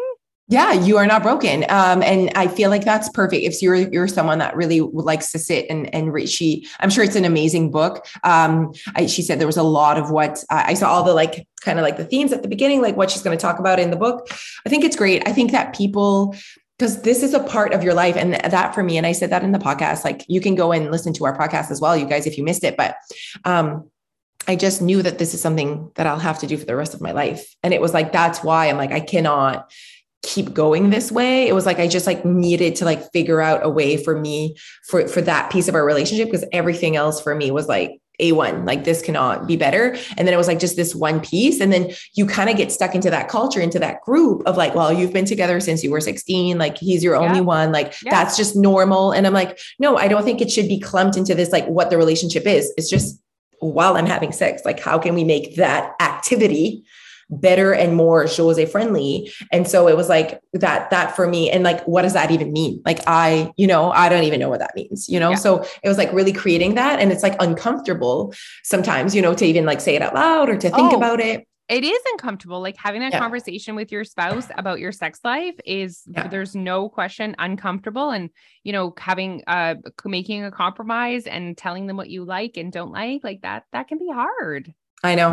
Yeah, 0.49 0.71
you 0.71 0.95
are 0.95 1.05
not 1.05 1.23
broken, 1.23 1.65
um, 1.67 2.01
and 2.01 2.31
I 2.35 2.47
feel 2.47 2.69
like 2.69 2.85
that's 2.85 3.09
perfect. 3.09 3.43
If 3.43 3.61
you're 3.61 3.75
you're 3.75 4.07
someone 4.07 4.39
that 4.39 4.55
really 4.55 4.79
likes 4.79 5.33
to 5.33 5.39
sit 5.39 5.65
and 5.69 5.93
and 5.93 6.13
read, 6.13 6.29
she, 6.29 6.65
I'm 6.79 6.89
sure 6.89 7.03
it's 7.03 7.17
an 7.17 7.25
amazing 7.25 7.69
book. 7.69 8.07
Um, 8.23 8.71
I, 8.95 9.07
she 9.07 9.21
said 9.23 9.39
there 9.39 9.47
was 9.47 9.57
a 9.57 9.63
lot 9.63 9.97
of 9.97 10.09
what 10.09 10.41
uh, 10.49 10.63
I 10.65 10.73
saw 10.75 10.89
all 10.89 11.03
the 11.03 11.13
like 11.13 11.45
kind 11.59 11.79
of 11.79 11.83
like 11.83 11.97
the 11.97 12.05
themes 12.05 12.31
at 12.31 12.43
the 12.43 12.47
beginning, 12.47 12.81
like 12.81 12.95
what 12.95 13.11
she's 13.11 13.23
going 13.23 13.37
to 13.37 13.41
talk 13.41 13.59
about 13.59 13.77
in 13.77 13.91
the 13.91 13.97
book. 13.97 14.25
I 14.65 14.69
think 14.69 14.85
it's 14.85 14.95
great. 14.95 15.27
I 15.27 15.33
think 15.33 15.51
that 15.51 15.75
people 15.75 16.33
because 16.77 17.01
this 17.01 17.23
is 17.23 17.33
a 17.33 17.43
part 17.43 17.73
of 17.73 17.83
your 17.83 17.93
life 17.93 18.15
and 18.15 18.33
that 18.33 18.73
for 18.73 18.83
me 18.83 18.97
and 18.97 19.05
i 19.05 19.11
said 19.11 19.29
that 19.29 19.43
in 19.43 19.51
the 19.51 19.59
podcast 19.59 20.03
like 20.03 20.23
you 20.27 20.41
can 20.41 20.55
go 20.55 20.71
and 20.71 20.91
listen 20.91 21.13
to 21.13 21.25
our 21.25 21.37
podcast 21.37 21.71
as 21.71 21.81
well 21.81 21.95
you 21.95 22.05
guys 22.05 22.25
if 22.25 22.37
you 22.37 22.43
missed 22.43 22.63
it 22.63 22.77
but 22.77 22.95
um 23.45 23.89
i 24.47 24.55
just 24.55 24.81
knew 24.81 25.01
that 25.01 25.17
this 25.17 25.33
is 25.33 25.41
something 25.41 25.91
that 25.95 26.07
i'll 26.07 26.19
have 26.19 26.39
to 26.39 26.47
do 26.47 26.57
for 26.57 26.65
the 26.65 26.75
rest 26.75 26.93
of 26.93 27.01
my 27.01 27.11
life. 27.11 27.55
And 27.63 27.73
it 27.73 27.81
was 27.81 27.93
like 27.93 28.11
that's 28.11 28.43
why 28.43 28.67
i'm 28.67 28.77
like 28.77 28.91
i 28.91 28.99
cannot 28.99 29.71
keep 30.23 30.53
going 30.53 30.89
this 30.89 31.11
way. 31.11 31.47
It 31.47 31.53
was 31.53 31.65
like 31.65 31.79
i 31.79 31.87
just 31.87 32.07
like 32.07 32.25
needed 32.25 32.75
to 32.77 32.85
like 32.85 33.11
figure 33.11 33.39
out 33.39 33.65
a 33.65 33.69
way 33.69 34.01
for 34.01 34.19
me 34.19 34.55
for 34.87 35.07
for 35.07 35.21
that 35.21 35.51
piece 35.51 35.67
of 35.67 35.75
our 35.75 35.85
relationship 35.85 36.27
because 36.27 36.45
everything 36.51 36.95
else 36.95 37.21
for 37.21 37.33
me 37.33 37.51
was 37.51 37.67
like 37.67 38.01
a1 38.19 38.65
like 38.65 38.83
this 38.83 39.01
cannot 39.01 39.45
be 39.45 39.55
better 39.55 39.95
and 40.17 40.27
then 40.27 40.33
it 40.33 40.37
was 40.37 40.47
like 40.47 40.59
just 40.59 40.75
this 40.75 40.95
one 40.95 41.19
piece 41.19 41.59
and 41.59 41.71
then 41.71 41.91
you 42.15 42.25
kind 42.25 42.49
of 42.49 42.57
get 42.57 42.71
stuck 42.71 42.95
into 42.95 43.11
that 43.11 43.27
culture 43.27 43.61
into 43.61 43.77
that 43.77 44.01
group 44.01 44.41
of 44.47 44.57
like 44.57 44.73
well 44.73 44.91
you've 44.91 45.13
been 45.13 45.25
together 45.25 45.59
since 45.59 45.83
you 45.83 45.91
were 45.91 46.01
16 46.01 46.57
like 46.57 46.77
he's 46.77 47.03
your 47.03 47.15
only 47.15 47.37
yeah. 47.37 47.41
one 47.41 47.71
like 47.71 47.93
yeah. 48.03 48.11
that's 48.11 48.35
just 48.35 48.55
normal 48.55 49.11
and 49.11 49.27
i'm 49.27 49.33
like 49.33 49.59
no 49.77 49.97
i 49.97 50.07
don't 50.07 50.23
think 50.23 50.41
it 50.41 50.51
should 50.51 50.67
be 50.67 50.79
clumped 50.79 51.15
into 51.15 51.35
this 51.35 51.51
like 51.51 51.67
what 51.67 51.91
the 51.91 51.97
relationship 51.97 52.47
is 52.47 52.73
it's 52.75 52.89
just 52.89 53.21
while 53.59 53.95
i'm 53.97 54.07
having 54.07 54.31
sex 54.31 54.63
like 54.65 54.79
how 54.79 54.97
can 54.97 55.13
we 55.13 55.23
make 55.23 55.55
that 55.55 55.93
activity 55.99 56.83
better 57.29 57.73
and 57.73 57.95
more 57.95 58.25
Jose 58.25 58.65
friendly. 58.67 59.31
And 59.51 59.67
so 59.67 59.87
it 59.87 59.97
was 59.97 60.09
like 60.09 60.39
that, 60.53 60.89
that 60.89 61.15
for 61.15 61.27
me. 61.27 61.49
And 61.49 61.63
like, 61.63 61.83
what 61.85 62.03
does 62.03 62.13
that 62.13 62.31
even 62.31 62.53
mean? 62.53 62.81
Like, 62.85 62.99
I, 63.07 63.51
you 63.57 63.67
know, 63.67 63.91
I 63.91 64.09
don't 64.09 64.23
even 64.23 64.39
know 64.39 64.49
what 64.49 64.59
that 64.59 64.75
means, 64.75 65.09
you 65.09 65.19
know? 65.19 65.31
Yeah. 65.31 65.37
So 65.37 65.65
it 65.83 65.87
was 65.87 65.97
like 65.97 66.11
really 66.13 66.33
creating 66.33 66.75
that. 66.75 66.99
And 66.99 67.11
it's 67.11 67.23
like 67.23 67.35
uncomfortable 67.39 68.33
sometimes, 68.63 69.15
you 69.15 69.21
know, 69.21 69.33
to 69.33 69.45
even 69.45 69.65
like 69.65 69.81
say 69.81 69.95
it 69.95 70.01
out 70.01 70.13
loud 70.13 70.49
or 70.49 70.57
to 70.57 70.69
think 70.69 70.93
oh. 70.93 70.97
about 70.97 71.19
it 71.19 71.47
it 71.69 71.83
is 71.83 71.99
uncomfortable 72.13 72.61
like 72.61 72.77
having 72.77 73.01
a 73.01 73.09
yeah. 73.09 73.19
conversation 73.19 73.75
with 73.75 73.91
your 73.91 74.03
spouse 74.03 74.47
about 74.57 74.79
your 74.79 74.91
sex 74.91 75.19
life 75.23 75.55
is 75.65 76.03
yeah. 76.07 76.27
there's 76.27 76.55
no 76.55 76.89
question 76.89 77.35
uncomfortable 77.39 78.11
and 78.11 78.29
you 78.63 78.71
know 78.71 78.93
having 78.97 79.43
uh 79.47 79.75
making 80.05 80.43
a 80.43 80.51
compromise 80.51 81.27
and 81.27 81.57
telling 81.57 81.87
them 81.87 81.97
what 81.97 82.09
you 82.09 82.23
like 82.23 82.57
and 82.57 82.71
don't 82.71 82.91
like 82.91 83.23
like 83.23 83.41
that 83.41 83.63
that 83.73 83.87
can 83.87 83.97
be 83.97 84.09
hard 84.11 84.73
i 85.03 85.15
know 85.15 85.31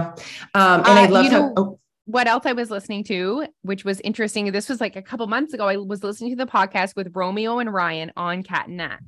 um 0.55 0.81
and 0.81 0.87
uh, 0.87 0.93
i 0.93 1.07
love 1.07 1.27
how 1.27 1.39
know, 1.39 1.53
oh, 1.57 1.79
what 2.07 2.27
else 2.27 2.45
I 2.45 2.53
was 2.53 2.71
listening 2.71 3.05
to, 3.05 3.47
which 3.63 3.85
was 3.85 4.01
interesting. 4.01 4.51
This 4.53 4.69
was 4.69 4.81
like 4.81 4.97
a 4.97 5.03
couple 5.03 5.27
months 5.27 5.55
ago. 5.55 5.67
I 5.67 5.77
was 5.77 6.05
listening 6.05 6.37
to 6.37 6.45
the 6.45 6.51
podcast 6.51 6.97
with 6.97 7.13
Romeo 7.15 7.59
and 7.59 7.73
Ryan 7.73 8.13
on 8.17 8.43
Cat 8.43 8.69
and 8.69 8.77
Nat. 8.77 8.99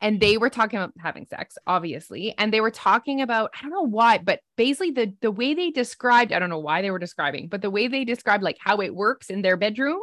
And 0.00 0.20
they 0.20 0.36
were 0.36 0.50
talking 0.50 0.78
about 0.78 0.92
having 0.98 1.24
sex, 1.24 1.56
obviously. 1.66 2.34
And 2.36 2.52
they 2.52 2.60
were 2.60 2.70
talking 2.70 3.22
about, 3.22 3.50
I 3.56 3.62
don't 3.62 3.70
know 3.70 3.88
why, 3.88 4.18
but 4.18 4.40
basically 4.56 4.90
the 4.90 5.14
the 5.22 5.30
way 5.30 5.54
they 5.54 5.70
described, 5.70 6.32
I 6.32 6.38
don't 6.38 6.50
know 6.50 6.58
why 6.58 6.82
they 6.82 6.90
were 6.90 6.98
describing, 6.98 7.48
but 7.48 7.62
the 7.62 7.70
way 7.70 7.88
they 7.88 8.04
described 8.04 8.42
like 8.42 8.58
how 8.60 8.80
it 8.80 8.94
works 8.94 9.30
in 9.30 9.40
their 9.40 9.56
bedroom, 9.56 10.00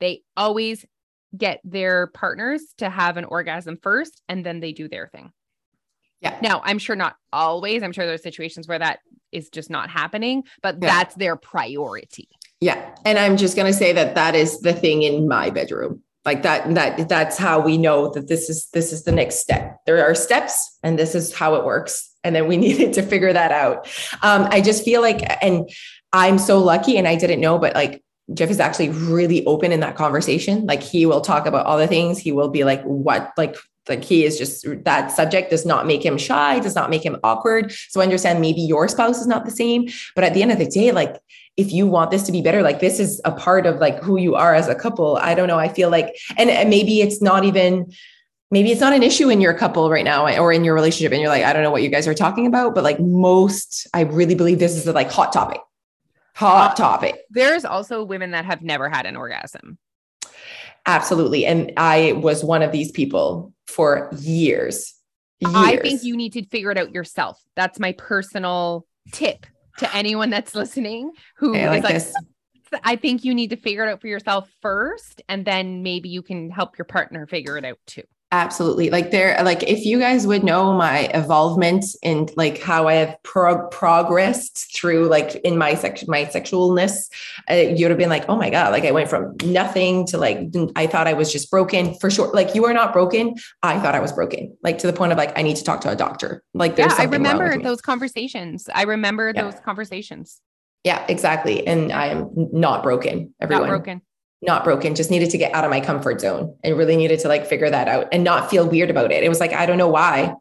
they 0.00 0.22
always 0.36 0.86
get 1.36 1.60
their 1.64 2.06
partners 2.08 2.62
to 2.78 2.88
have 2.88 3.18
an 3.18 3.24
orgasm 3.24 3.76
first 3.82 4.22
and 4.28 4.46
then 4.46 4.60
they 4.60 4.72
do 4.72 4.88
their 4.88 5.08
thing. 5.08 5.30
Yeah. 6.20 6.38
Now, 6.40 6.62
I'm 6.64 6.78
sure 6.78 6.96
not 6.96 7.16
always. 7.30 7.82
I'm 7.82 7.92
sure 7.92 8.06
there's 8.06 8.22
situations 8.22 8.66
where 8.66 8.78
that 8.78 9.00
is 9.34 9.50
just 9.50 9.70
not 9.70 9.90
happening, 9.90 10.44
but 10.62 10.76
yeah. 10.80 10.88
that's 10.88 11.14
their 11.16 11.36
priority. 11.36 12.28
Yeah. 12.60 12.94
And 13.04 13.18
I'm 13.18 13.36
just 13.36 13.56
going 13.56 13.70
to 13.70 13.76
say 13.76 13.92
that 13.92 14.14
that 14.14 14.34
is 14.34 14.60
the 14.60 14.72
thing 14.72 15.02
in 15.02 15.28
my 15.28 15.50
bedroom. 15.50 16.02
Like 16.24 16.42
that 16.42 16.74
that 16.74 17.06
that's 17.10 17.36
how 17.36 17.60
we 17.60 17.76
know 17.76 18.10
that 18.14 18.28
this 18.28 18.48
is 18.48 18.68
this 18.72 18.94
is 18.94 19.04
the 19.04 19.12
next 19.12 19.40
step. 19.40 19.76
There 19.84 20.02
are 20.02 20.14
steps 20.14 20.78
and 20.82 20.98
this 20.98 21.14
is 21.14 21.34
how 21.34 21.56
it 21.56 21.66
works. 21.66 22.10
And 22.24 22.34
then 22.34 22.48
we 22.48 22.56
needed 22.66 22.94
to 22.94 23.02
figure 23.02 23.32
that 23.32 23.52
out. 23.52 23.86
Um, 24.22 24.48
I 24.50 24.62
just 24.62 24.84
feel 24.84 25.02
like 25.02 25.20
and 25.44 25.68
I'm 26.14 26.38
so 26.38 26.60
lucky 26.60 26.96
and 26.96 27.06
I 27.06 27.16
didn't 27.16 27.40
know 27.40 27.58
but 27.58 27.74
like 27.74 28.02
Jeff 28.32 28.48
is 28.48 28.60
actually 28.60 28.88
really 28.88 29.44
open 29.44 29.70
in 29.70 29.80
that 29.80 29.96
conversation. 29.96 30.64
Like 30.64 30.82
he 30.82 31.04
will 31.04 31.20
talk 31.20 31.46
about 31.46 31.66
all 31.66 31.76
the 31.76 31.86
things. 31.86 32.18
He 32.18 32.32
will 32.32 32.48
be 32.48 32.64
like, 32.64 32.82
what, 32.84 33.32
like 33.36 33.56
like 33.88 34.04
he 34.04 34.24
is 34.24 34.38
just 34.38 34.66
that 34.84 35.10
subject 35.12 35.50
does 35.50 35.66
not 35.66 35.86
make 35.86 36.04
him 36.04 36.16
shy 36.16 36.58
does 36.60 36.74
not 36.74 36.90
make 36.90 37.04
him 37.04 37.18
awkward. 37.22 37.72
So 37.90 38.00
I 38.00 38.04
understand 38.04 38.40
maybe 38.40 38.60
your 38.60 38.88
spouse 38.88 39.20
is 39.20 39.26
not 39.26 39.44
the 39.44 39.50
same 39.50 39.88
but 40.14 40.24
at 40.24 40.34
the 40.34 40.42
end 40.42 40.52
of 40.52 40.58
the 40.58 40.66
day 40.66 40.92
like 40.92 41.16
if 41.56 41.72
you 41.72 41.86
want 41.86 42.10
this 42.10 42.24
to 42.24 42.32
be 42.32 42.42
better 42.42 42.62
like 42.62 42.80
this 42.80 42.98
is 42.98 43.20
a 43.24 43.32
part 43.32 43.66
of 43.66 43.76
like 43.78 44.02
who 44.02 44.18
you 44.18 44.34
are 44.34 44.54
as 44.54 44.68
a 44.68 44.74
couple. 44.74 45.16
I 45.18 45.34
don't 45.34 45.48
know. 45.48 45.58
I 45.58 45.68
feel 45.68 45.90
like 45.90 46.16
and, 46.36 46.50
and 46.50 46.70
maybe 46.70 47.00
it's 47.00 47.22
not 47.22 47.44
even 47.44 47.92
maybe 48.50 48.70
it's 48.70 48.80
not 48.80 48.92
an 48.92 49.02
issue 49.02 49.30
in 49.30 49.40
your 49.40 49.54
couple 49.54 49.90
right 49.90 50.04
now 50.04 50.26
or 50.38 50.52
in 50.52 50.64
your 50.64 50.74
relationship 50.74 51.12
and 51.12 51.20
you're 51.20 51.30
like 51.30 51.42
i 51.42 51.52
don't 51.52 51.62
know 51.62 51.72
what 51.72 51.82
you 51.82 51.88
guys 51.88 52.06
are 52.06 52.14
talking 52.14 52.46
about 52.46 52.74
but 52.74 52.84
like 52.84 53.00
most 53.00 53.88
i 53.94 54.02
really 54.02 54.34
believe 54.34 54.60
this 54.60 54.76
is 54.76 54.86
a 54.86 54.92
like 54.92 55.10
hot 55.10 55.32
topic. 55.32 55.60
Hot 56.36 56.72
uh, 56.72 56.74
topic. 56.74 57.16
there's 57.30 57.64
also 57.64 58.02
women 58.02 58.32
that 58.32 58.44
have 58.44 58.60
never 58.60 58.88
had 58.88 59.06
an 59.06 59.16
orgasm 59.16 59.78
absolutely 60.86 61.46
and 61.46 61.72
i 61.76 62.12
was 62.12 62.44
one 62.44 62.62
of 62.62 62.72
these 62.72 62.90
people 62.90 63.54
for 63.66 64.10
years. 64.18 64.94
years. 65.40 65.54
I 65.54 65.76
think 65.78 66.04
you 66.04 66.16
need 66.16 66.32
to 66.34 66.46
figure 66.46 66.70
it 66.70 66.78
out 66.78 66.94
yourself. 66.94 67.40
That's 67.56 67.78
my 67.78 67.92
personal 67.92 68.86
tip 69.12 69.46
to 69.78 69.94
anyone 69.94 70.30
that's 70.30 70.54
listening 70.54 71.12
who 71.36 71.56
I 71.56 71.80
like, 71.80 71.84
like 71.84 72.02
I 72.82 72.96
think 72.96 73.24
you 73.24 73.34
need 73.34 73.50
to 73.50 73.56
figure 73.56 73.84
it 73.84 73.90
out 73.90 74.00
for 74.00 74.06
yourself 74.06 74.50
first, 74.60 75.22
and 75.28 75.44
then 75.44 75.82
maybe 75.82 76.08
you 76.08 76.22
can 76.22 76.50
help 76.50 76.78
your 76.78 76.84
partner 76.84 77.26
figure 77.26 77.56
it 77.56 77.64
out 77.64 77.78
too. 77.86 78.02
Absolutely. 78.34 78.90
Like 78.90 79.12
there, 79.12 79.40
like 79.44 79.62
if 79.62 79.86
you 79.86 80.00
guys 80.00 80.26
would 80.26 80.42
know 80.42 80.72
my 80.72 81.08
involvement 81.14 81.84
in 82.02 82.28
like 82.34 82.60
how 82.60 82.88
I 82.88 82.94
have 82.94 83.16
pro- 83.22 83.68
progressed 83.68 84.76
through 84.76 85.06
like 85.06 85.36
in 85.44 85.56
my 85.56 85.76
section, 85.76 86.08
my 86.10 86.24
sexualness, 86.24 87.10
uh, 87.48 87.54
you'd 87.54 87.90
have 87.90 87.98
been 87.98 88.08
like, 88.08 88.24
oh 88.28 88.34
my 88.34 88.50
God, 88.50 88.72
like 88.72 88.84
I 88.84 88.90
went 88.90 89.08
from 89.08 89.36
nothing 89.44 90.04
to 90.08 90.18
like, 90.18 90.52
I 90.74 90.88
thought 90.88 91.06
I 91.06 91.12
was 91.12 91.32
just 91.32 91.48
broken 91.48 91.94
for 92.00 92.10
sure. 92.10 92.32
Like 92.32 92.56
you 92.56 92.64
are 92.64 92.74
not 92.74 92.92
broken. 92.92 93.36
I 93.62 93.78
thought 93.78 93.94
I 93.94 94.00
was 94.00 94.10
broken, 94.10 94.56
like 94.64 94.78
to 94.78 94.88
the 94.88 94.92
point 94.92 95.12
of 95.12 95.18
like, 95.18 95.38
I 95.38 95.42
need 95.42 95.54
to 95.58 95.62
talk 95.62 95.80
to 95.82 95.90
a 95.90 95.96
doctor. 95.96 96.42
Like 96.54 96.74
there's 96.74 96.92
yeah, 96.94 97.02
I 97.02 97.04
remember 97.04 97.56
those 97.62 97.80
conversations. 97.80 98.68
I 98.74 98.82
remember 98.82 99.32
yeah. 99.32 99.42
those 99.42 99.60
conversations. 99.60 100.40
Yeah, 100.82 101.06
exactly. 101.08 101.64
And 101.64 101.92
I 101.92 102.06
am 102.08 102.30
not 102.34 102.82
broken. 102.82 103.32
Everyone. 103.40 103.68
Not 103.68 103.70
broken. 103.70 104.02
Not 104.42 104.64
broken, 104.64 104.94
just 104.94 105.10
needed 105.10 105.30
to 105.30 105.38
get 105.38 105.54
out 105.54 105.64
of 105.64 105.70
my 105.70 105.80
comfort 105.80 106.20
zone 106.20 106.56
and 106.62 106.76
really 106.76 106.96
needed 106.96 107.20
to 107.20 107.28
like 107.28 107.46
figure 107.46 107.70
that 107.70 107.88
out 107.88 108.08
and 108.12 108.24
not 108.24 108.50
feel 108.50 108.68
weird 108.68 108.90
about 108.90 109.10
it. 109.10 109.24
It 109.24 109.28
was 109.28 109.40
like, 109.40 109.52
I 109.52 109.66
don't 109.66 109.78
know 109.78 109.88
why. 109.88 110.34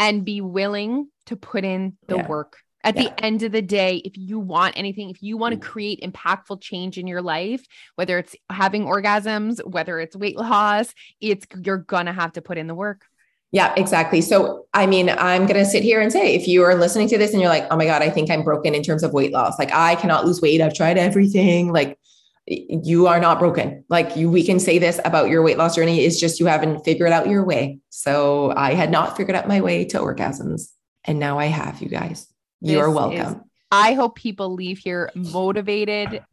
And 0.00 0.24
be 0.24 0.40
willing 0.40 1.08
to 1.26 1.36
put 1.36 1.64
in 1.64 1.96
the 2.08 2.16
yeah. 2.16 2.26
work. 2.26 2.58
At 2.84 2.96
yeah. 2.96 3.04
the 3.04 3.24
end 3.24 3.42
of 3.44 3.52
the 3.52 3.62
day, 3.62 4.02
if 4.04 4.16
you 4.16 4.40
want 4.40 4.76
anything, 4.76 5.10
if 5.10 5.22
you 5.22 5.36
want 5.36 5.52
to 5.54 5.60
mm. 5.60 5.70
create 5.70 6.00
impactful 6.00 6.60
change 6.60 6.98
in 6.98 7.06
your 7.06 7.22
life, 7.22 7.64
whether 7.94 8.18
it's 8.18 8.34
having 8.50 8.84
orgasms, 8.84 9.64
whether 9.64 10.00
it's 10.00 10.16
weight 10.16 10.36
loss, 10.36 10.92
it's 11.20 11.46
you're 11.64 11.78
gonna 11.78 12.12
have 12.12 12.32
to 12.32 12.42
put 12.42 12.58
in 12.58 12.66
the 12.66 12.74
work. 12.74 13.04
Yeah, 13.52 13.74
exactly. 13.76 14.22
So, 14.22 14.66
I 14.72 14.86
mean, 14.86 15.10
I'm 15.10 15.42
going 15.42 15.62
to 15.62 15.66
sit 15.66 15.82
here 15.82 16.00
and 16.00 16.10
say 16.10 16.34
if 16.34 16.48
you 16.48 16.62
are 16.62 16.74
listening 16.74 17.06
to 17.08 17.18
this 17.18 17.32
and 17.32 17.40
you're 17.40 17.50
like, 17.50 17.66
oh 17.70 17.76
my 17.76 17.84
God, 17.84 18.00
I 18.00 18.08
think 18.08 18.30
I'm 18.30 18.42
broken 18.42 18.74
in 18.74 18.82
terms 18.82 19.02
of 19.02 19.12
weight 19.12 19.30
loss, 19.30 19.58
like 19.58 19.70
I 19.74 19.94
cannot 19.96 20.24
lose 20.24 20.40
weight. 20.40 20.62
I've 20.62 20.72
tried 20.72 20.96
everything. 20.96 21.70
Like, 21.70 21.98
you 22.46 23.06
are 23.06 23.20
not 23.20 23.38
broken. 23.38 23.84
Like 23.88 24.16
you, 24.16 24.30
we 24.30 24.44
can 24.44 24.58
say 24.58 24.78
this 24.78 25.00
about 25.04 25.28
your 25.28 25.42
weight 25.42 25.58
loss 25.58 25.76
journey 25.76 26.04
is 26.04 26.18
just 26.18 26.40
you 26.40 26.46
haven't 26.46 26.84
figured 26.84 27.12
out 27.12 27.28
your 27.28 27.44
way. 27.44 27.78
So 27.90 28.52
I 28.56 28.74
had 28.74 28.90
not 28.90 29.16
figured 29.16 29.36
out 29.36 29.46
my 29.46 29.60
way 29.60 29.84
to 29.86 29.98
orgasms. 29.98 30.72
And 31.04 31.18
now 31.18 31.38
I 31.38 31.46
have 31.46 31.80
you 31.80 31.88
guys. 31.88 32.26
You 32.60 32.80
are 32.80 32.90
welcome. 32.90 33.34
Is, 33.34 33.36
I 33.70 33.94
hope 33.94 34.16
people 34.16 34.54
leave 34.54 34.78
here 34.78 35.10
motivated 35.14 36.24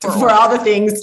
for, 0.00 0.10
for 0.12 0.30
all 0.30 0.48
the 0.48 0.62
things. 0.62 1.02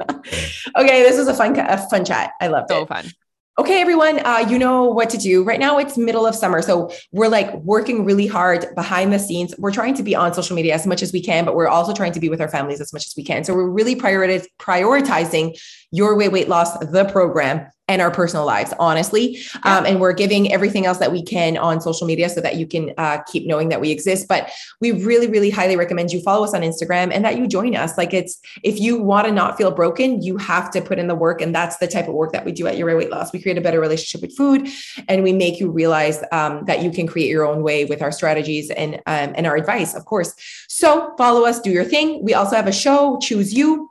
okay, 0.08 1.02
this 1.02 1.18
is 1.18 1.28
a 1.28 1.34
fun, 1.34 1.58
a 1.58 1.78
fun 1.88 2.04
chat. 2.04 2.32
I 2.40 2.48
love 2.48 2.66
so 2.68 2.76
it. 2.76 2.80
So 2.80 2.86
fun 2.86 3.10
okay, 3.58 3.80
everyone, 3.80 4.24
uh, 4.24 4.46
you 4.48 4.56
know 4.56 4.84
what 4.84 5.10
to 5.10 5.18
do. 5.18 5.42
Right 5.42 5.58
now, 5.58 5.78
it's 5.78 5.98
middle 5.98 6.24
of 6.24 6.34
summer. 6.34 6.62
So 6.62 6.92
we're 7.10 7.28
like 7.28 7.52
working 7.56 8.04
really 8.04 8.28
hard 8.28 8.72
behind 8.76 9.12
the 9.12 9.18
scenes. 9.18 9.52
We're 9.58 9.72
trying 9.72 9.94
to 9.94 10.02
be 10.04 10.14
on 10.14 10.32
social 10.32 10.54
media 10.54 10.74
as 10.74 10.86
much 10.86 11.02
as 11.02 11.12
we 11.12 11.20
can, 11.20 11.44
but 11.44 11.56
we're 11.56 11.66
also 11.66 11.92
trying 11.92 12.12
to 12.12 12.20
be 12.20 12.28
with 12.28 12.40
our 12.40 12.48
families 12.48 12.80
as 12.80 12.92
much 12.92 13.06
as 13.06 13.14
we 13.16 13.24
can. 13.24 13.42
So 13.42 13.54
we're 13.54 13.68
really 13.68 13.96
prioritizing 13.96 15.60
your 15.90 16.16
way 16.16 16.28
weight 16.28 16.48
loss, 16.48 16.78
the 16.78 17.04
program 17.06 17.66
and 17.88 18.02
our 18.02 18.10
personal 18.10 18.44
lives, 18.44 18.74
honestly. 18.78 19.38
Yeah. 19.64 19.78
Um, 19.78 19.86
and 19.86 20.00
we're 20.00 20.12
giving 20.12 20.52
everything 20.52 20.84
else 20.84 20.98
that 20.98 21.10
we 21.10 21.22
can 21.22 21.56
on 21.56 21.80
social 21.80 22.06
media 22.06 22.28
so 22.28 22.40
that 22.42 22.56
you 22.56 22.66
can 22.66 22.92
uh, 22.98 23.22
keep 23.22 23.46
knowing 23.46 23.70
that 23.70 23.80
we 23.80 23.90
exist. 23.90 24.28
But 24.28 24.50
we 24.80 24.92
really, 24.92 25.26
really 25.26 25.48
highly 25.48 25.76
recommend 25.76 26.12
you 26.12 26.20
follow 26.20 26.44
us 26.44 26.52
on 26.52 26.60
Instagram 26.60 27.10
and 27.12 27.24
that 27.24 27.38
you 27.38 27.46
join 27.46 27.74
us. 27.74 27.96
Like 27.96 28.12
it's, 28.12 28.38
if 28.62 28.78
you 28.78 29.00
want 29.00 29.26
to 29.26 29.32
not 29.32 29.56
feel 29.56 29.70
broken, 29.70 30.22
you 30.22 30.36
have 30.36 30.70
to 30.72 30.82
put 30.82 30.98
in 30.98 31.08
the 31.08 31.14
work. 31.14 31.40
And 31.40 31.54
that's 31.54 31.78
the 31.78 31.88
type 31.88 32.08
of 32.08 32.14
work 32.14 32.32
that 32.32 32.44
we 32.44 32.52
do 32.52 32.66
at 32.66 32.76
Your 32.76 32.94
Weight 32.94 33.10
Loss. 33.10 33.32
We 33.32 33.40
create 33.40 33.56
a 33.56 33.62
better 33.62 33.80
relationship 33.80 34.20
with 34.20 34.36
food 34.36 34.68
and 35.08 35.22
we 35.22 35.32
make 35.32 35.58
you 35.58 35.70
realize 35.70 36.22
um, 36.30 36.64
that 36.66 36.82
you 36.82 36.90
can 36.90 37.06
create 37.06 37.30
your 37.30 37.46
own 37.46 37.62
way 37.62 37.86
with 37.86 38.02
our 38.02 38.12
strategies 38.12 38.70
and, 38.70 38.96
um, 39.06 39.32
and 39.34 39.46
our 39.46 39.56
advice, 39.56 39.94
of 39.94 40.04
course. 40.04 40.34
So 40.68 41.14
follow 41.16 41.46
us, 41.46 41.58
do 41.60 41.70
your 41.70 41.84
thing. 41.84 42.22
We 42.22 42.34
also 42.34 42.54
have 42.54 42.66
a 42.66 42.72
show, 42.72 43.18
Choose 43.22 43.54
You 43.54 43.90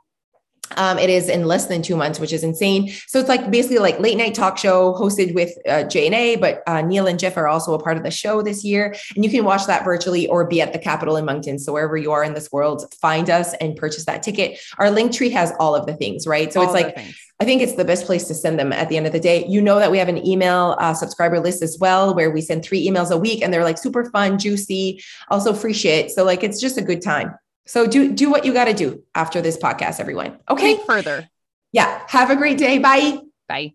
um, 0.76 0.98
it 0.98 1.10
is 1.10 1.28
in 1.28 1.46
less 1.46 1.66
than 1.66 1.82
two 1.82 1.96
months, 1.96 2.20
which 2.20 2.32
is 2.32 2.44
insane. 2.44 2.90
So 3.06 3.18
it's 3.18 3.28
like 3.28 3.50
basically 3.50 3.78
like 3.78 3.98
late 4.00 4.16
night 4.16 4.34
talk 4.34 4.58
show 4.58 4.94
hosted 4.94 5.34
with 5.34 5.52
uh, 5.68 5.84
J 5.84 6.06
and 6.06 6.14
A, 6.14 6.36
but 6.36 6.62
uh, 6.66 6.82
Neil 6.82 7.06
and 7.06 7.18
Jeff 7.18 7.36
are 7.36 7.48
also 7.48 7.74
a 7.74 7.82
part 7.82 7.96
of 7.96 8.02
the 8.02 8.10
show 8.10 8.42
this 8.42 8.64
year, 8.64 8.94
and 9.14 9.24
you 9.24 9.30
can 9.30 9.44
watch 9.44 9.66
that 9.66 9.84
virtually 9.84 10.26
or 10.28 10.46
be 10.46 10.60
at 10.60 10.72
the 10.72 10.78
Capitol 10.78 11.16
in 11.16 11.24
Moncton. 11.24 11.58
So 11.58 11.72
wherever 11.72 11.96
you 11.96 12.12
are 12.12 12.24
in 12.24 12.34
this 12.34 12.50
world, 12.52 12.92
find 13.00 13.30
us 13.30 13.54
and 13.54 13.76
purchase 13.76 14.04
that 14.06 14.22
ticket. 14.22 14.58
Our 14.78 14.86
Linktree 14.86 15.32
has 15.32 15.52
all 15.58 15.74
of 15.74 15.86
the 15.86 15.94
things, 15.94 16.26
right? 16.26 16.52
So 16.52 16.60
all 16.60 16.66
it's 16.66 16.74
like. 16.74 16.98
I 17.40 17.44
think 17.44 17.62
it's 17.62 17.74
the 17.74 17.84
best 17.84 18.04
place 18.04 18.26
to 18.26 18.34
send 18.34 18.58
them 18.58 18.72
at 18.72 18.88
the 18.88 18.96
end 18.96 19.06
of 19.06 19.12
the 19.12 19.20
day. 19.20 19.46
You 19.46 19.62
know 19.62 19.78
that 19.78 19.92
we 19.92 19.98
have 19.98 20.08
an 20.08 20.26
email 20.26 20.74
uh, 20.80 20.92
subscriber 20.92 21.38
list 21.38 21.62
as 21.62 21.78
well, 21.78 22.12
where 22.12 22.32
we 22.32 22.40
send 22.40 22.64
three 22.64 22.84
emails 22.84 23.12
a 23.12 23.16
week 23.16 23.42
and 23.42 23.54
they're 23.54 23.62
like 23.62 23.78
super 23.78 24.10
fun, 24.10 24.40
juicy, 24.40 25.04
also 25.28 25.52
free 25.52 25.72
shit. 25.72 26.10
So, 26.10 26.24
like, 26.24 26.42
it's 26.42 26.60
just 26.60 26.78
a 26.78 26.82
good 26.82 27.00
time. 27.00 27.36
So 27.68 27.86
do 27.86 28.12
do 28.12 28.30
what 28.30 28.44
you 28.44 28.52
got 28.52 28.64
to 28.64 28.72
do 28.72 29.04
after 29.14 29.40
this 29.40 29.56
podcast, 29.58 30.00
everyone. 30.00 30.38
Okay. 30.48 30.78
Further. 30.86 31.28
Yeah. 31.70 32.02
Have 32.08 32.30
a 32.30 32.36
great 32.36 32.58
day. 32.58 32.78
Bye. 32.78 33.20
Bye. 33.46 33.74